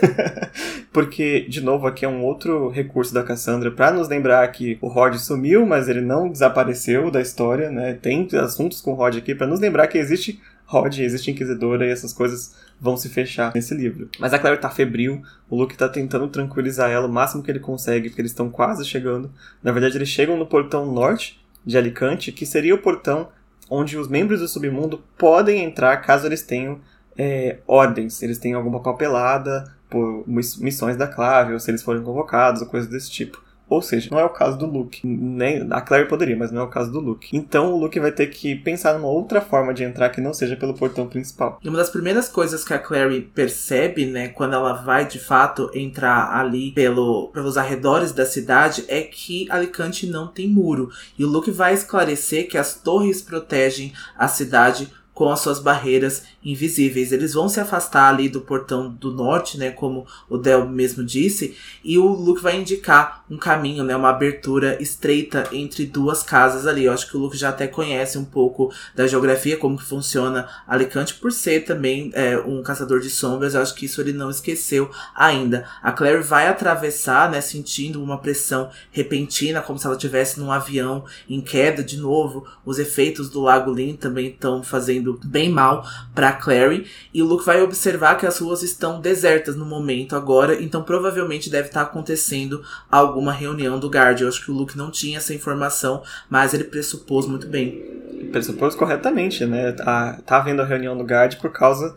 Porque, 0.92 1.46
de 1.48 1.60
novo, 1.60 1.88
aqui 1.88 2.04
é 2.04 2.08
um 2.08 2.22
outro 2.22 2.68
recurso 2.68 3.12
da 3.12 3.24
Cassandra 3.24 3.72
para 3.72 3.90
nos 3.90 4.08
lembrar 4.08 4.46
que 4.52 4.78
o 4.80 4.86
Rod 4.86 5.16
sumiu, 5.16 5.66
mas 5.66 5.88
ele 5.88 6.00
não 6.00 6.28
desapareceu 6.28 7.10
da 7.10 7.20
história, 7.20 7.72
né? 7.72 7.94
Tem 7.94 8.28
assuntos 8.40 8.80
com 8.80 8.92
o 8.92 8.94
Rod 8.94 9.16
aqui 9.16 9.34
para 9.34 9.48
nos 9.48 9.58
lembrar 9.58 9.88
que 9.88 9.98
existe 9.98 10.40
Rod, 10.70 11.00
existe 11.00 11.32
Inquisidora 11.32 11.84
e 11.84 11.90
essas 11.90 12.12
coisas 12.12 12.54
vão 12.80 12.96
se 12.96 13.08
fechar 13.08 13.50
nesse 13.52 13.74
livro. 13.74 14.08
Mas 14.20 14.32
a 14.32 14.38
Claire 14.38 14.60
tá 14.60 14.70
febril, 14.70 15.20
o 15.48 15.56
Luke 15.56 15.76
tá 15.76 15.88
tentando 15.88 16.28
tranquilizar 16.28 16.88
ela 16.88 17.08
o 17.08 17.12
máximo 17.12 17.42
que 17.42 17.50
ele 17.50 17.58
consegue, 17.58 18.08
porque 18.08 18.20
eles 18.20 18.30
estão 18.30 18.48
quase 18.48 18.84
chegando. 18.84 19.32
Na 19.60 19.72
verdade, 19.72 19.98
eles 19.98 20.08
chegam 20.08 20.36
no 20.36 20.46
portão 20.46 20.86
norte 20.86 21.44
de 21.66 21.76
Alicante, 21.76 22.30
que 22.30 22.46
seria 22.46 22.72
o 22.72 22.78
portão 22.78 23.30
onde 23.68 23.98
os 23.98 24.06
membros 24.06 24.38
do 24.38 24.46
submundo 24.46 25.02
podem 25.18 25.64
entrar 25.64 25.96
caso 25.96 26.28
eles 26.28 26.42
tenham 26.42 26.78
é, 27.18 27.58
ordens, 27.66 28.22
eles 28.22 28.38
têm 28.38 28.54
alguma 28.54 28.80
papelada 28.80 29.74
por 29.90 30.22
missões 30.26 30.96
da 30.96 31.08
clave, 31.08 31.52
ou 31.52 31.58
se 31.58 31.68
eles 31.68 31.82
forem 31.82 32.04
convocados, 32.04 32.62
ou 32.62 32.68
coisas 32.68 32.88
desse 32.88 33.10
tipo. 33.10 33.42
Ou 33.70 33.80
seja, 33.80 34.08
não 34.10 34.18
é 34.18 34.24
o 34.24 34.30
caso 34.30 34.58
do 34.58 34.66
Luke. 34.66 35.00
Nem, 35.06 35.68
a 35.70 35.80
Claire 35.80 36.08
poderia, 36.08 36.36
mas 36.36 36.50
não 36.50 36.62
é 36.62 36.64
o 36.64 36.68
caso 36.68 36.90
do 36.90 36.98
Luke. 36.98 37.28
Então 37.32 37.72
o 37.72 37.78
Luke 37.78 38.00
vai 38.00 38.10
ter 38.10 38.26
que 38.26 38.56
pensar 38.56 38.94
numa 38.94 39.06
outra 39.06 39.40
forma 39.40 39.72
de 39.72 39.84
entrar 39.84 40.10
que 40.10 40.20
não 40.20 40.34
seja 40.34 40.56
pelo 40.56 40.74
portão 40.74 41.06
principal. 41.06 41.60
E 41.62 41.68
uma 41.68 41.78
das 41.78 41.88
primeiras 41.88 42.28
coisas 42.28 42.64
que 42.64 42.74
a 42.74 42.78
Clary 42.80 43.20
percebe, 43.20 44.06
né, 44.06 44.26
quando 44.28 44.54
ela 44.54 44.72
vai 44.72 45.06
de 45.06 45.20
fato 45.20 45.70
entrar 45.72 46.36
ali 46.36 46.72
pelo, 46.72 47.28
pelos 47.28 47.56
arredores 47.56 48.10
da 48.10 48.26
cidade, 48.26 48.84
é 48.88 49.02
que 49.02 49.46
Alicante 49.48 50.04
não 50.04 50.26
tem 50.26 50.48
muro. 50.48 50.90
E 51.16 51.24
o 51.24 51.28
Luke 51.28 51.52
vai 51.52 51.72
esclarecer 51.72 52.48
que 52.48 52.58
as 52.58 52.74
torres 52.74 53.22
protegem 53.22 53.92
a 54.18 54.26
cidade 54.26 54.90
com 55.20 55.30
as 55.30 55.40
suas 55.40 55.58
barreiras 55.58 56.22
invisíveis. 56.42 57.12
Eles 57.12 57.34
vão 57.34 57.46
se 57.46 57.60
afastar 57.60 58.08
ali 58.08 58.26
do 58.26 58.40
portão 58.40 58.90
do 58.90 59.12
norte, 59.12 59.58
né, 59.58 59.70
como 59.70 60.06
o 60.30 60.38
Del 60.38 60.66
mesmo 60.66 61.04
disse, 61.04 61.54
e 61.84 61.98
o 61.98 62.06
Luke 62.06 62.40
vai 62.40 62.58
indicar 62.58 63.22
um 63.30 63.36
caminho, 63.36 63.84
né, 63.84 63.94
uma 63.94 64.08
abertura 64.08 64.82
estreita 64.82 65.46
entre 65.52 65.84
duas 65.84 66.22
casas 66.22 66.66
ali. 66.66 66.86
Eu 66.86 66.92
acho 66.94 67.06
que 67.06 67.18
o 67.18 67.20
Luke 67.20 67.36
já 67.36 67.50
até 67.50 67.66
conhece 67.66 68.16
um 68.16 68.24
pouco 68.24 68.72
da 68.94 69.06
geografia, 69.06 69.58
como 69.58 69.76
que 69.76 69.84
funciona 69.84 70.48
Alicante, 70.66 71.12
por 71.12 71.30
ser 71.30 71.66
também 71.66 72.10
é, 72.14 72.38
um 72.38 72.62
caçador 72.62 73.00
de 73.00 73.10
sombras. 73.10 73.54
Eu 73.54 73.60
acho 73.60 73.74
que 73.74 73.84
isso 73.84 74.00
ele 74.00 74.14
não 74.14 74.30
esqueceu 74.30 74.90
ainda. 75.14 75.66
A 75.82 75.92
Claire 75.92 76.22
vai 76.22 76.48
atravessar, 76.48 77.30
né, 77.30 77.42
sentindo 77.42 78.02
uma 78.02 78.16
pressão 78.16 78.70
repentina, 78.90 79.60
como 79.60 79.78
se 79.78 79.84
ela 79.84 79.96
estivesse 79.96 80.40
num 80.40 80.50
avião 80.50 81.04
em 81.28 81.42
queda 81.42 81.84
de 81.84 81.98
novo. 81.98 82.46
Os 82.64 82.78
efeitos 82.78 83.28
do 83.28 83.42
Lago 83.42 83.70
Lin 83.70 83.96
também 83.96 84.28
estão 84.28 84.62
fazendo 84.62 85.09
bem 85.24 85.48
mal 85.48 85.84
para 86.14 86.32
Clary 86.32 86.86
e 87.12 87.22
o 87.22 87.26
Luke 87.26 87.44
vai 87.44 87.62
observar 87.62 88.16
que 88.16 88.26
as 88.26 88.38
ruas 88.38 88.62
estão 88.62 89.00
desertas 89.00 89.56
no 89.56 89.64
momento 89.64 90.14
agora, 90.16 90.62
então 90.62 90.82
provavelmente 90.82 91.50
deve 91.50 91.68
estar 91.68 91.84
tá 91.84 91.90
acontecendo 91.90 92.62
alguma 92.90 93.32
reunião 93.32 93.78
do 93.78 93.88
Guard. 93.88 94.20
Eu 94.20 94.28
acho 94.28 94.44
que 94.44 94.50
o 94.50 94.54
Luke 94.54 94.76
não 94.76 94.90
tinha 94.90 95.18
essa 95.18 95.34
informação, 95.34 96.02
mas 96.28 96.54
ele 96.54 96.64
pressupôs 96.64 97.26
muito 97.26 97.46
bem. 97.46 97.82
Pressupôs 98.30 98.74
corretamente, 98.74 99.44
né? 99.44 99.72
Tá, 99.72 100.18
tá 100.24 100.36
havendo 100.36 100.62
a 100.62 100.66
reunião 100.66 100.96
do 100.96 101.04
Guard 101.04 101.36
por 101.36 101.50
causa 101.50 101.94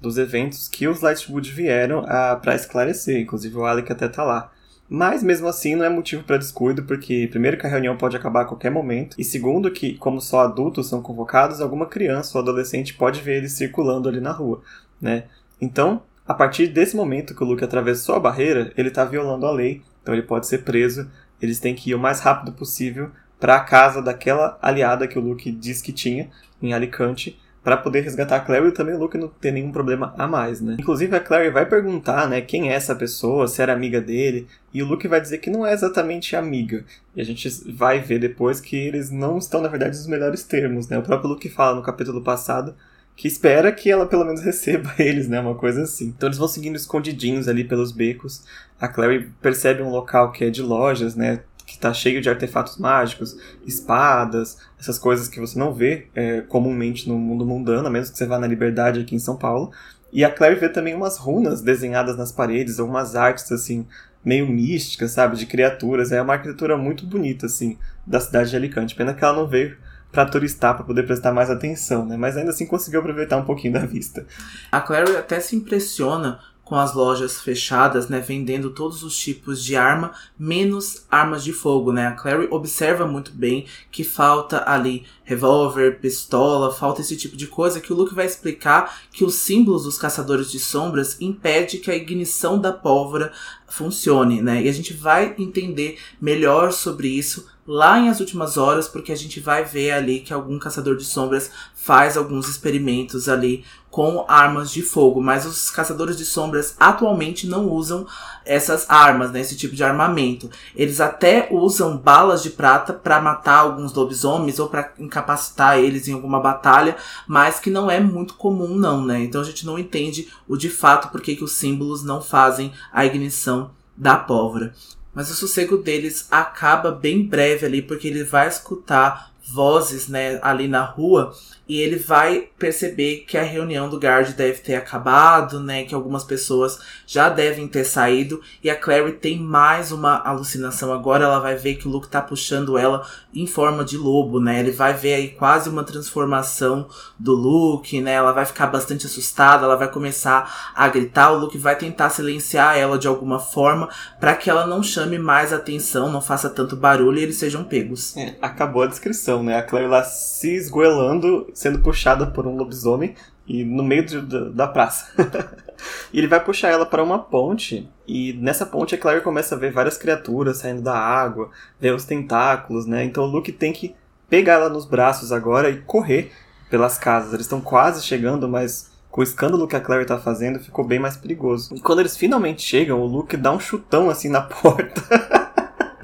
dos 0.00 0.18
eventos 0.18 0.68
que 0.68 0.86
os 0.86 1.00
Lightwood 1.00 1.50
vieram 1.50 2.02
para 2.40 2.54
esclarecer, 2.54 3.20
inclusive 3.20 3.56
o 3.56 3.64
Alec 3.64 3.90
até 3.90 4.08
tá 4.08 4.22
lá. 4.22 4.52
Mas 4.88 5.22
mesmo 5.22 5.48
assim 5.48 5.74
não 5.74 5.84
é 5.84 5.88
motivo 5.88 6.22
para 6.22 6.36
descuido, 6.36 6.84
porque 6.84 7.26
primeiro 7.30 7.58
que 7.58 7.66
a 7.66 7.70
reunião 7.70 7.96
pode 7.96 8.16
acabar 8.16 8.42
a 8.42 8.44
qualquer 8.44 8.70
momento, 8.70 9.16
e 9.18 9.24
segundo 9.24 9.70
que, 9.70 9.96
como 9.96 10.20
só 10.20 10.40
adultos 10.40 10.88
são 10.88 11.02
convocados, 11.02 11.60
alguma 11.60 11.86
criança 11.86 12.38
ou 12.38 12.42
adolescente 12.42 12.94
pode 12.94 13.20
ver 13.20 13.38
eles 13.38 13.52
circulando 13.52 14.08
ali 14.08 14.20
na 14.20 14.30
rua, 14.30 14.62
né? 15.00 15.24
Então, 15.60 16.02
a 16.26 16.34
partir 16.34 16.68
desse 16.68 16.96
momento 16.96 17.34
que 17.34 17.42
o 17.42 17.46
Luke 17.46 17.64
atravessou 17.64 18.14
a 18.14 18.20
barreira, 18.20 18.72
ele 18.76 18.88
está 18.88 19.04
violando 19.04 19.46
a 19.46 19.52
lei, 19.52 19.82
então 20.02 20.14
ele 20.14 20.22
pode 20.22 20.46
ser 20.46 20.58
preso. 20.58 21.08
Eles 21.40 21.60
têm 21.60 21.74
que 21.74 21.90
ir 21.90 21.94
o 21.94 21.98
mais 21.98 22.20
rápido 22.20 22.52
possível 22.52 23.10
para 23.38 23.56
a 23.56 23.60
casa 23.60 24.00
daquela 24.00 24.58
aliada 24.62 25.06
que 25.06 25.18
o 25.18 25.22
Luke 25.22 25.50
diz 25.52 25.82
que 25.82 25.92
tinha 25.92 26.30
em 26.60 26.72
Alicante 26.72 27.38
para 27.66 27.76
poder 27.76 28.02
resgatar 28.02 28.36
a 28.36 28.40
Clary 28.40 28.68
e 28.68 28.70
também 28.70 28.94
o 28.94 28.98
Luke 28.98 29.18
não 29.18 29.26
ter 29.26 29.50
nenhum 29.50 29.72
problema 29.72 30.14
a 30.16 30.24
mais, 30.28 30.60
né? 30.60 30.76
Inclusive 30.78 31.16
a 31.16 31.18
Clary 31.18 31.50
vai 31.50 31.66
perguntar, 31.66 32.28
né, 32.28 32.40
quem 32.40 32.70
é 32.70 32.74
essa 32.74 32.94
pessoa, 32.94 33.48
se 33.48 33.60
era 33.60 33.72
amiga 33.72 34.00
dele, 34.00 34.46
e 34.72 34.84
o 34.84 34.86
Luke 34.86 35.08
vai 35.08 35.20
dizer 35.20 35.38
que 35.38 35.50
não 35.50 35.66
é 35.66 35.72
exatamente 35.72 36.36
amiga. 36.36 36.84
E 37.16 37.20
a 37.20 37.24
gente 37.24 37.48
vai 37.72 37.98
ver 37.98 38.20
depois 38.20 38.60
que 38.60 38.76
eles 38.76 39.10
não 39.10 39.36
estão, 39.36 39.60
na 39.60 39.66
verdade, 39.66 39.96
nos 39.96 40.06
melhores 40.06 40.44
termos, 40.44 40.86
né? 40.86 40.96
O 40.96 41.02
próprio 41.02 41.28
Luke 41.28 41.48
fala 41.48 41.74
no 41.74 41.82
capítulo 41.82 42.22
passado 42.22 42.72
que 43.16 43.26
espera 43.26 43.72
que 43.72 43.90
ela 43.90 44.06
pelo 44.06 44.24
menos 44.24 44.42
receba 44.46 44.94
eles, 44.96 45.26
né? 45.26 45.40
Uma 45.40 45.56
coisa 45.56 45.82
assim. 45.82 46.14
Então 46.16 46.28
eles 46.28 46.38
vão 46.38 46.46
seguindo 46.46 46.76
escondidinhos 46.76 47.48
ali 47.48 47.64
pelos 47.64 47.90
becos. 47.90 48.44
A 48.80 48.86
Clary 48.86 49.28
percebe 49.42 49.82
um 49.82 49.90
local 49.90 50.30
que 50.30 50.44
é 50.44 50.50
de 50.50 50.62
lojas, 50.62 51.16
né? 51.16 51.40
Que 51.66 51.74
está 51.74 51.92
cheio 51.92 52.22
de 52.22 52.30
artefatos 52.30 52.78
mágicos, 52.78 53.36
espadas, 53.66 54.56
essas 54.78 54.98
coisas 54.98 55.26
que 55.26 55.40
você 55.40 55.58
não 55.58 55.74
vê 55.74 56.06
é, 56.14 56.40
comumente 56.42 57.08
no 57.08 57.18
mundo 57.18 57.44
mundano, 57.44 57.88
a 57.88 57.90
menos 57.90 58.08
que 58.08 58.16
você 58.16 58.24
vá 58.24 58.38
na 58.38 58.46
Liberdade 58.46 59.00
aqui 59.00 59.16
em 59.16 59.18
São 59.18 59.36
Paulo. 59.36 59.72
E 60.12 60.24
a 60.24 60.30
Claire 60.30 60.58
vê 60.58 60.68
também 60.68 60.94
umas 60.94 61.18
runas 61.18 61.60
desenhadas 61.60 62.16
nas 62.16 62.30
paredes, 62.30 62.78
ou 62.78 62.88
umas 62.88 63.16
artes 63.16 63.50
assim, 63.50 63.84
meio 64.24 64.46
místicas, 64.46 65.10
sabe, 65.10 65.36
de 65.36 65.44
criaturas. 65.44 66.12
É 66.12 66.22
uma 66.22 66.34
arquitetura 66.34 66.76
muito 66.76 67.04
bonita, 67.04 67.46
assim, 67.46 67.76
da 68.06 68.20
cidade 68.20 68.50
de 68.50 68.56
Alicante. 68.56 68.94
Pena 68.94 69.12
que 69.12 69.24
ela 69.24 69.36
não 69.36 69.48
veio 69.48 69.76
para 70.12 70.24
turistar, 70.24 70.74
para 70.76 70.84
poder 70.84 71.02
prestar 71.02 71.32
mais 71.32 71.50
atenção, 71.50 72.06
né? 72.06 72.16
Mas 72.16 72.36
ainda 72.36 72.50
assim 72.50 72.64
conseguiu 72.64 73.00
aproveitar 73.00 73.36
um 73.36 73.44
pouquinho 73.44 73.74
da 73.74 73.84
vista. 73.84 74.24
A 74.70 74.80
Claire 74.80 75.16
até 75.16 75.40
se 75.40 75.56
impressiona 75.56 76.38
com 76.66 76.74
as 76.74 76.92
lojas 76.94 77.40
fechadas, 77.40 78.08
né, 78.08 78.18
vendendo 78.18 78.70
todos 78.70 79.04
os 79.04 79.16
tipos 79.16 79.64
de 79.64 79.76
arma, 79.76 80.10
menos 80.36 81.06
armas 81.08 81.44
de 81.44 81.52
fogo, 81.52 81.92
né? 81.92 82.08
A 82.08 82.12
Clary 82.12 82.48
observa 82.50 83.06
muito 83.06 83.30
bem 83.30 83.66
que 83.88 84.02
falta 84.02 84.68
ali 84.68 85.06
revólver, 85.22 86.00
pistola, 86.00 86.74
falta 86.74 87.02
esse 87.02 87.16
tipo 87.16 87.36
de 87.36 87.46
coisa 87.46 87.80
que 87.80 87.92
o 87.92 87.96
Luke 87.96 88.16
vai 88.16 88.26
explicar 88.26 88.98
que 89.12 89.24
os 89.24 89.36
símbolos 89.36 89.84
dos 89.84 89.96
caçadores 89.96 90.50
de 90.50 90.58
sombras 90.58 91.16
impede 91.20 91.78
que 91.78 91.88
a 91.88 91.94
ignição 91.94 92.60
da 92.60 92.72
pólvora 92.72 93.32
funcione, 93.68 94.42
né? 94.42 94.64
E 94.64 94.68
a 94.68 94.72
gente 94.72 94.92
vai 94.92 95.36
entender 95.38 96.00
melhor 96.20 96.72
sobre 96.72 97.06
isso 97.06 97.46
lá 97.66 97.98
em 97.98 98.08
As 98.08 98.20
Últimas 98.20 98.56
Horas, 98.56 98.86
porque 98.86 99.12
a 99.12 99.16
gente 99.16 99.40
vai 99.40 99.64
ver 99.64 99.90
ali 99.90 100.20
que 100.20 100.32
algum 100.32 100.58
caçador 100.58 100.96
de 100.96 101.04
sombras 101.04 101.50
faz 101.74 102.16
alguns 102.16 102.48
experimentos 102.48 103.28
ali 103.28 103.64
com 103.96 104.26
armas 104.28 104.70
de 104.70 104.82
fogo, 104.82 105.22
mas 105.22 105.46
os 105.46 105.70
caçadores 105.70 106.18
de 106.18 106.24
sombras 106.26 106.76
atualmente 106.78 107.46
não 107.46 107.66
usam 107.70 108.06
essas 108.44 108.84
armas, 108.90 109.30
né, 109.30 109.40
esse 109.40 109.56
tipo 109.56 109.74
de 109.74 109.82
armamento. 109.82 110.50
Eles 110.74 111.00
até 111.00 111.48
usam 111.50 111.96
balas 111.96 112.42
de 112.42 112.50
prata 112.50 112.92
para 112.92 113.22
matar 113.22 113.60
alguns 113.60 113.94
lobisomens 113.94 114.58
ou 114.58 114.68
para 114.68 114.92
incapacitar 114.98 115.78
eles 115.78 116.08
em 116.08 116.12
alguma 116.12 116.38
batalha, 116.38 116.94
mas 117.26 117.58
que 117.58 117.70
não 117.70 117.90
é 117.90 117.98
muito 117.98 118.34
comum 118.34 118.76
não, 118.76 119.02
né? 119.02 119.24
Então 119.24 119.40
a 119.40 119.44
gente 119.44 119.64
não 119.64 119.78
entende 119.78 120.28
o 120.46 120.58
de 120.58 120.68
fato 120.68 121.08
por 121.10 121.22
que 121.22 121.42
os 121.42 121.52
símbolos 121.52 122.04
não 122.04 122.20
fazem 122.20 122.74
a 122.92 123.06
ignição 123.06 123.70
da 123.96 124.14
pólvora. 124.14 124.74
Mas 125.14 125.30
o 125.30 125.34
sossego 125.34 125.78
deles 125.78 126.28
acaba 126.30 126.90
bem 126.90 127.26
breve 127.26 127.64
ali, 127.64 127.80
porque 127.80 128.08
ele 128.08 128.24
vai 128.24 128.46
escutar 128.46 129.32
vozes, 129.48 130.06
né, 130.06 130.38
ali 130.42 130.68
na 130.68 130.84
rua 130.84 131.32
e 131.68 131.80
ele 131.80 131.96
vai 131.96 132.48
perceber 132.56 133.24
que 133.26 133.36
a 133.36 133.42
reunião 133.42 133.88
do 133.88 133.98
Guard 133.98 134.30
deve 134.34 134.60
ter 134.60 134.76
acabado, 134.76 135.58
né? 135.58 135.82
Que 135.84 135.94
algumas 135.94 136.22
pessoas 136.22 136.78
já 137.06 137.28
devem 137.28 137.66
ter 137.66 137.84
saído. 137.84 138.40
E 138.62 138.70
a 138.70 138.76
Clary 138.76 139.12
tem 139.12 139.38
mais 139.38 139.90
uma 139.90 140.16
alucinação 140.18 140.92
agora. 140.92 141.24
Ela 141.24 141.40
vai 141.40 141.56
ver 141.56 141.74
que 141.74 141.88
o 141.88 141.90
Luke 141.90 142.06
tá 142.06 142.22
puxando 142.22 142.78
ela 142.78 143.04
em 143.34 143.48
forma 143.48 143.84
de 143.84 143.98
lobo, 143.98 144.38
né? 144.38 144.60
Ele 144.60 144.70
vai 144.70 144.94
ver 144.94 145.14
aí 145.14 145.28
quase 145.30 145.68
uma 145.68 145.82
transformação 145.82 146.86
do 147.18 147.32
Luke, 147.32 148.00
né? 148.00 148.12
Ela 148.12 148.30
vai 148.30 148.44
ficar 148.44 148.68
bastante 148.68 149.06
assustada. 149.06 149.64
Ela 149.64 149.76
vai 149.76 149.90
começar 149.90 150.72
a 150.72 150.88
gritar. 150.88 151.32
O 151.32 151.38
Luke 151.38 151.58
vai 151.58 151.74
tentar 151.74 152.10
silenciar 152.10 152.78
ela 152.78 152.96
de 152.96 153.08
alguma 153.08 153.40
forma 153.40 153.88
para 154.20 154.36
que 154.36 154.48
ela 154.48 154.68
não 154.68 154.84
chame 154.84 155.18
mais 155.18 155.52
atenção, 155.52 156.12
não 156.12 156.20
faça 156.20 156.48
tanto 156.48 156.76
barulho 156.76 157.18
e 157.18 157.22
eles 157.24 157.36
sejam 157.36 157.64
pegos. 157.64 158.16
É, 158.16 158.36
acabou 158.40 158.82
a 158.82 158.86
descrição, 158.86 159.42
né? 159.42 159.58
A 159.58 159.62
Clary 159.64 159.88
lá 159.88 160.04
se 160.04 160.54
esgoelando 160.54 161.55
sendo 161.56 161.78
puxada 161.78 162.26
por 162.26 162.46
um 162.46 162.54
lobisomem 162.54 163.14
e 163.48 163.64
no 163.64 163.82
meio 163.82 164.04
da 164.52 164.68
praça. 164.68 165.10
e 166.12 166.18
ele 166.18 166.26
vai 166.26 166.38
puxar 166.38 166.68
ela 166.68 166.84
para 166.84 167.02
uma 167.02 167.18
ponte 167.18 167.88
e 168.06 168.34
nessa 168.34 168.66
ponte 168.66 168.94
a 168.94 168.98
Claire 168.98 169.22
começa 169.22 169.54
a 169.54 169.58
ver 169.58 169.72
várias 169.72 169.96
criaturas 169.96 170.58
saindo 170.58 170.82
da 170.82 170.94
água, 170.94 171.50
ver 171.80 171.94
os 171.94 172.04
tentáculos, 172.04 172.84
né? 172.84 173.04
Então 173.04 173.24
o 173.24 173.26
Luke 173.26 173.50
tem 173.50 173.72
que 173.72 173.96
pegar 174.28 174.54
ela 174.54 174.68
nos 174.68 174.84
braços 174.84 175.32
agora 175.32 175.70
e 175.70 175.80
correr 175.80 176.30
pelas 176.68 176.98
casas. 176.98 177.32
Eles 177.32 177.46
estão 177.46 177.62
quase 177.62 178.04
chegando, 178.04 178.46
mas 178.46 178.90
com 179.10 179.22
o 179.22 179.24
escândalo 179.24 179.66
que 179.66 179.76
a 179.76 179.80
Claire 179.80 180.04
tá 180.04 180.18
fazendo 180.18 180.60
ficou 180.60 180.84
bem 180.84 180.98
mais 180.98 181.16
perigoso. 181.16 181.74
E 181.74 181.80
quando 181.80 182.00
eles 182.00 182.18
finalmente 182.18 182.60
chegam, 182.60 183.00
o 183.00 183.06
Luke 183.06 183.34
dá 183.34 183.50
um 183.50 183.58
chutão 183.58 184.10
assim 184.10 184.28
na 184.28 184.42
porta. 184.44 185.02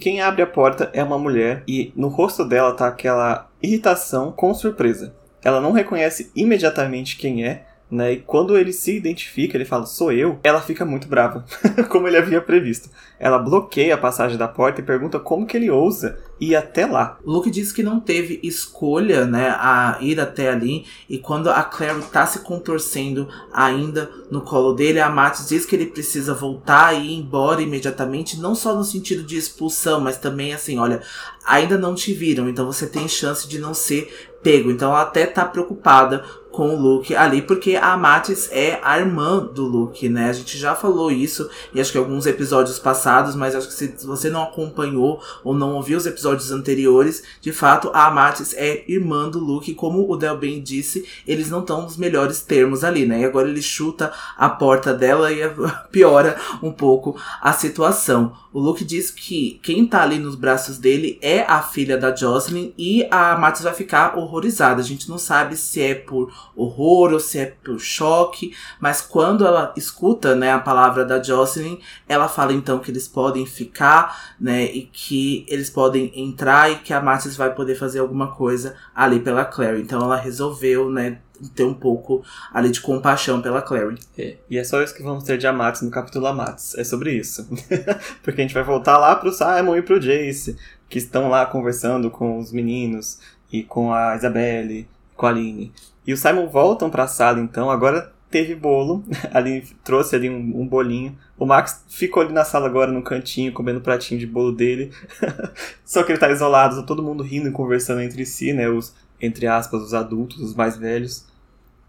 Quem 0.00 0.22
abre 0.22 0.40
a 0.40 0.46
porta 0.46 0.88
é 0.94 1.04
uma 1.04 1.18
mulher 1.18 1.62
e 1.68 1.92
no 1.94 2.08
rosto 2.08 2.42
dela 2.42 2.72
tá 2.72 2.88
aquela 2.88 3.50
irritação 3.62 4.32
com 4.32 4.54
surpresa 4.54 5.20
ela 5.44 5.60
não 5.60 5.72
reconhece 5.72 6.30
imediatamente 6.34 7.16
quem 7.16 7.44
é, 7.44 7.66
né? 7.92 8.14
E 8.14 8.16
quando 8.16 8.56
ele 8.56 8.72
se 8.72 8.96
identifica, 8.96 9.54
ele 9.54 9.66
fala, 9.66 9.84
sou 9.84 10.10
eu, 10.10 10.40
ela 10.42 10.62
fica 10.62 10.82
muito 10.82 11.06
brava, 11.06 11.44
como 11.90 12.08
ele 12.08 12.16
havia 12.16 12.40
previsto. 12.40 12.88
Ela 13.20 13.38
bloqueia 13.38 13.94
a 13.94 13.98
passagem 13.98 14.38
da 14.38 14.48
porta 14.48 14.80
e 14.80 14.84
pergunta 14.84 15.20
como 15.20 15.46
que 15.46 15.58
ele 15.58 15.70
ousa 15.70 16.18
ir 16.40 16.56
até 16.56 16.86
lá. 16.86 17.18
Luke 17.22 17.50
diz 17.50 17.70
que 17.70 17.82
não 17.82 18.00
teve 18.00 18.40
escolha, 18.42 19.26
né, 19.26 19.54
a 19.58 19.98
ir 20.00 20.18
até 20.18 20.48
ali. 20.48 20.86
E 21.06 21.18
quando 21.18 21.50
a 21.50 21.62
Claire 21.62 22.00
tá 22.10 22.26
se 22.26 22.38
contorcendo 22.38 23.28
ainda 23.52 24.10
no 24.30 24.40
colo 24.40 24.72
dele, 24.72 24.98
a 24.98 25.10
Matt 25.10 25.46
diz 25.46 25.66
que 25.66 25.76
ele 25.76 25.86
precisa 25.86 26.32
voltar 26.32 26.94
e 26.94 27.08
ir 27.08 27.18
embora 27.18 27.60
imediatamente, 27.60 28.40
não 28.40 28.54
só 28.54 28.74
no 28.74 28.84
sentido 28.84 29.22
de 29.22 29.36
expulsão, 29.36 30.00
mas 30.00 30.16
também 30.16 30.54
assim, 30.54 30.78
olha, 30.78 31.02
ainda 31.44 31.76
não 31.76 31.94
te 31.94 32.14
viram, 32.14 32.48
então 32.48 32.64
você 32.64 32.86
tem 32.86 33.06
chance 33.06 33.46
de 33.46 33.58
não 33.58 33.74
ser 33.74 34.31
pego. 34.42 34.70
Então 34.70 34.90
ela 34.90 35.02
até 35.02 35.26
tá 35.26 35.44
preocupada 35.44 36.24
com 36.52 36.74
o 36.74 36.80
Luke 36.80 37.14
ali, 37.16 37.42
porque 37.42 37.76
a 37.76 37.96
Matis 37.96 38.48
é 38.52 38.78
a 38.82 38.98
irmã 38.98 39.38
do 39.38 39.64
Luke, 39.64 40.08
né? 40.08 40.28
A 40.28 40.32
gente 40.32 40.58
já 40.58 40.74
falou 40.74 41.10
isso 41.10 41.48
e 41.74 41.80
acho 41.80 41.90
que 41.90 41.98
alguns 41.98 42.26
episódios 42.26 42.78
passados, 42.78 43.34
mas 43.34 43.54
acho 43.54 43.68
que 43.68 43.74
se 43.74 44.06
você 44.06 44.28
não 44.28 44.42
acompanhou 44.42 45.20
ou 45.42 45.54
não 45.54 45.74
ouviu 45.74 45.96
os 45.96 46.06
episódios 46.06 46.52
anteriores, 46.52 47.22
de 47.40 47.52
fato 47.52 47.90
a 47.94 48.10
Matis 48.10 48.54
é 48.54 48.84
irmã 48.86 49.28
do 49.28 49.38
Luke, 49.38 49.74
como 49.74 50.08
o 50.10 50.16
Del 50.16 50.36
bem 50.36 50.62
disse, 50.62 51.08
eles 51.26 51.50
não 51.50 51.60
estão 51.60 51.82
nos 51.82 51.96
melhores 51.96 52.42
termos 52.42 52.84
ali, 52.84 53.06
né? 53.06 53.20
E 53.20 53.24
agora 53.24 53.48
ele 53.48 53.62
chuta 53.62 54.12
a 54.36 54.48
porta 54.48 54.92
dela 54.92 55.32
e 55.32 55.40
piora 55.90 56.36
um 56.62 56.70
pouco 56.70 57.16
a 57.40 57.52
situação. 57.52 58.36
O 58.52 58.60
Luke 58.60 58.84
diz 58.84 59.10
que 59.10 59.58
quem 59.62 59.86
tá 59.86 60.02
ali 60.02 60.18
nos 60.18 60.34
braços 60.34 60.76
dele 60.76 61.18
é 61.22 61.40
a 61.40 61.62
filha 61.62 61.96
da 61.96 62.14
Jocelyn 62.14 62.74
e 62.76 63.06
a 63.10 63.34
Matis 63.38 63.62
vai 63.62 63.72
ficar 63.72 64.18
horrorizada. 64.18 64.82
A 64.82 64.84
gente 64.84 65.08
não 65.08 65.16
sabe 65.16 65.56
se 65.56 65.80
é 65.80 65.94
por 65.94 66.30
horror 66.54 67.12
ou 67.12 67.20
se 67.20 67.38
é 67.38 67.46
por 67.46 67.78
choque, 67.78 68.54
mas 68.80 69.00
quando 69.00 69.46
ela 69.46 69.72
escuta, 69.76 70.34
né, 70.34 70.52
a 70.52 70.58
palavra 70.58 71.04
da 71.04 71.22
Jocelyn, 71.22 71.78
ela 72.08 72.28
fala 72.28 72.52
então 72.52 72.78
que 72.78 72.90
eles 72.90 73.08
podem 73.08 73.46
ficar, 73.46 74.34
né, 74.40 74.64
e 74.64 74.82
que 74.82 75.46
eles 75.48 75.70
podem 75.70 76.12
entrar 76.14 76.70
e 76.70 76.76
que 76.76 76.92
a 76.92 77.00
Matis 77.00 77.36
vai 77.36 77.54
poder 77.54 77.74
fazer 77.74 78.00
alguma 78.00 78.34
coisa 78.34 78.74
ali 78.94 79.20
pela 79.20 79.44
Claire. 79.44 79.80
Então 79.80 80.00
ela 80.02 80.16
resolveu, 80.16 80.90
né, 80.90 81.18
ter 81.54 81.64
um 81.64 81.74
pouco 81.74 82.22
ali 82.52 82.70
de 82.70 82.80
compaixão 82.80 83.40
pela 83.40 83.62
Clary. 83.62 83.98
É, 84.16 84.36
e 84.48 84.58
é 84.58 84.64
só 84.64 84.82
isso 84.82 84.94
que 84.94 85.02
vamos 85.02 85.24
ter 85.24 85.38
de 85.38 85.46
Amatis 85.46 85.82
no 85.82 85.90
capítulo 85.90 86.26
Amatis. 86.26 86.74
É 86.76 86.84
sobre 86.84 87.12
isso. 87.12 87.48
Porque 88.22 88.40
a 88.40 88.44
gente 88.44 88.54
vai 88.54 88.62
voltar 88.62 88.98
lá 88.98 89.16
pro 89.16 89.32
Simon 89.32 89.76
e 89.76 89.82
pro 89.82 90.00
Jace, 90.00 90.56
que 90.88 90.98
estão 90.98 91.28
lá 91.28 91.46
conversando 91.46 92.10
com 92.10 92.38
os 92.38 92.52
meninos 92.52 93.18
e 93.50 93.62
com 93.62 93.92
a 93.92 94.16
Isabelle, 94.16 94.88
com 95.16 95.26
a 95.26 95.30
Aline. 95.30 95.72
E 96.06 96.12
o 96.12 96.16
Simon 96.16 96.48
voltam 96.48 96.90
para 96.90 97.04
a 97.04 97.08
sala, 97.08 97.40
então, 97.40 97.70
agora 97.70 98.12
teve 98.32 98.54
bolo, 98.54 99.04
ali 99.32 99.62
trouxe 99.84 100.16
ali 100.16 100.28
um, 100.28 100.60
um, 100.60 100.66
bolinho. 100.66 101.16
O 101.38 101.44
Max 101.44 101.84
ficou 101.88 102.22
ali 102.22 102.32
na 102.32 102.44
sala 102.44 102.66
agora, 102.66 102.90
no 102.90 103.02
cantinho, 103.02 103.52
comendo 103.52 103.78
o 103.78 103.82
pratinho 103.82 104.18
de 104.18 104.26
bolo 104.26 104.50
dele. 104.50 104.90
Só 105.84 106.02
que 106.02 106.10
ele 106.10 106.18
tá 106.18 106.30
isolado, 106.30 106.76
tá 106.76 106.82
todo 106.82 107.02
mundo 107.02 107.22
rindo 107.22 107.48
e 107.48 107.52
conversando 107.52 108.00
entre 108.00 108.24
si, 108.24 108.52
né? 108.52 108.68
Os, 108.68 108.94
entre 109.20 109.46
aspas, 109.46 109.82
os 109.82 109.94
adultos, 109.94 110.40
os 110.40 110.54
mais 110.54 110.76
velhos. 110.76 111.26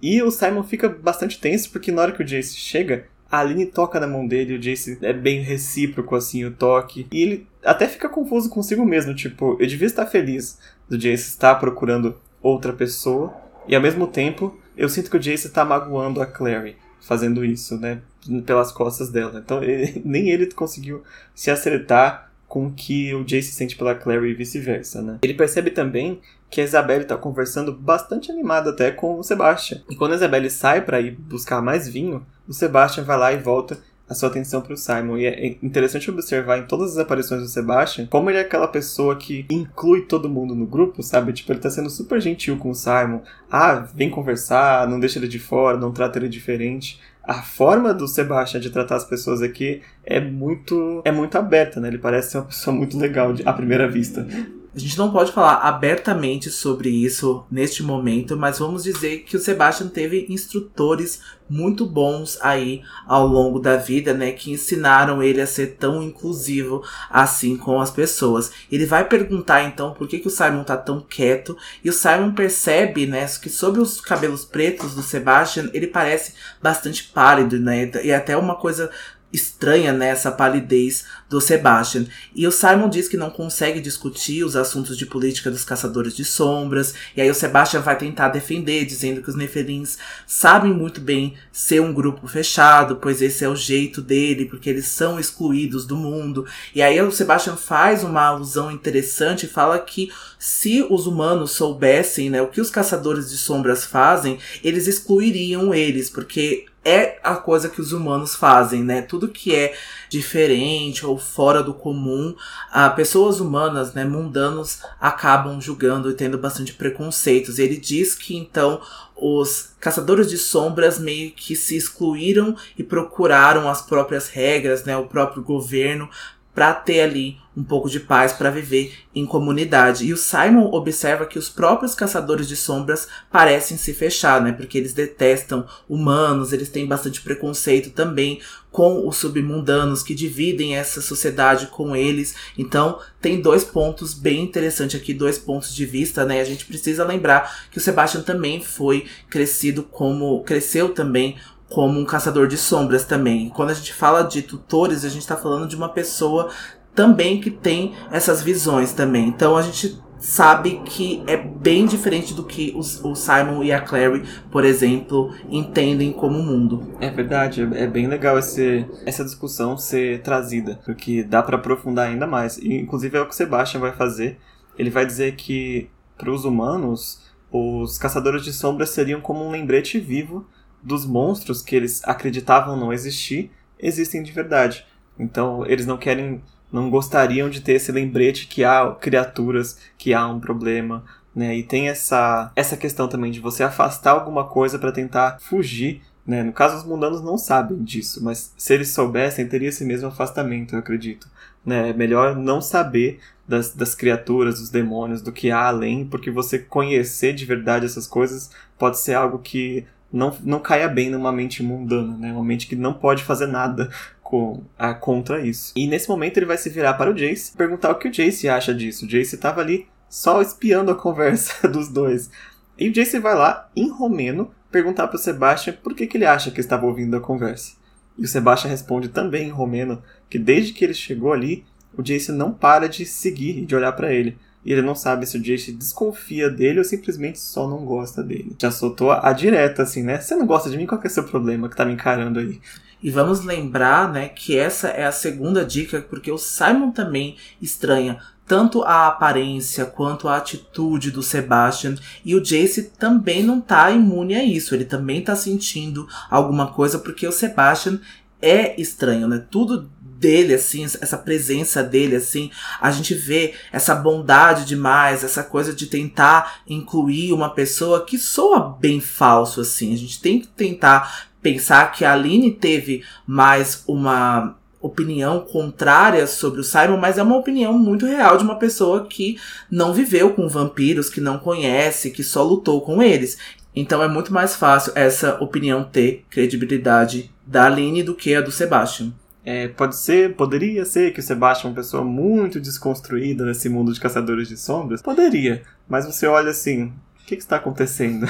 E 0.02 0.22
o 0.22 0.30
Simon 0.30 0.64
fica 0.64 0.90
bastante 0.90 1.40
tenso, 1.40 1.72
porque 1.72 1.92
na 1.92 2.02
hora 2.02 2.12
que 2.12 2.22
o 2.22 2.26
Jace 2.26 2.58
chega, 2.58 3.06
a 3.32 3.40
Aline 3.40 3.66
toca 3.66 4.00
na 4.00 4.06
mão 4.06 4.28
dele, 4.28 4.56
o 4.56 4.60
Jace 4.62 5.00
é 5.02 5.14
bem 5.14 5.42
recíproco, 5.42 6.14
assim, 6.14 6.44
o 6.44 6.52
toque. 6.52 7.08
E 7.12 7.22
ele 7.22 7.48
até 7.64 7.88
fica 7.88 8.10
confuso 8.10 8.50
consigo 8.50 8.86
mesmo, 8.86 9.16
tipo, 9.16 9.58
eu 9.60 9.66
devia 9.66 9.88
estar 9.88 10.06
feliz 10.06 10.60
do 10.90 10.98
Jace 10.98 11.30
estar 11.30 11.56
procurando 11.56 12.16
outra 12.44 12.74
pessoa, 12.74 13.34
e 13.68 13.76
ao 13.76 13.82
mesmo 13.82 14.06
tempo, 14.06 14.56
eu 14.78 14.90
sinto 14.90 15.10
que 15.10 15.18
o 15.18 15.20
Jace 15.20 15.48
está 15.48 15.64
magoando 15.64 16.22
a 16.22 16.26
Clary 16.26 16.76
fazendo 17.00 17.44
isso, 17.44 17.78
né? 17.78 18.02
Pelas 18.46 18.72
costas 18.72 19.10
dela. 19.10 19.42
Então 19.44 19.62
ele, 19.64 20.02
nem 20.04 20.30
ele 20.30 20.52
conseguiu 20.52 21.04
se 21.34 21.50
acertar 21.50 22.32
com 22.48 22.68
o 22.68 22.72
que 22.72 23.14
o 23.16 23.24
Jace 23.24 23.52
sente 23.52 23.76
pela 23.76 23.96
Clary 23.96 24.30
e 24.30 24.34
vice-versa, 24.34 25.02
né? 25.02 25.20
Ele 25.24 25.34
percebe 25.34 25.72
também 25.72 26.22
que 26.52 26.62
a 26.62 26.64
Isabelle 26.64 27.02
está 27.02 27.18
conversando 27.18 27.74
bastante 27.74 28.32
animada 28.32 28.70
até 28.70 28.92
com 28.92 29.18
o 29.18 29.24
Sebastian. 29.24 29.82
E 29.90 29.96
quando 29.96 30.12
a 30.12 30.16
Isabelle 30.16 30.52
sai 30.52 30.82
para 30.82 31.02
ir 31.02 31.12
buscar 31.12 31.64
mais 31.64 31.90
vinho, 31.90 32.24
o 32.48 32.54
Sebastian 32.54 33.04
vai 33.04 33.18
lá 33.18 33.34
e 33.34 33.38
volta 33.38 33.80
a 34.14 34.16
sua 34.16 34.30
atenção 34.30 34.62
para 34.62 34.74
o 34.74 34.78
Simon. 34.78 35.18
E 35.18 35.26
é 35.26 35.58
interessante 35.62 36.10
observar 36.10 36.60
em 36.60 36.66
todas 36.66 36.94
as 36.94 36.98
aparições 36.98 37.42
do 37.42 37.48
Sebastian 37.48 38.08
como 38.08 38.30
ele 38.30 38.38
é 38.38 38.42
aquela 38.42 38.68
pessoa 38.68 39.16
que 39.16 39.46
inclui 39.50 40.02
todo 40.02 40.30
mundo 40.30 40.56
no 40.56 40.66
grupo, 40.66 41.04
sabe? 41.04 41.34
Tipo, 41.34 41.52
ele 41.52 41.60
tá 41.60 41.70
sendo 41.70 41.90
super 41.90 42.22
gentil 42.22 42.58
com 42.58 42.70
o 42.70 42.76
Simon. 42.76 43.22
Ah, 43.52 43.86
vem 43.94 44.10
conversar, 44.10 44.88
não 44.88 45.00
deixa 45.00 45.20
ele 45.20 45.28
de 45.28 45.40
fora, 45.40 45.78
não 45.78 45.92
trata 45.92 46.18
ele 46.20 46.30
diferente. 46.30 47.00
A 47.24 47.42
forma 47.42 47.94
do 47.94 48.08
Sebastian 48.08 48.60
de 48.60 48.70
tratar 48.70 48.96
as 48.96 49.06
pessoas 49.06 49.42
aqui 49.42 49.82
é 50.06 50.20
muito 50.20 51.02
é 51.06 51.12
muito 51.12 51.38
aberta, 51.38 51.80
né? 51.80 51.88
Ele 51.88 51.98
parece 51.98 52.32
ser 52.32 52.38
uma 52.38 52.46
pessoa 52.46 52.76
muito 52.76 52.98
legal 52.98 53.34
de, 53.34 53.48
à 53.48 53.54
primeira 53.54 53.90
vista. 53.90 54.28
A 54.76 54.80
gente 54.80 54.98
não 54.98 55.12
pode 55.12 55.32
falar 55.32 55.58
abertamente 55.58 56.50
sobre 56.50 56.90
isso 56.90 57.46
neste 57.52 57.84
momento, 57.84 58.36
mas 58.36 58.58
vamos 58.58 58.84
dizer 58.84 59.20
que 59.20 59.38
o 59.38 59.40
Sebastian 59.40 59.88
teve 59.88 60.26
instrutores 60.30 61.22
muito 61.48 61.86
bons 61.86 62.40
aí 62.42 62.82
ao 63.06 63.28
longo 63.28 63.60
da 63.60 63.78
vida, 63.78 64.14
né, 64.16 64.32
que 64.32 64.52
ensinaram 64.52 65.22
ele 65.22 65.40
a 65.40 65.46
ser 65.46 65.76
tão 65.78 66.02
inclusivo 66.02 66.82
assim 67.10 67.56
com 67.56 67.80
as 67.80 67.92
pessoas. 67.92 68.52
Ele 68.72 68.88
vai 68.88 69.08
perguntar 69.08 69.64
então 69.64 69.94
por 69.94 70.08
que, 70.08 70.18
que 70.18 70.28
o 70.28 70.32
Simon 70.32 70.64
tá 70.64 70.76
tão 70.76 71.02
quieto, 71.02 71.56
e 71.84 71.90
o 71.90 71.94
Simon 71.94 72.32
percebe, 72.34 73.06
né, 73.06 73.28
que 73.40 73.52
sobre 73.52 73.80
os 73.80 74.02
cabelos 74.02 74.44
pretos 74.44 74.96
do 74.96 75.04
Sebastian, 75.04 75.70
ele 75.74 75.86
parece 75.86 76.34
bastante 76.62 77.04
pálido, 77.04 77.60
né, 77.60 77.92
e 78.04 78.12
até 78.12 78.36
uma 78.36 78.56
coisa 78.56 78.90
estranha 79.34 79.92
nessa 79.92 80.30
né, 80.30 80.36
palidez 80.38 81.06
do 81.28 81.42
Sebastian. 81.42 82.06
E 82.36 82.46
o 82.46 82.52
Simon 82.52 82.88
diz 82.88 83.08
que 83.08 83.18
não 83.18 83.32
consegue 83.32 83.82
discutir 83.82 84.44
os 84.44 84.56
assuntos 84.56 84.96
de 84.96 85.08
política 85.08 85.50
dos 85.50 85.66
caçadores 85.66 86.16
de 86.16 86.24
sombras. 86.24 86.94
E 87.18 87.22
aí 87.22 87.30
o 87.30 87.34
Sebastian 87.34 87.82
vai 87.82 87.98
tentar 87.98 88.30
defender, 88.30 88.86
dizendo 88.86 89.24
que 89.24 89.30
os 89.30 89.36
Nefelins 89.36 89.98
sabem 90.28 90.72
muito 90.72 91.02
bem 91.02 91.34
ser 91.52 91.82
um 91.82 91.92
grupo 91.92 92.28
fechado, 92.28 92.98
pois 92.98 93.22
esse 93.22 93.44
é 93.44 93.50
o 93.50 93.56
jeito 93.56 94.02
dele, 94.02 94.46
porque 94.46 94.70
eles 94.70 94.86
são 94.86 95.20
excluídos 95.20 95.86
do 95.88 95.96
mundo. 95.96 96.46
E 96.76 96.82
aí 96.82 97.02
o 97.02 97.12
Sebastian 97.12 97.56
faz 97.56 98.04
uma 98.04 98.22
alusão 98.22 98.70
interessante 98.70 99.48
e 99.48 99.50
fala 99.50 99.80
que 99.80 100.12
se 100.38 100.86
os 100.88 101.08
humanos 101.08 101.52
soubessem 101.52 102.30
né, 102.30 102.42
o 102.42 102.48
que 102.48 102.62
os 102.62 102.70
caçadores 102.70 103.32
de 103.32 103.38
sombras 103.38 103.84
fazem, 103.84 104.38
eles 104.64 104.88
excluiriam 104.88 105.74
eles, 105.74 106.10
porque 106.10 106.66
é 106.86 107.20
a 107.24 107.36
coisa 107.36 107.70
que 107.70 107.80
os 107.80 107.94
humanos 107.94 108.36
fazem, 108.36 108.84
né? 108.84 109.02
Tudo 109.02 109.28
que 109.28 109.56
é 109.56 109.74
diferente 110.10 111.06
ou 111.06 111.18
fora 111.18 111.64
do 111.64 111.74
comum, 111.74 112.36
a 112.72 112.90
pessoas 112.90 113.40
humanas, 113.40 113.94
né, 113.94 114.04
mundanos, 114.04 114.82
acabam 115.00 115.60
julgando 115.62 116.10
e 116.10 116.14
tendo 116.14 116.38
bastante 116.38 116.74
preconceitos. 116.74 117.58
Ele 117.58 117.78
diz 117.78 118.14
que 118.14 118.36
então 118.36 118.82
os 119.16 119.70
caçadores 119.80 120.30
de 120.30 120.38
sombras 120.38 121.00
meio 121.00 121.32
que 121.32 121.56
se 121.56 121.78
excluíram 121.78 122.56
e 122.78 122.84
procuraram 122.84 123.70
as 123.70 123.82
próprias 123.82 124.28
regras, 124.28 124.84
né, 124.84 124.98
o 124.98 125.08
próprio 125.08 125.42
governo 125.42 126.10
para 126.54 126.74
ter 126.74 127.02
ali 127.02 127.38
um 127.56 127.64
pouco 127.64 127.90
de 127.90 128.00
paz 128.00 128.34
para 128.34 128.50
viver 128.50 128.94
em 129.14 129.26
comunidade. 129.26 130.06
E 130.06 130.14
o 130.14 130.18
Simon 130.18 130.72
observa 130.72 131.26
que 131.26 131.38
os 131.38 131.50
próprios 131.50 131.94
caçadores 131.94 132.48
de 132.48 132.56
sombras 132.56 133.08
parecem 133.32 133.78
se 133.78 133.94
fechar, 133.94 134.42
né? 134.42 134.52
Porque 134.52 134.78
eles 134.78 134.94
detestam 134.94 135.66
humanos, 135.88 136.52
eles 136.52 136.70
têm 136.70 136.88
bastante 136.88 137.22
preconceito 137.22 137.92
também 137.92 138.42
com 138.72 139.08
os 139.08 139.18
submundanos 139.18 140.02
que 140.02 140.16
dividem 140.16 140.76
essa 140.76 141.00
sociedade 141.00 141.68
com 141.68 141.96
eles. 141.96 142.34
Então, 142.58 143.00
tem 143.22 143.40
dois 143.40 143.64
pontos 143.64 144.16
bem 144.16 144.42
interessantes 144.42 145.00
aqui, 145.00 145.14
dois 145.14 145.38
pontos 145.38 145.76
de 145.76 145.86
vista, 145.86 146.26
né? 146.26 146.42
A 146.42 146.46
gente 146.46 146.66
precisa 146.66 147.06
lembrar 147.06 147.68
que 147.70 147.78
o 147.78 147.82
Sebastian 147.82 148.24
também 148.24 148.64
foi 148.64 149.06
crescido 149.30 149.84
como 149.84 150.44
cresceu 150.44 150.90
também 150.90 151.38
como 151.74 152.00
um 152.00 152.06
caçador 152.06 152.48
de 152.48 152.56
sombras 152.56 153.04
também. 153.04 153.50
quando 153.50 153.72
a 153.72 153.74
gente 153.74 153.96
fala 153.96 154.22
de 154.22 154.44
tutores, 154.44 155.04
a 155.04 155.10
gente 155.10 155.24
está 155.24 155.36
falando 155.36 155.68
de 155.68 155.76
uma 155.76 155.90
pessoa 155.90 156.52
também 156.94 157.42
que 157.42 157.50
tem 157.50 157.96
essas 158.12 158.44
visões 158.44 158.94
também. 158.94 159.28
Então 159.28 159.58
a 159.58 159.62
gente 159.64 160.00
sabe 160.20 160.82
que 160.86 161.24
é 161.26 161.36
bem 161.36 161.88
diferente 161.88 162.32
do 162.36 162.44
que 162.44 162.72
os, 162.78 163.04
o 163.04 163.16
Simon 163.16 163.64
e 163.64 163.72
a 163.72 163.82
Clary, 163.82 164.24
por 164.52 164.64
exemplo, 164.64 165.34
entendem 165.50 166.14
como 166.14 166.44
mundo. 166.44 166.94
É 167.00 167.10
verdade, 167.10 167.68
é 167.74 167.88
bem 167.88 168.06
legal 168.08 168.38
esse, 168.38 168.86
essa 169.04 169.24
discussão 169.24 169.76
ser 169.76 170.22
trazida, 170.22 170.80
porque 170.86 171.24
dá 171.24 171.42
para 171.42 171.58
aprofundar 171.58 172.08
ainda 172.08 172.28
mais. 172.28 172.56
E, 172.60 172.76
inclusive 172.76 173.18
é 173.18 173.22
o 173.22 173.28
que 173.28 173.36
Sebastian 173.36 173.82
vai 173.82 173.94
fazer. 173.94 174.38
Ele 174.78 174.92
vai 174.92 175.08
dizer 175.08 175.36
que 175.36 175.90
para 176.20 176.30
os 176.30 176.46
humanos, 176.46 177.20
os 177.52 177.98
caçadores 177.98 178.44
de 178.44 178.54
sombras 178.54 178.92
seriam 178.92 179.20
como 179.20 179.44
um 179.44 179.50
lembrete 179.50 180.00
vivo 180.00 180.46
dos 180.84 181.06
monstros 181.06 181.62
que 181.62 181.76
eles 181.76 182.04
acreditavam 182.04 182.76
não 182.76 182.92
existir, 182.92 183.52
existem 183.80 184.22
de 184.22 184.32
verdade. 184.32 184.86
Então, 185.18 185.66
eles 185.66 185.86
não 185.86 185.98
querem, 185.98 186.42
não 186.72 186.90
gostariam 186.90 187.50
de 187.50 187.62
ter 187.62 187.74
esse 187.74 187.92
lembrete 187.92 188.48
que 188.48 188.64
há 188.64 188.96
criaturas, 189.00 189.78
que 189.98 190.14
há 190.14 190.28
um 190.28 190.40
problema, 190.40 191.04
né? 191.36 191.56
E 191.56 191.64
tem 191.64 191.90
essa 191.90 192.52
essa 192.56 192.78
questão 192.78 193.08
também 193.08 193.32
de 193.32 193.40
você 193.40 193.64
afastar 193.64 194.12
alguma 194.12 194.46
coisa 194.46 194.78
para 194.78 194.92
tentar 194.92 195.40
fugir, 195.40 196.02
né? 196.26 196.44
No 196.44 196.54
caso 196.54 196.78
os 196.78 196.84
mundanos 196.84 197.22
não 197.22 197.38
sabem 197.38 197.84
disso, 197.84 198.24
mas 198.24 198.54
se 198.58 198.74
eles 198.74 198.90
soubessem, 198.90 199.48
teria 199.48 199.70
esse 199.70 199.84
mesmo 199.84 200.08
afastamento, 200.08 200.76
eu 200.76 200.80
acredito. 200.80 201.28
Né? 201.66 201.90
É 201.90 201.94
melhor 201.94 202.36
não 202.36 202.62
saber 202.62 203.20
das, 203.48 203.74
das 203.74 203.96
criaturas, 203.96 204.60
dos 204.60 204.70
demônios, 204.70 205.22
do 205.22 205.32
que 205.32 205.50
há 205.52 205.68
além, 205.68 206.06
porque 206.06 206.30
você 206.30 206.60
conhecer 206.60 207.34
de 207.34 207.46
verdade 207.46 207.86
essas 207.86 208.08
coisas 208.08 208.52
pode 208.78 209.00
ser 209.00 209.14
algo 209.14 209.40
que 209.40 209.86
não, 210.14 210.38
não 210.44 210.60
caia 210.60 210.88
bem 210.88 211.10
numa 211.10 211.32
mente 211.32 211.64
mundana, 211.64 212.16
né? 212.16 212.32
Uma 212.32 212.44
mente 212.44 212.68
que 212.68 212.76
não 212.76 212.94
pode 212.94 213.24
fazer 213.24 213.48
nada 213.48 213.90
com, 214.22 214.62
a, 214.78 214.94
contra 214.94 215.46
isso. 215.46 215.74
E 215.76 215.88
nesse 215.88 216.08
momento 216.08 216.38
ele 216.38 216.46
vai 216.46 216.58
se 216.58 216.70
virar 216.70 216.94
para 216.94 217.10
o 217.10 217.14
Jace 217.16 217.58
perguntar 217.58 217.92
o 217.92 217.96
que 217.96 218.08
o 218.08 218.12
Jace 218.12 218.48
acha 218.48 218.76
disso. 218.76 219.06
O 219.06 219.08
Jace 219.08 219.34
estava 219.36 219.60
ali 219.60 219.88
só 220.08 220.40
espiando 220.40 220.92
a 220.92 220.96
conversa 220.96 221.68
dos 221.68 221.90
dois. 221.90 222.30
E 222.78 222.90
o 222.90 222.94
Jace 222.94 223.18
vai 223.18 223.34
lá, 223.34 223.70
em 223.76 223.90
romeno, 223.90 224.52
perguntar 224.72 225.08
para 225.08 225.16
o 225.16 225.20
Sebastian 225.20 225.74
por 225.82 225.96
que, 225.96 226.06
que 226.06 226.18
ele 226.18 226.26
acha 226.26 226.52
que 226.52 226.60
estava 226.60 226.86
ouvindo 226.86 227.18
a 227.18 227.20
conversa. 227.20 227.74
E 228.18 228.24
o 228.24 228.28
Sebastian 228.28 228.70
responde 228.70 229.10
também 229.10 229.48
em 229.48 229.52
romeno 229.52 230.02
que 230.30 230.38
desde 230.38 230.74
que 230.74 230.86
ele 230.86 230.94
chegou 230.94 231.34
ali, 231.34 231.66
o 231.98 232.04
Jace 232.04 232.32
não 232.32 232.54
para 232.54 232.88
de 232.88 233.04
seguir 233.04 233.58
e 233.58 233.66
de 233.66 233.76
olhar 233.76 233.94
para 233.94 234.14
ele 234.14 234.38
e 234.66 234.72
ele 234.72 234.82
não 234.82 234.96
sabe 234.96 235.26
se 235.26 235.38
o 235.38 235.42
Jace 235.42 235.72
desconfia 235.72 236.50
dele 236.50 236.80
ou 236.80 236.86
simplesmente 236.86 237.40
só 237.40 237.68
não 237.68 237.86
gosta 237.86 238.24
dele. 238.24 238.56
Já 238.60 238.72
soltou 238.72 239.12
a 239.12 239.34
direta, 239.34 239.84
assim, 239.84 240.04
né? 240.04 240.20
Você 240.20 240.36
não 240.36 240.46
gosta 240.46 240.70
de 240.70 240.78
mim? 240.78 240.86
Qual 240.86 241.00
que 241.00 241.08
é 241.08 241.10
o 241.10 241.14
seu 241.14 241.24
problema 241.24 241.70
que 241.70 241.76
tá 241.76 241.86
me 241.86 241.94
encarando 241.94 242.40
aí? 242.40 242.60
E 243.02 243.12
vamos 243.12 243.44
lembrar, 243.44 244.10
né, 244.10 244.30
que 244.30 244.58
essa 244.58 244.88
é 244.88 245.06
a 245.06 245.12
segunda 245.12 245.66
dica, 245.66 246.02
porque 246.02 246.32
o 246.32 246.38
Simon 246.38 246.92
também 246.92 247.36
estranha 247.62 248.18
tanto 248.48 248.82
a 248.84 249.08
aparência 249.08 249.86
quanto 249.86 250.28
a 250.28 250.38
atitude 250.38 251.12
do 251.12 251.22
Sebastian. 251.22 251.96
E 252.24 252.36
o 252.36 252.42
Jace 252.42 252.92
também 252.98 253.44
não 253.44 253.60
tá 253.60 253.92
imune 253.92 254.36
a 254.36 254.44
isso. 254.44 254.74
Ele 254.74 254.86
também 254.86 255.22
tá 255.22 255.36
sentindo 255.36 256.08
alguma 256.30 256.68
coisa, 256.68 257.00
porque 257.00 257.28
o 257.28 257.32
Sebastian 257.32 258.00
é 258.42 258.80
estranho, 258.80 259.28
né? 259.28 259.44
Tudo 259.50 259.90
dele, 260.24 260.54
assim, 260.54 260.86
essa 260.86 261.18
presença 261.18 261.84
dele, 261.84 262.16
assim, 262.16 262.50
a 262.80 262.90
gente 262.92 263.14
vê 263.14 263.56
essa 263.74 263.94
bondade 263.94 264.64
demais, 264.64 265.22
essa 265.22 265.44
coisa 265.44 265.74
de 265.74 265.88
tentar 265.88 266.62
incluir 266.66 267.34
uma 267.34 267.50
pessoa 267.50 268.06
que 268.06 268.18
soa 268.18 268.78
bem 268.80 269.02
falso, 269.02 269.60
assim. 269.60 269.94
A 269.94 269.98
gente 269.98 270.22
tem 270.22 270.40
que 270.40 270.48
tentar 270.48 271.28
pensar 271.42 271.92
que 271.92 272.06
a 272.06 272.14
Aline 272.14 272.52
teve 272.52 273.04
mais 273.28 273.84
uma 273.86 274.56
opinião 274.80 275.42
contrária 275.42 276.26
sobre 276.26 276.62
o 276.62 276.64
Simon, 276.64 276.98
mas 276.98 277.18
é 277.18 277.24
uma 277.24 277.38
opinião 277.38 277.74
muito 277.78 278.06
real 278.06 278.38
de 278.38 278.46
uma 278.46 278.58
pessoa 278.58 279.06
que 279.06 279.38
não 279.70 279.94
viveu 279.94 280.34
com 280.34 280.48
vampiros, 280.48 281.10
que 281.10 281.20
não 281.20 281.38
conhece, 281.38 282.12
que 282.12 282.24
só 282.24 282.44
lutou 282.44 282.80
com 282.82 283.04
eles. 283.04 283.38
Então 283.76 284.02
é 284.02 284.08
muito 284.08 284.32
mais 284.32 284.56
fácil 284.56 284.94
essa 284.96 285.36
opinião 285.42 285.84
ter 285.84 286.24
credibilidade 286.30 287.30
da 287.46 287.66
Aline 287.66 288.04
do 288.04 288.16
que 288.16 288.36
a 288.36 288.42
do 288.42 288.52
Sebastian. 288.52 289.12
É, 289.46 289.68
pode 289.68 289.96
ser, 289.98 290.36
poderia 290.36 290.86
ser 290.86 291.12
que 291.12 291.20
o 291.20 291.24
Sebastião 291.24 291.70
é 291.70 291.72
uma 291.72 291.76
pessoa 291.76 292.04
muito 292.04 292.60
desconstruída 292.62 293.46
nesse 293.46 293.68
mundo 293.68 293.94
de 293.94 294.00
caçadores 294.00 294.48
de 294.48 294.56
sombras. 294.56 295.02
Poderia, 295.02 295.64
mas 295.88 296.06
você 296.06 296.26
olha 296.28 296.52
assim, 296.52 296.86
o 296.86 297.26
que, 297.26 297.36
que 297.36 297.42
está 297.42 297.58
acontecendo? 297.58 298.26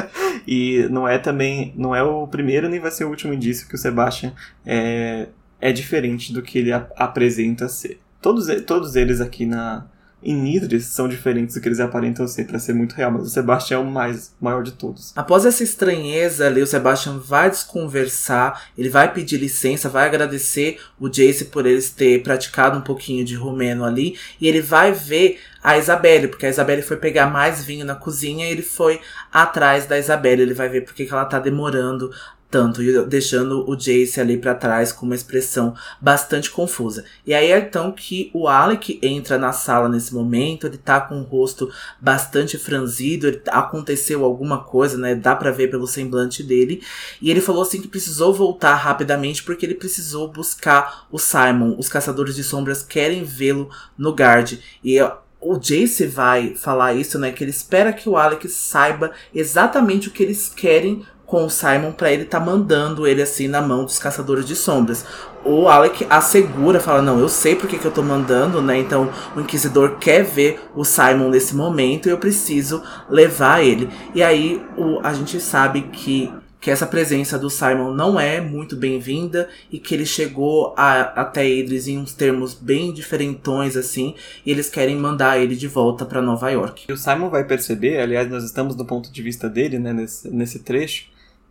e 0.46 0.86
não 0.90 1.08
é 1.08 1.18
também, 1.18 1.72
não 1.76 1.94
é 1.94 2.02
o 2.02 2.26
primeiro 2.26 2.68
nem 2.68 2.80
vai 2.80 2.90
ser 2.90 3.04
o 3.04 3.08
último 3.08 3.32
indício 3.32 3.66
que 3.66 3.74
o 3.74 3.78
Sebastian 3.78 4.32
é, 4.64 5.28
é 5.60 5.72
diferente 5.72 6.32
do 6.32 6.42
que 6.42 6.58
ele 6.58 6.72
ap 6.72 6.90
apresenta 6.96 7.68
ser. 7.68 7.98
Todos, 8.20 8.46
todos 8.62 8.96
eles 8.96 9.20
aqui 9.20 9.46
na, 9.46 9.86
em 10.22 10.34
Nidris 10.34 10.86
são 10.86 11.08
diferentes 11.08 11.54
do 11.54 11.60
que 11.60 11.68
eles 11.68 11.80
aparentam 11.80 12.26
ser, 12.26 12.44
para 12.44 12.58
ser 12.58 12.72
muito 12.72 12.94
real, 12.94 13.12
mas 13.12 13.22
o 13.22 13.30
Sebastião 13.30 13.82
é 13.82 13.84
o 13.84 13.90
mais 13.90 14.34
maior 14.40 14.62
de 14.62 14.72
todos. 14.72 15.12
Após 15.14 15.46
essa 15.46 15.62
estranheza 15.62 16.46
ali, 16.46 16.60
o 16.60 16.66
Sebastian 16.66 17.18
vai 17.18 17.48
desconversar, 17.50 18.68
ele 18.76 18.88
vai 18.88 19.12
pedir 19.12 19.38
licença, 19.38 19.88
vai 19.88 20.06
agradecer 20.06 20.80
o 20.98 21.08
Jace 21.08 21.46
por 21.46 21.66
eles 21.66 21.90
ter 21.90 22.22
praticado 22.22 22.78
um 22.78 22.82
pouquinho 22.82 23.24
de 23.24 23.34
romeno 23.34 23.84
ali, 23.84 24.18
e 24.40 24.48
ele 24.48 24.60
vai 24.60 24.92
ver 24.92 25.38
a 25.62 25.76
Isabelle, 25.76 26.28
porque 26.28 26.46
a 26.46 26.50
Isabelle 26.50 26.82
foi 26.82 26.96
pegar 26.96 27.26
mais 27.26 27.64
vinho 27.64 27.84
na 27.84 27.94
cozinha 27.94 28.46
e 28.46 28.50
ele 28.50 28.62
foi 28.62 29.00
atrás 29.32 29.86
da 29.86 29.98
Isabelle, 29.98 30.42
ele 30.42 30.54
vai 30.54 30.68
ver 30.68 30.82
porque 30.82 31.04
que 31.04 31.12
ela 31.12 31.24
tá 31.24 31.38
demorando 31.38 32.10
tanto, 32.50 32.80
deixando 33.06 33.68
o 33.68 33.76
Jace 33.76 34.20
ali 34.20 34.38
para 34.38 34.54
trás 34.54 34.90
com 34.90 35.04
uma 35.04 35.14
expressão 35.14 35.74
bastante 36.00 36.50
confusa. 36.50 37.04
E 37.26 37.34
aí 37.34 37.50
é 37.50 37.58
então 37.58 37.92
que 37.92 38.30
o 38.32 38.48
Alec 38.48 38.98
entra 39.02 39.38
na 39.38 39.52
sala 39.52 39.88
nesse 39.88 40.14
momento, 40.14 40.66
ele 40.66 40.78
tá 40.78 41.00
com 41.00 41.20
o 41.20 41.24
rosto 41.24 41.70
bastante 42.00 42.56
franzido, 42.56 43.28
ele, 43.28 43.42
aconteceu 43.48 44.24
alguma 44.24 44.64
coisa, 44.64 44.96
né? 44.96 45.14
Dá 45.14 45.36
para 45.36 45.50
ver 45.50 45.70
pelo 45.70 45.86
semblante 45.86 46.42
dele. 46.42 46.82
E 47.20 47.30
ele 47.30 47.40
falou 47.40 47.62
assim 47.62 47.82
que 47.82 47.88
precisou 47.88 48.32
voltar 48.32 48.76
rapidamente 48.76 49.42
porque 49.42 49.66
ele 49.66 49.74
precisou 49.74 50.28
buscar 50.28 51.06
o 51.10 51.18
Simon. 51.18 51.76
Os 51.78 51.88
caçadores 51.88 52.34
de 52.34 52.42
sombras 52.42 52.82
querem 52.82 53.24
vê-lo 53.24 53.68
no 53.96 54.12
guard. 54.12 54.58
E 54.82 54.98
o 55.40 55.56
Jace 55.56 56.06
vai 56.06 56.54
falar 56.54 56.94
isso, 56.94 57.18
né? 57.18 57.30
Que 57.30 57.44
ele 57.44 57.50
espera 57.50 57.92
que 57.92 58.08
o 58.08 58.16
Alex 58.16 58.52
saiba 58.52 59.12
exatamente 59.34 60.08
o 60.08 60.10
que 60.10 60.22
eles 60.22 60.48
querem 60.48 61.04
com 61.28 61.44
o 61.44 61.50
Simon 61.50 61.92
para 61.92 62.10
ele 62.10 62.24
tá 62.24 62.40
mandando 62.40 63.06
ele 63.06 63.20
assim 63.20 63.46
na 63.46 63.60
mão 63.60 63.84
dos 63.84 63.98
caçadores 63.98 64.46
de 64.46 64.56
sombras. 64.56 65.04
O 65.44 65.68
Alec 65.68 66.06
assegura, 66.08 66.80
fala: 66.80 67.02
Não, 67.02 67.20
eu 67.20 67.28
sei 67.28 67.54
porque 67.54 67.78
que 67.78 67.84
eu 67.84 67.92
tô 67.92 68.02
mandando, 68.02 68.60
né? 68.62 68.78
Então 68.78 69.12
o 69.36 69.40
Inquisidor 69.40 69.98
quer 69.98 70.24
ver 70.24 70.58
o 70.74 70.84
Simon 70.84 71.28
nesse 71.28 71.54
momento 71.54 72.08
e 72.08 72.10
eu 72.10 72.18
preciso 72.18 72.82
levar 73.10 73.62
ele. 73.62 73.90
E 74.14 74.22
aí 74.22 74.60
o, 74.76 75.00
a 75.06 75.12
gente 75.12 75.38
sabe 75.38 75.82
que 75.82 76.32
que 76.60 76.72
essa 76.72 76.86
presença 76.86 77.38
do 77.38 77.48
Simon 77.48 77.94
não 77.94 78.18
é 78.18 78.40
muito 78.40 78.74
bem-vinda 78.74 79.48
e 79.70 79.78
que 79.78 79.94
ele 79.94 80.04
chegou 80.04 80.74
a, 80.76 81.02
até 81.20 81.48
eles 81.48 81.86
em 81.86 81.96
uns 81.98 82.12
termos 82.12 82.52
bem 82.52 82.92
diferentões 82.92 83.76
assim, 83.76 84.16
e 84.44 84.50
eles 84.50 84.68
querem 84.68 84.96
mandar 84.96 85.38
ele 85.38 85.54
de 85.54 85.68
volta 85.68 86.04
para 86.04 86.20
Nova 86.20 86.50
York. 86.50 86.86
E 86.88 86.92
o 86.92 86.96
Simon 86.96 87.30
vai 87.30 87.44
perceber, 87.44 88.00
aliás, 88.00 88.28
nós 88.28 88.42
estamos 88.42 88.74
do 88.74 88.84
ponto 88.84 89.12
de 89.12 89.22
vista 89.22 89.48
dele, 89.48 89.78
né, 89.78 89.92
nesse, 89.92 90.28
nesse 90.28 90.58
trecho, 90.58 91.06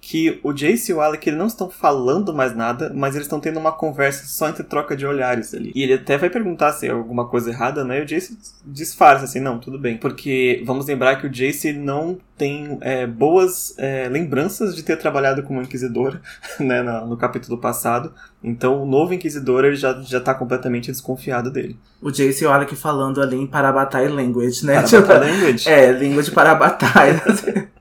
que 0.09 0.39
o 0.41 0.53
Jace 0.53 0.89
e 0.89 0.95
o 0.95 1.01
Alec 1.01 1.27
eles 1.27 1.37
não 1.37 1.47
estão 1.47 1.69
falando 1.69 2.33
mais 2.33 2.55
nada, 2.55 2.93
mas 2.95 3.13
eles 3.13 3.25
estão 3.25 3.41
tendo 3.41 3.59
uma 3.59 3.73
conversa 3.73 4.25
só 4.25 4.47
entre 4.47 4.63
troca 4.63 4.95
de 4.95 5.05
olhares 5.05 5.53
ali. 5.53 5.69
E 5.75 5.83
ele 5.83 5.95
até 5.95 6.17
vai 6.17 6.29
perguntar 6.29 6.71
se 6.71 6.87
é 6.87 6.91
alguma 6.91 7.27
coisa 7.27 7.49
errada, 7.49 7.83
né? 7.83 7.99
E 7.99 8.03
o 8.03 8.05
Jace 8.05 8.37
disfarça 8.65 9.25
assim, 9.25 9.41
não, 9.41 9.59
tudo 9.59 9.77
bem. 9.77 9.97
Porque 9.97 10.63
vamos 10.65 10.85
lembrar 10.85 11.17
que 11.17 11.27
o 11.27 11.29
Jace 11.29 11.73
não 11.73 12.17
tem 12.37 12.77
é, 12.79 13.05
boas 13.05 13.73
é, 13.77 14.07
lembranças 14.07 14.77
de 14.77 14.81
ter 14.81 14.95
trabalhado 14.95 15.43
como 15.43 15.61
inquisidor, 15.61 16.21
né, 16.57 16.81
no, 16.81 17.07
no, 17.07 17.17
capítulo 17.17 17.57
passado. 17.57 18.13
Então 18.41 18.81
o 18.81 18.85
novo 18.85 19.13
inquisidor 19.13 19.65
ele 19.65 19.75
já, 19.75 19.91
já 20.03 20.21
tá 20.21 20.33
completamente 20.33 20.89
desconfiado 20.89 21.51
dele. 21.51 21.77
O 22.01 22.11
Jace 22.11 22.45
e 22.45 22.47
o 22.47 22.49
Alec 22.49 22.73
falando 22.77 23.21
ali 23.21 23.35
em 23.35 23.45
Parabatai 23.45 24.07
Language, 24.07 24.65
né? 24.65 24.81
Parabatai 24.83 25.19
Language. 25.35 25.67
É, 25.67 25.91
língua 25.91 26.23
de 26.23 26.31
Parabatai. 26.31 27.21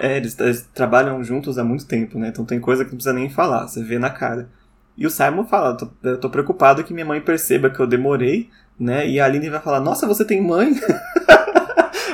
é, 0.00 0.16
eles, 0.16 0.38
eles, 0.40 0.68
trabalham 0.74 1.22
juntos 1.22 1.58
há 1.58 1.64
muito 1.64 1.86
tempo, 1.86 2.18
né? 2.18 2.28
Então 2.28 2.44
tem 2.44 2.58
coisa 2.58 2.84
que 2.84 2.90
não 2.90 2.96
precisa 2.96 3.14
nem 3.14 3.28
falar, 3.28 3.68
você 3.68 3.82
vê 3.82 3.98
na 3.98 4.10
cara. 4.10 4.48
E 4.96 5.06
o 5.06 5.10
Simon 5.10 5.44
fala, 5.44 5.76
tô, 5.76 5.88
eu 6.02 6.18
tô 6.18 6.28
preocupado 6.28 6.82
que 6.82 6.92
minha 6.92 7.06
mãe 7.06 7.20
perceba 7.20 7.70
que 7.70 7.80
eu 7.80 7.86
demorei, 7.86 8.50
né? 8.78 9.06
E 9.06 9.20
a 9.20 9.24
Aline 9.24 9.50
vai 9.50 9.60
falar, 9.60 9.80
nossa, 9.80 10.06
você 10.06 10.24
tem 10.24 10.42
mãe? 10.42 10.74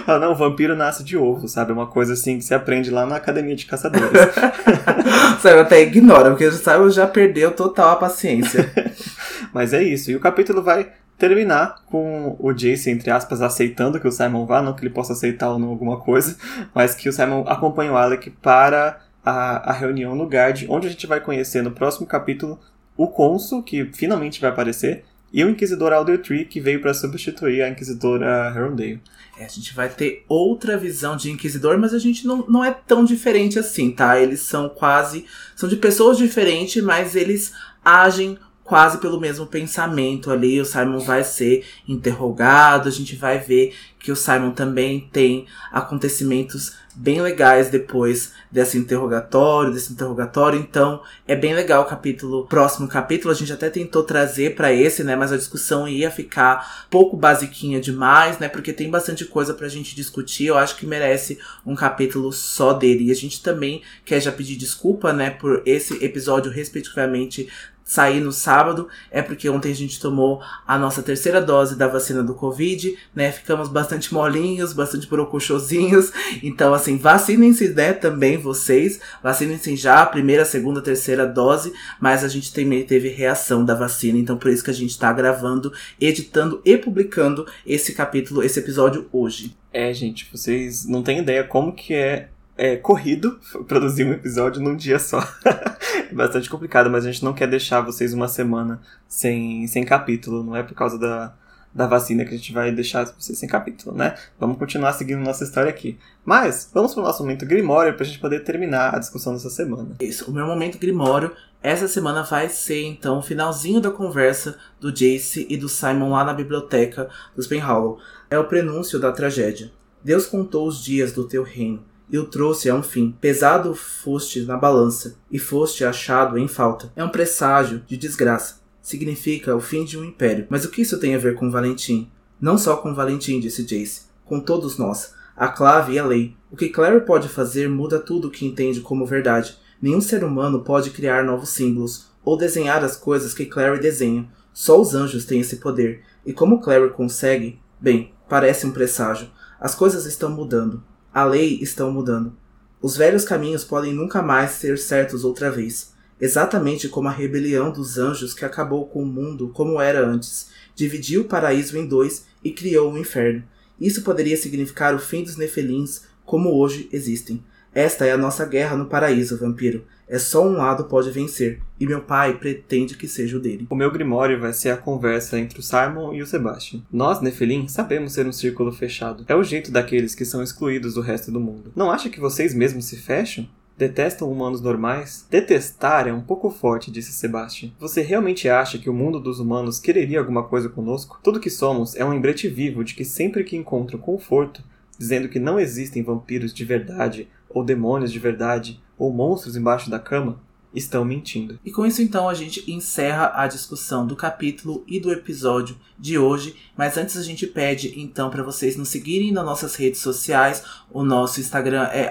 Fala, 0.07 0.21
não, 0.21 0.33
o 0.33 0.37
vampiro 0.37 0.77
nasce 0.77 1.03
de 1.03 1.17
ovo, 1.17 1.49
sabe? 1.49 1.73
Uma 1.73 1.89
coisa 1.89 2.13
assim 2.13 2.39
que 2.39 2.45
se 2.45 2.55
aprende 2.55 2.93
lá 2.93 3.05
na 3.05 3.17
academia 3.17 3.57
de 3.57 3.67
caçadores. 3.67 4.07
Sabe, 5.43 5.59
até 5.59 5.83
ignora, 5.83 6.31
porque 6.31 6.47
o 6.47 6.53
Simon 6.53 6.91
já 6.91 7.09
perdeu 7.09 7.51
total 7.51 7.91
a 7.91 7.97
paciência. 7.97 8.73
Mas 9.53 9.73
é 9.73 9.83
isso. 9.83 10.13
E 10.13 10.15
o 10.15 10.21
capítulo 10.21 10.63
vai 10.63 10.93
terminar 11.19 11.83
com 11.87 12.37
o 12.39 12.53
Jace, 12.53 12.91
entre 12.91 13.11
aspas, 13.11 13.41
aceitando 13.41 13.99
que 13.99 14.09
o 14.09 14.13
Simon 14.13 14.47
vá, 14.47 14.61
não 14.61 14.75
que 14.75 14.83
ele 14.83 14.93
possa 14.93 15.13
aceitar 15.13 15.51
ou 15.51 15.59
não 15.59 15.69
alguma 15.69 15.99
coisa, 15.99 16.37
mas 16.75 16.95
que 16.95 17.09
o 17.09 17.13
Simon 17.13 17.45
acompanhe 17.47 17.91
o 17.91 17.97
Alec 17.97 18.31
para 18.31 19.01
a, 19.25 19.71
a 19.71 19.73
reunião 19.73 20.15
no 20.15 20.27
Guard, 20.27 20.65
onde 20.69 20.87
a 20.87 20.91
gente 20.91 21.07
vai 21.07 21.21
conhecer 21.21 21.63
no 21.63 21.71
próximo 21.71 22.07
capítulo 22.07 22.61
o 22.97 23.09
Consul, 23.09 23.63
que 23.63 23.85
finalmente 23.93 24.41
vai 24.41 24.51
aparecer, 24.51 25.05
e 25.33 25.45
o 25.45 25.51
Inquisidor 25.51 25.93
Alder 25.93 26.23
Tree, 26.23 26.45
que 26.45 26.61
veio 26.61 26.81
para 26.81 26.95
substituir 26.95 27.63
a 27.63 27.69
Inquisidora 27.69 28.53
Herondale. 28.55 29.03
É, 29.39 29.45
a 29.45 29.49
gente 29.49 29.75
vai 29.75 29.89
ter 29.89 30.25
outra 30.29 30.79
visão 30.79 31.17
de 31.17 31.31
Inquisidor, 31.31 31.77
mas 31.79 31.93
a 31.93 31.99
gente 31.99 32.27
não, 32.27 32.47
não 32.49 32.65
é 32.65 32.71
tão 32.71 33.05
diferente 33.05 33.59
assim, 33.59 33.91
tá? 33.91 34.19
Eles 34.19 34.41
são 34.41 34.69
quase. 34.69 35.27
São 35.55 35.69
de 35.69 35.77
pessoas 35.77 36.17
diferentes, 36.17 36.83
mas 36.83 37.15
eles 37.15 37.53
agem 37.85 38.39
quase 38.67 38.99
pelo 38.99 39.21
mesmo 39.21 39.47
pensamento 39.47 40.31
ali. 40.31 40.61
O 40.61 40.65
Simon 40.65 40.99
vai 40.99 41.25
ser 41.25 41.65
interrogado, 41.89 42.89
a 42.89 42.93
gente 42.93 43.17
vai 43.17 43.39
ver 43.39 43.75
que 43.99 44.13
o 44.13 44.17
Simon 44.17 44.53
também 44.53 45.09
tem 45.13 45.47
acontecimentos 45.73 46.75
bem 46.95 47.21
legais 47.21 47.69
depois 47.69 48.33
desse 48.51 48.79
interrogatório, 48.79 49.73
desse 49.73 49.93
interrogatório. 49.93 50.59
Então, 50.59 51.03
é 51.27 51.35
bem 51.35 51.53
legal 51.55 51.83
o 51.83 51.87
capítulo, 51.87 52.47
próximo 52.47 52.87
capítulo. 52.87 53.33
A 53.33 53.37
gente 53.37 53.53
até 53.53 53.69
tentou 53.69 54.05
trazer 54.05 54.55
para 54.55 54.73
esse, 54.73 55.03
né, 55.03 55.17
mas 55.17 55.33
a 55.33 55.37
discussão 55.37 55.89
ia 55.89 56.11
ficar 56.11 56.87
pouco 56.89 57.17
basiquinha 57.17 57.81
demais, 57.81 58.39
né, 58.39 58.49
porque 58.49 58.73
tem 58.73 58.89
bastante 58.89 59.25
coisa 59.25 59.53
pra 59.53 59.69
gente 59.69 59.97
discutir. 59.97 60.47
Eu 60.47 60.57
acho 60.57 60.77
que 60.77 60.87
merece 60.87 61.39
um 61.67 61.75
capítulo 61.75 62.33
só 62.33 62.73
dele. 62.73 63.09
E 63.09 63.11
a 63.11 63.17
gente 63.17 63.43
também 63.43 63.83
quer 64.05 64.21
já 64.21 64.31
pedir 64.31 64.57
desculpa, 64.57 65.13
né, 65.13 65.31
por 65.31 65.63
esse 65.67 66.03
episódio 66.05 66.51
respectivamente 66.51 67.49
sair 67.87 68.21
no 68.21 68.33
sábado 68.33 68.89
é 69.13 69.23
porque 69.23 69.49
ontem 69.49 69.71
a 69.71 69.75
gente 69.75 70.01
tomou 70.01 70.43
a 70.67 70.77
nossa 70.77 71.03
terceira 71.05 71.41
dose 71.41 71.77
da 71.77 71.87
vacina 71.87 72.21
do 72.21 72.35
Covid, 72.35 72.99
né? 73.15 73.31
Ficamos 73.31 73.69
bastante 73.69 74.13
molinhos, 74.13 74.73
bastante 74.73 75.07
brocochosinhos. 75.07 76.13
Então, 76.43 76.75
assim, 76.75 76.99
vacinem-se, 76.99 77.69
né? 77.69 77.93
Também 77.93 78.37
vocês. 78.37 79.01
Vacinem-se 79.23 79.77
já, 79.77 80.03
a 80.03 80.07
primeira, 80.07 80.45
segunda, 80.45 80.83
terceira 80.83 81.25
dose. 81.25 81.73
Mas 82.01 82.25
a 82.25 82.29
gente 82.29 82.53
também 82.53 82.85
teve 82.85 83.09
reação 83.09 83.65
da 83.65 83.75
vacina. 83.75 84.19
Então, 84.19 84.37
por 84.37 84.51
isso 84.51 84.65
que 84.65 84.71
a 84.71 84.75
gente 84.75 84.99
tá 84.99 85.13
gravando, 85.13 85.73
editando 86.01 86.61
e 86.65 86.77
publicando 86.77 87.47
esse 87.65 87.93
capítulo, 87.95 88.43
esse 88.43 88.59
episódio 88.59 89.07
hoje. 89.13 89.57
É, 89.73 89.93
gente, 89.93 90.27
vocês 90.33 90.87
não 90.87 91.03
têm 91.03 91.19
ideia 91.19 91.45
como 91.45 91.73
que 91.73 91.95
é 91.95 92.31
é, 92.57 92.77
corrido 92.77 93.39
produzir 93.69 94.05
um 94.05 94.13
episódio 94.13 94.63
num 94.63 94.75
dia 94.77 94.99
só. 94.99 95.21
é 95.45 96.15
bastante 96.15 96.49
complicado, 96.49 96.91
mas 96.91 97.05
a 97.05 97.13
gente 97.13 97.25
não 97.25 97.35
quer 97.35 97.49
deixar 97.49 97.81
vocês 97.81 98.15
uma 98.15 98.29
semana 98.29 98.81
sem, 99.07 99.67
sem 99.67 99.85
capítulo. 99.85 100.43
Não 100.43 100.57
é 100.57 100.63
por 100.63 100.75
causa 100.75 100.99
da, 100.99 101.35
da 101.75 101.87
vacina 101.87 102.25
que 102.25 102.35
a 102.35 102.37
gente 102.37 102.53
vai 102.53 102.73
deixar 102.73 103.05
vocês 103.05 103.39
sem 103.39 103.49
capítulo, 103.49 103.95
né? 103.95 104.15
Vamos 104.41 104.57
continuar 104.57 104.93
seguindo 104.95 105.21
nossa 105.21 105.45
história 105.45 105.69
aqui. 105.69 105.99
Mas, 106.25 106.71
vamos 106.73 106.95
para 106.95 107.03
o 107.03 107.07
nosso 107.07 107.23
momento 107.23 107.45
Grimório 107.45 107.95
para 107.95 108.05
a 108.05 108.07
gente 108.07 108.19
poder 108.19 108.41
terminar 108.41 108.95
a 108.95 108.99
discussão 108.99 109.35
dessa 109.35 109.51
semana. 109.51 109.95
Isso, 110.01 110.31
o 110.31 110.35
meu 110.35 110.47
momento 110.47 110.79
Grimório 110.79 111.33
essa 111.63 111.89
semana 111.89 112.23
vai 112.23 112.49
ser 112.49 112.85
então 112.85 113.19
o 113.19 113.23
finalzinho 113.23 113.81
da 113.81 113.91
conversa 113.91 114.57
do 114.79 114.93
Jace 114.93 115.47
e 115.51 115.57
do 115.57 115.69
Simon 115.69 116.11
lá 116.11 116.23
na 116.23 116.33
biblioteca 116.33 117.09
dos 117.35 117.49
Penhallow. 117.49 117.99
É 118.31 118.39
o 118.39 118.45
prenúncio 118.45 119.01
da 119.01 119.11
tragédia. 119.11 119.73
Deus 120.05 120.27
contou 120.27 120.69
os 120.69 120.85
dias 120.85 121.13
do 121.13 121.27
teu 121.27 121.43
reino 121.43 121.83
e 122.11 122.19
o 122.19 122.27
trouxe 122.27 122.69
a 122.71 122.75
um 122.75 122.83
fim. 122.83 123.17
Pesado 123.21 123.75
foste 123.75 124.43
na 124.43 124.57
balança, 124.57 125.17
e 125.31 125.39
foste 125.39 125.85
achado 125.85 126.39
em 126.39 126.49
falta. 126.49 126.93
É 126.95 127.05
um 127.05 127.09
presságio 127.09 127.83
de 127.87 127.97
desgraça. 127.97 128.61
Significa 128.81 129.55
o 129.57 129.61
fim 129.61 129.85
de 129.85 129.99
um 129.99 130.05
império. 130.05 130.47
Mas 130.49 130.65
o 130.65 130.71
que 130.71 130.83
isso 130.83 130.99
tem 130.99 131.15
a 131.15 131.19
ver 131.19 131.35
com 131.35 131.51
Valentim? 131.51 132.11
Não 132.41 132.57
só 132.57 132.77
com 132.77 132.95
Valentim, 132.95 133.41
disse 133.41 133.65
Jace. 133.65 134.03
Com 134.25 134.39
todos 134.39 134.79
nós. 134.79 135.15
A 135.37 135.49
clave 135.49 135.95
e 135.95 135.99
a 135.99 136.05
lei. 136.05 136.37
O 136.51 136.57
que 136.57 136.69
Clary 136.69 137.01
pode 137.05 137.29
fazer 137.29 137.69
muda 137.69 137.99
tudo 137.99 138.29
o 138.29 138.31
que 138.31 138.47
entende 138.47 138.81
como 138.81 139.05
verdade. 139.05 139.59
Nenhum 139.83 140.01
ser 140.01 140.25
humano 140.25 140.63
pode 140.63 140.91
criar 140.91 141.25
novos 141.25 141.51
símbolos 141.51 142.07
ou 142.25 142.37
desenhar 142.37 142.83
as 142.85 142.97
coisas 142.97 143.35
que 143.35 143.47
Clary 143.47 143.81
desenha. 143.81 144.29
Só 144.53 144.81
os 144.81 144.95
anjos 144.95 145.25
têm 145.25 145.41
esse 145.41 145.57
poder. 145.57 146.03
E 146.25 146.33
como 146.33 146.61
Clary 146.61 146.91
consegue? 146.91 147.61
Bem, 147.81 148.13
parece 148.29 148.67
um 148.67 148.73
presságio. 148.73 149.29
As 149.61 149.75
coisas 149.75 150.07
estão 150.07 150.31
mudando. 150.31 150.83
A 151.17 151.25
lei 151.25 151.59
estão 151.63 151.91
mudando. 151.91 152.37
Os 152.79 152.95
velhos 152.95 153.25
caminhos 153.25 153.65
podem 153.65 153.95
nunca 153.95 154.21
mais 154.21 154.51
ser 154.51 154.77
certos 154.77 155.25
outra 155.25 155.51
vez, 155.51 155.95
exatamente 156.21 156.91
como 156.91 157.09
a 157.09 157.11
rebelião 157.11 157.73
dos 157.73 157.97
anjos 157.97 158.35
que 158.35 158.45
acabou 158.45 158.87
com 158.87 159.03
o 159.03 159.07
mundo 159.07 159.49
como 159.49 159.81
era 159.81 160.07
antes, 160.07 160.49
dividiu 160.75 161.23
o 161.23 161.25
paraíso 161.25 161.79
em 161.79 161.87
dois 161.87 162.27
e 162.45 162.51
criou 162.51 162.93
o 162.93 162.99
inferno. 162.99 163.43
Isso 163.81 164.03
poderia 164.03 164.37
significar 164.37 164.95
o 164.95 164.99
fim 164.99 165.25
dos 165.25 165.39
Nefelins 165.39 166.03
como 166.23 166.55
hoje 166.55 166.87
existem. 166.93 167.43
Esta 167.73 168.05
é 168.05 168.13
a 168.13 168.19
nossa 168.19 168.45
guerra 168.45 168.77
no 168.77 168.85
paraíso, 168.85 169.39
vampiro. 169.39 169.87
É 170.09 170.21
só 170.21 170.47
um 170.47 170.53
lado 170.53 170.85
pode 170.85 171.11
vencer, 171.11 171.61
e 171.81 171.87
meu 171.87 172.01
pai 172.01 172.39
pretende 172.39 172.97
que 172.97 173.09
seja 173.09 173.37
o 173.37 173.41
dele. 173.41 173.67
O 173.69 173.75
meu 173.75 173.91
grimório 173.91 174.41
vai 174.41 174.53
ser 174.53 174.71
a 174.71 174.77
conversa 174.77 175.39
entre 175.39 175.59
o 175.59 175.63
Simon 175.63 176.15
e 176.15 176.23
o 176.23 176.27
Sebastian. 176.27 176.83
Nós, 176.93 177.21
Nefelim, 177.21 177.67
sabemos 177.67 178.13
ser 178.13 178.25
um 178.25 178.33
círculo 178.33 178.71
fechado. 178.71 179.25
É 179.27 179.35
o 179.35 179.43
jeito 179.43 179.73
daqueles 179.73 180.15
que 180.15 180.25
são 180.25 180.43
excluídos 180.43 180.95
do 180.95 181.01
resto 181.01 181.33
do 181.33 181.41
mundo. 181.41 181.73
Não 181.75 181.91
acha 181.91 182.09
que 182.09 182.21
vocês 182.21 182.55
mesmos 182.55 182.85
se 182.85 182.97
fecham? 182.97 183.49
Detestam 183.77 184.31
humanos 184.31 184.63
normais? 184.63 185.27
Detestar 185.29 186.09
é 186.09 186.13
um 186.13 186.23
pouco 186.23 186.51
forte, 186.51 186.91
disse 186.91 187.13
Sebastian. 187.13 187.73
Você 187.79 188.01
realmente 188.01 188.49
acha 188.49 188.79
que 188.79 188.89
o 188.89 188.95
mundo 188.95 189.21
dos 189.21 189.39
humanos 189.39 189.79
quereria 189.79 190.21
alguma 190.21 190.45
coisa 190.45 190.69
conosco? 190.69 191.19
Tudo 191.23 191.41
que 191.41 191.51
somos 191.51 191.95
é 191.97 192.05
um 192.05 192.11
lembrete 192.11 192.49
vivo 192.49 192.83
de 192.83 192.95
que 192.95 193.05
sempre 193.05 193.45
que 193.45 193.57
encontro 193.57 193.99
conforto, 193.99 194.63
dizendo 194.97 195.29
que 195.29 195.39
não 195.39 195.61
existem 195.61 196.03
vampiros 196.03 196.55
de 196.55 196.65
verdade, 196.65 197.29
ou 197.51 197.63
demônios 197.63 198.11
de 198.11 198.19
verdade, 198.19 198.81
ou 198.99 199.13
monstros 199.13 199.57
embaixo 199.57 199.91
da 199.91 199.99
cama, 199.99 200.39
estão 200.75 201.05
mentindo. 201.05 201.59
E 201.65 201.73
com 201.73 201.87
isso 201.87 202.03
então 202.03 202.29
a 202.29 202.35
gente 202.35 202.71
encerra 202.71 203.33
a 203.35 203.47
discussão 203.47 204.07
do 204.07 204.15
capítulo 204.15 204.85
e 204.87 205.01
do 205.01 205.11
episódio 205.11 205.77
de 205.99 206.19
hoje, 206.19 206.55
mas 206.77 206.99
antes 206.99 207.17
a 207.17 207.23
gente 207.23 207.47
pede 207.47 207.99
então 207.99 208.29
para 208.29 208.43
vocês 208.43 208.77
nos 208.77 208.91
seguirem 208.91 209.33
nas 209.33 209.45
nossas 209.45 209.75
redes 209.75 210.01
sociais. 210.01 210.63
O 210.91 211.03
nosso 211.03 211.41
Instagram 211.41 211.85
é 211.85 212.11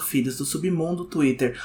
@filhos 0.00 0.38
do 0.38 0.46
submundo, 0.46 1.04
Twitter 1.04 1.60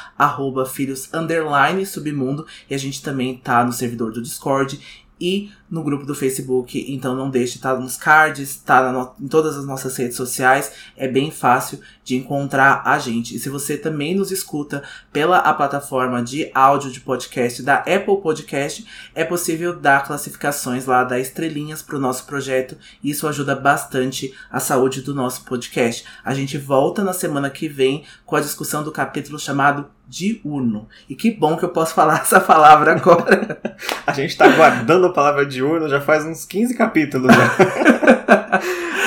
@filhos_submundo 0.68 2.46
e 2.70 2.76
a 2.76 2.78
gente 2.78 3.02
também 3.02 3.38
tá 3.38 3.64
no 3.64 3.72
servidor 3.72 4.12
do 4.12 4.22
Discord 4.22 5.08
e 5.22 5.52
no 5.70 5.84
grupo 5.84 6.06
do 6.06 6.16
Facebook. 6.16 6.86
Então 6.90 7.16
não 7.16 7.30
deixe, 7.30 7.60
tá 7.60 7.74
nos 7.76 7.96
cards, 7.96 8.58
tá 8.58 8.92
no, 8.92 9.14
em 9.24 9.28
todas 9.28 9.56
as 9.56 9.66
nossas 9.66 9.96
redes 9.96 10.18
sociais. 10.18 10.74
É 10.98 11.08
bem 11.08 11.32
fácil 11.32 11.80
de 12.04 12.18
encontrar 12.18 12.82
a 12.84 13.00
gente. 13.00 13.36
E 13.36 13.40
se 13.40 13.48
você 13.48 13.78
também 13.78 14.16
nos 14.16 14.32
escuta 14.32 14.84
pela 15.14 15.38
a 15.38 15.54
plataforma 15.54 16.22
de 16.22 16.50
áudio 16.54 16.92
de 16.92 17.00
podcast 17.00 17.62
da 17.62 17.76
Apple 17.76 18.20
Podcast, 18.22 18.86
é 19.16 19.24
possível 19.24 19.80
dar 19.80 20.06
classificações 20.06 20.86
lá, 20.86 21.04
dar 21.04 21.20
estrelinhas 21.20 21.82
para 21.82 21.96
o 21.96 22.02
nosso 22.02 22.26
projeto. 22.26 22.76
Isso 23.02 23.28
ajuda 23.28 23.56
bastante 23.56 24.34
a 24.52 24.60
saúde 24.60 25.02
do 25.02 25.14
nosso 25.14 25.46
podcast. 25.46 26.04
A 26.26 26.34
gente 26.34 26.58
volta 26.58 27.04
na 27.04 27.14
semana 27.14 27.50
que 27.50 27.70
vem 27.70 28.04
com 28.26 28.36
a 28.36 28.42
discussão 28.42 28.84
do 28.84 28.92
capítulo 28.92 29.40
chamado 29.40 29.88
diurno. 30.12 30.90
E 31.10 31.16
que 31.16 31.32
bom 31.32 31.56
que 31.56 31.64
eu 31.64 31.70
posso 31.70 31.94
falar 31.94 32.20
essa 32.22 32.40
palavra 32.40 32.92
agora. 32.92 33.58
a 34.06 34.12
gente 34.12 34.36
tá 34.38 34.50
guardando 34.50 35.08
a 35.08 35.14
palavra 35.14 35.46
diurno 35.46 35.88
já 35.88 36.02
faz 36.02 36.26
uns 36.26 36.44
15 36.46 36.76
capítulos. 36.76 37.32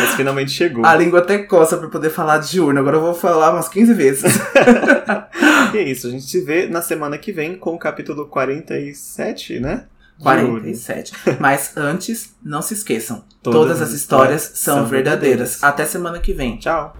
Mas 0.00 0.14
finalmente 0.16 0.50
chegou. 0.50 0.84
A 0.84 0.94
língua 0.94 1.20
até 1.20 1.38
coça 1.38 1.76
pra 1.76 1.88
poder 1.88 2.08
falar 2.08 2.38
diurno. 2.38 2.80
Agora 2.80 2.96
eu 2.96 3.02
vou 3.02 3.14
falar 3.14 3.52
umas 3.52 3.68
15 3.68 3.92
vezes. 3.92 4.34
e 5.74 5.78
é 5.78 5.82
isso, 5.82 6.06
a 6.06 6.10
gente 6.10 6.24
se 6.24 6.40
vê 6.40 6.66
na 6.66 6.80
semana 6.80 7.18
que 7.18 7.30
vem 7.30 7.54
com 7.56 7.74
o 7.74 7.78
capítulo 7.78 8.26
47, 8.26 9.60
né? 9.60 9.84
47. 10.20 11.12
Mas 11.40 11.76
antes, 11.76 12.34
não 12.42 12.62
se 12.62 12.72
esqueçam. 12.74 13.24
Todas, 13.42 13.60
todas 13.60 13.82
as 13.82 13.92
histórias 13.92 14.52
são 14.54 14.86
verdadeiras. 14.86 15.60
verdadeiras. 15.60 15.62
Até 15.62 15.84
semana 15.84 16.18
que 16.20 16.32
vem. 16.32 16.56
Tchau. 16.56 16.94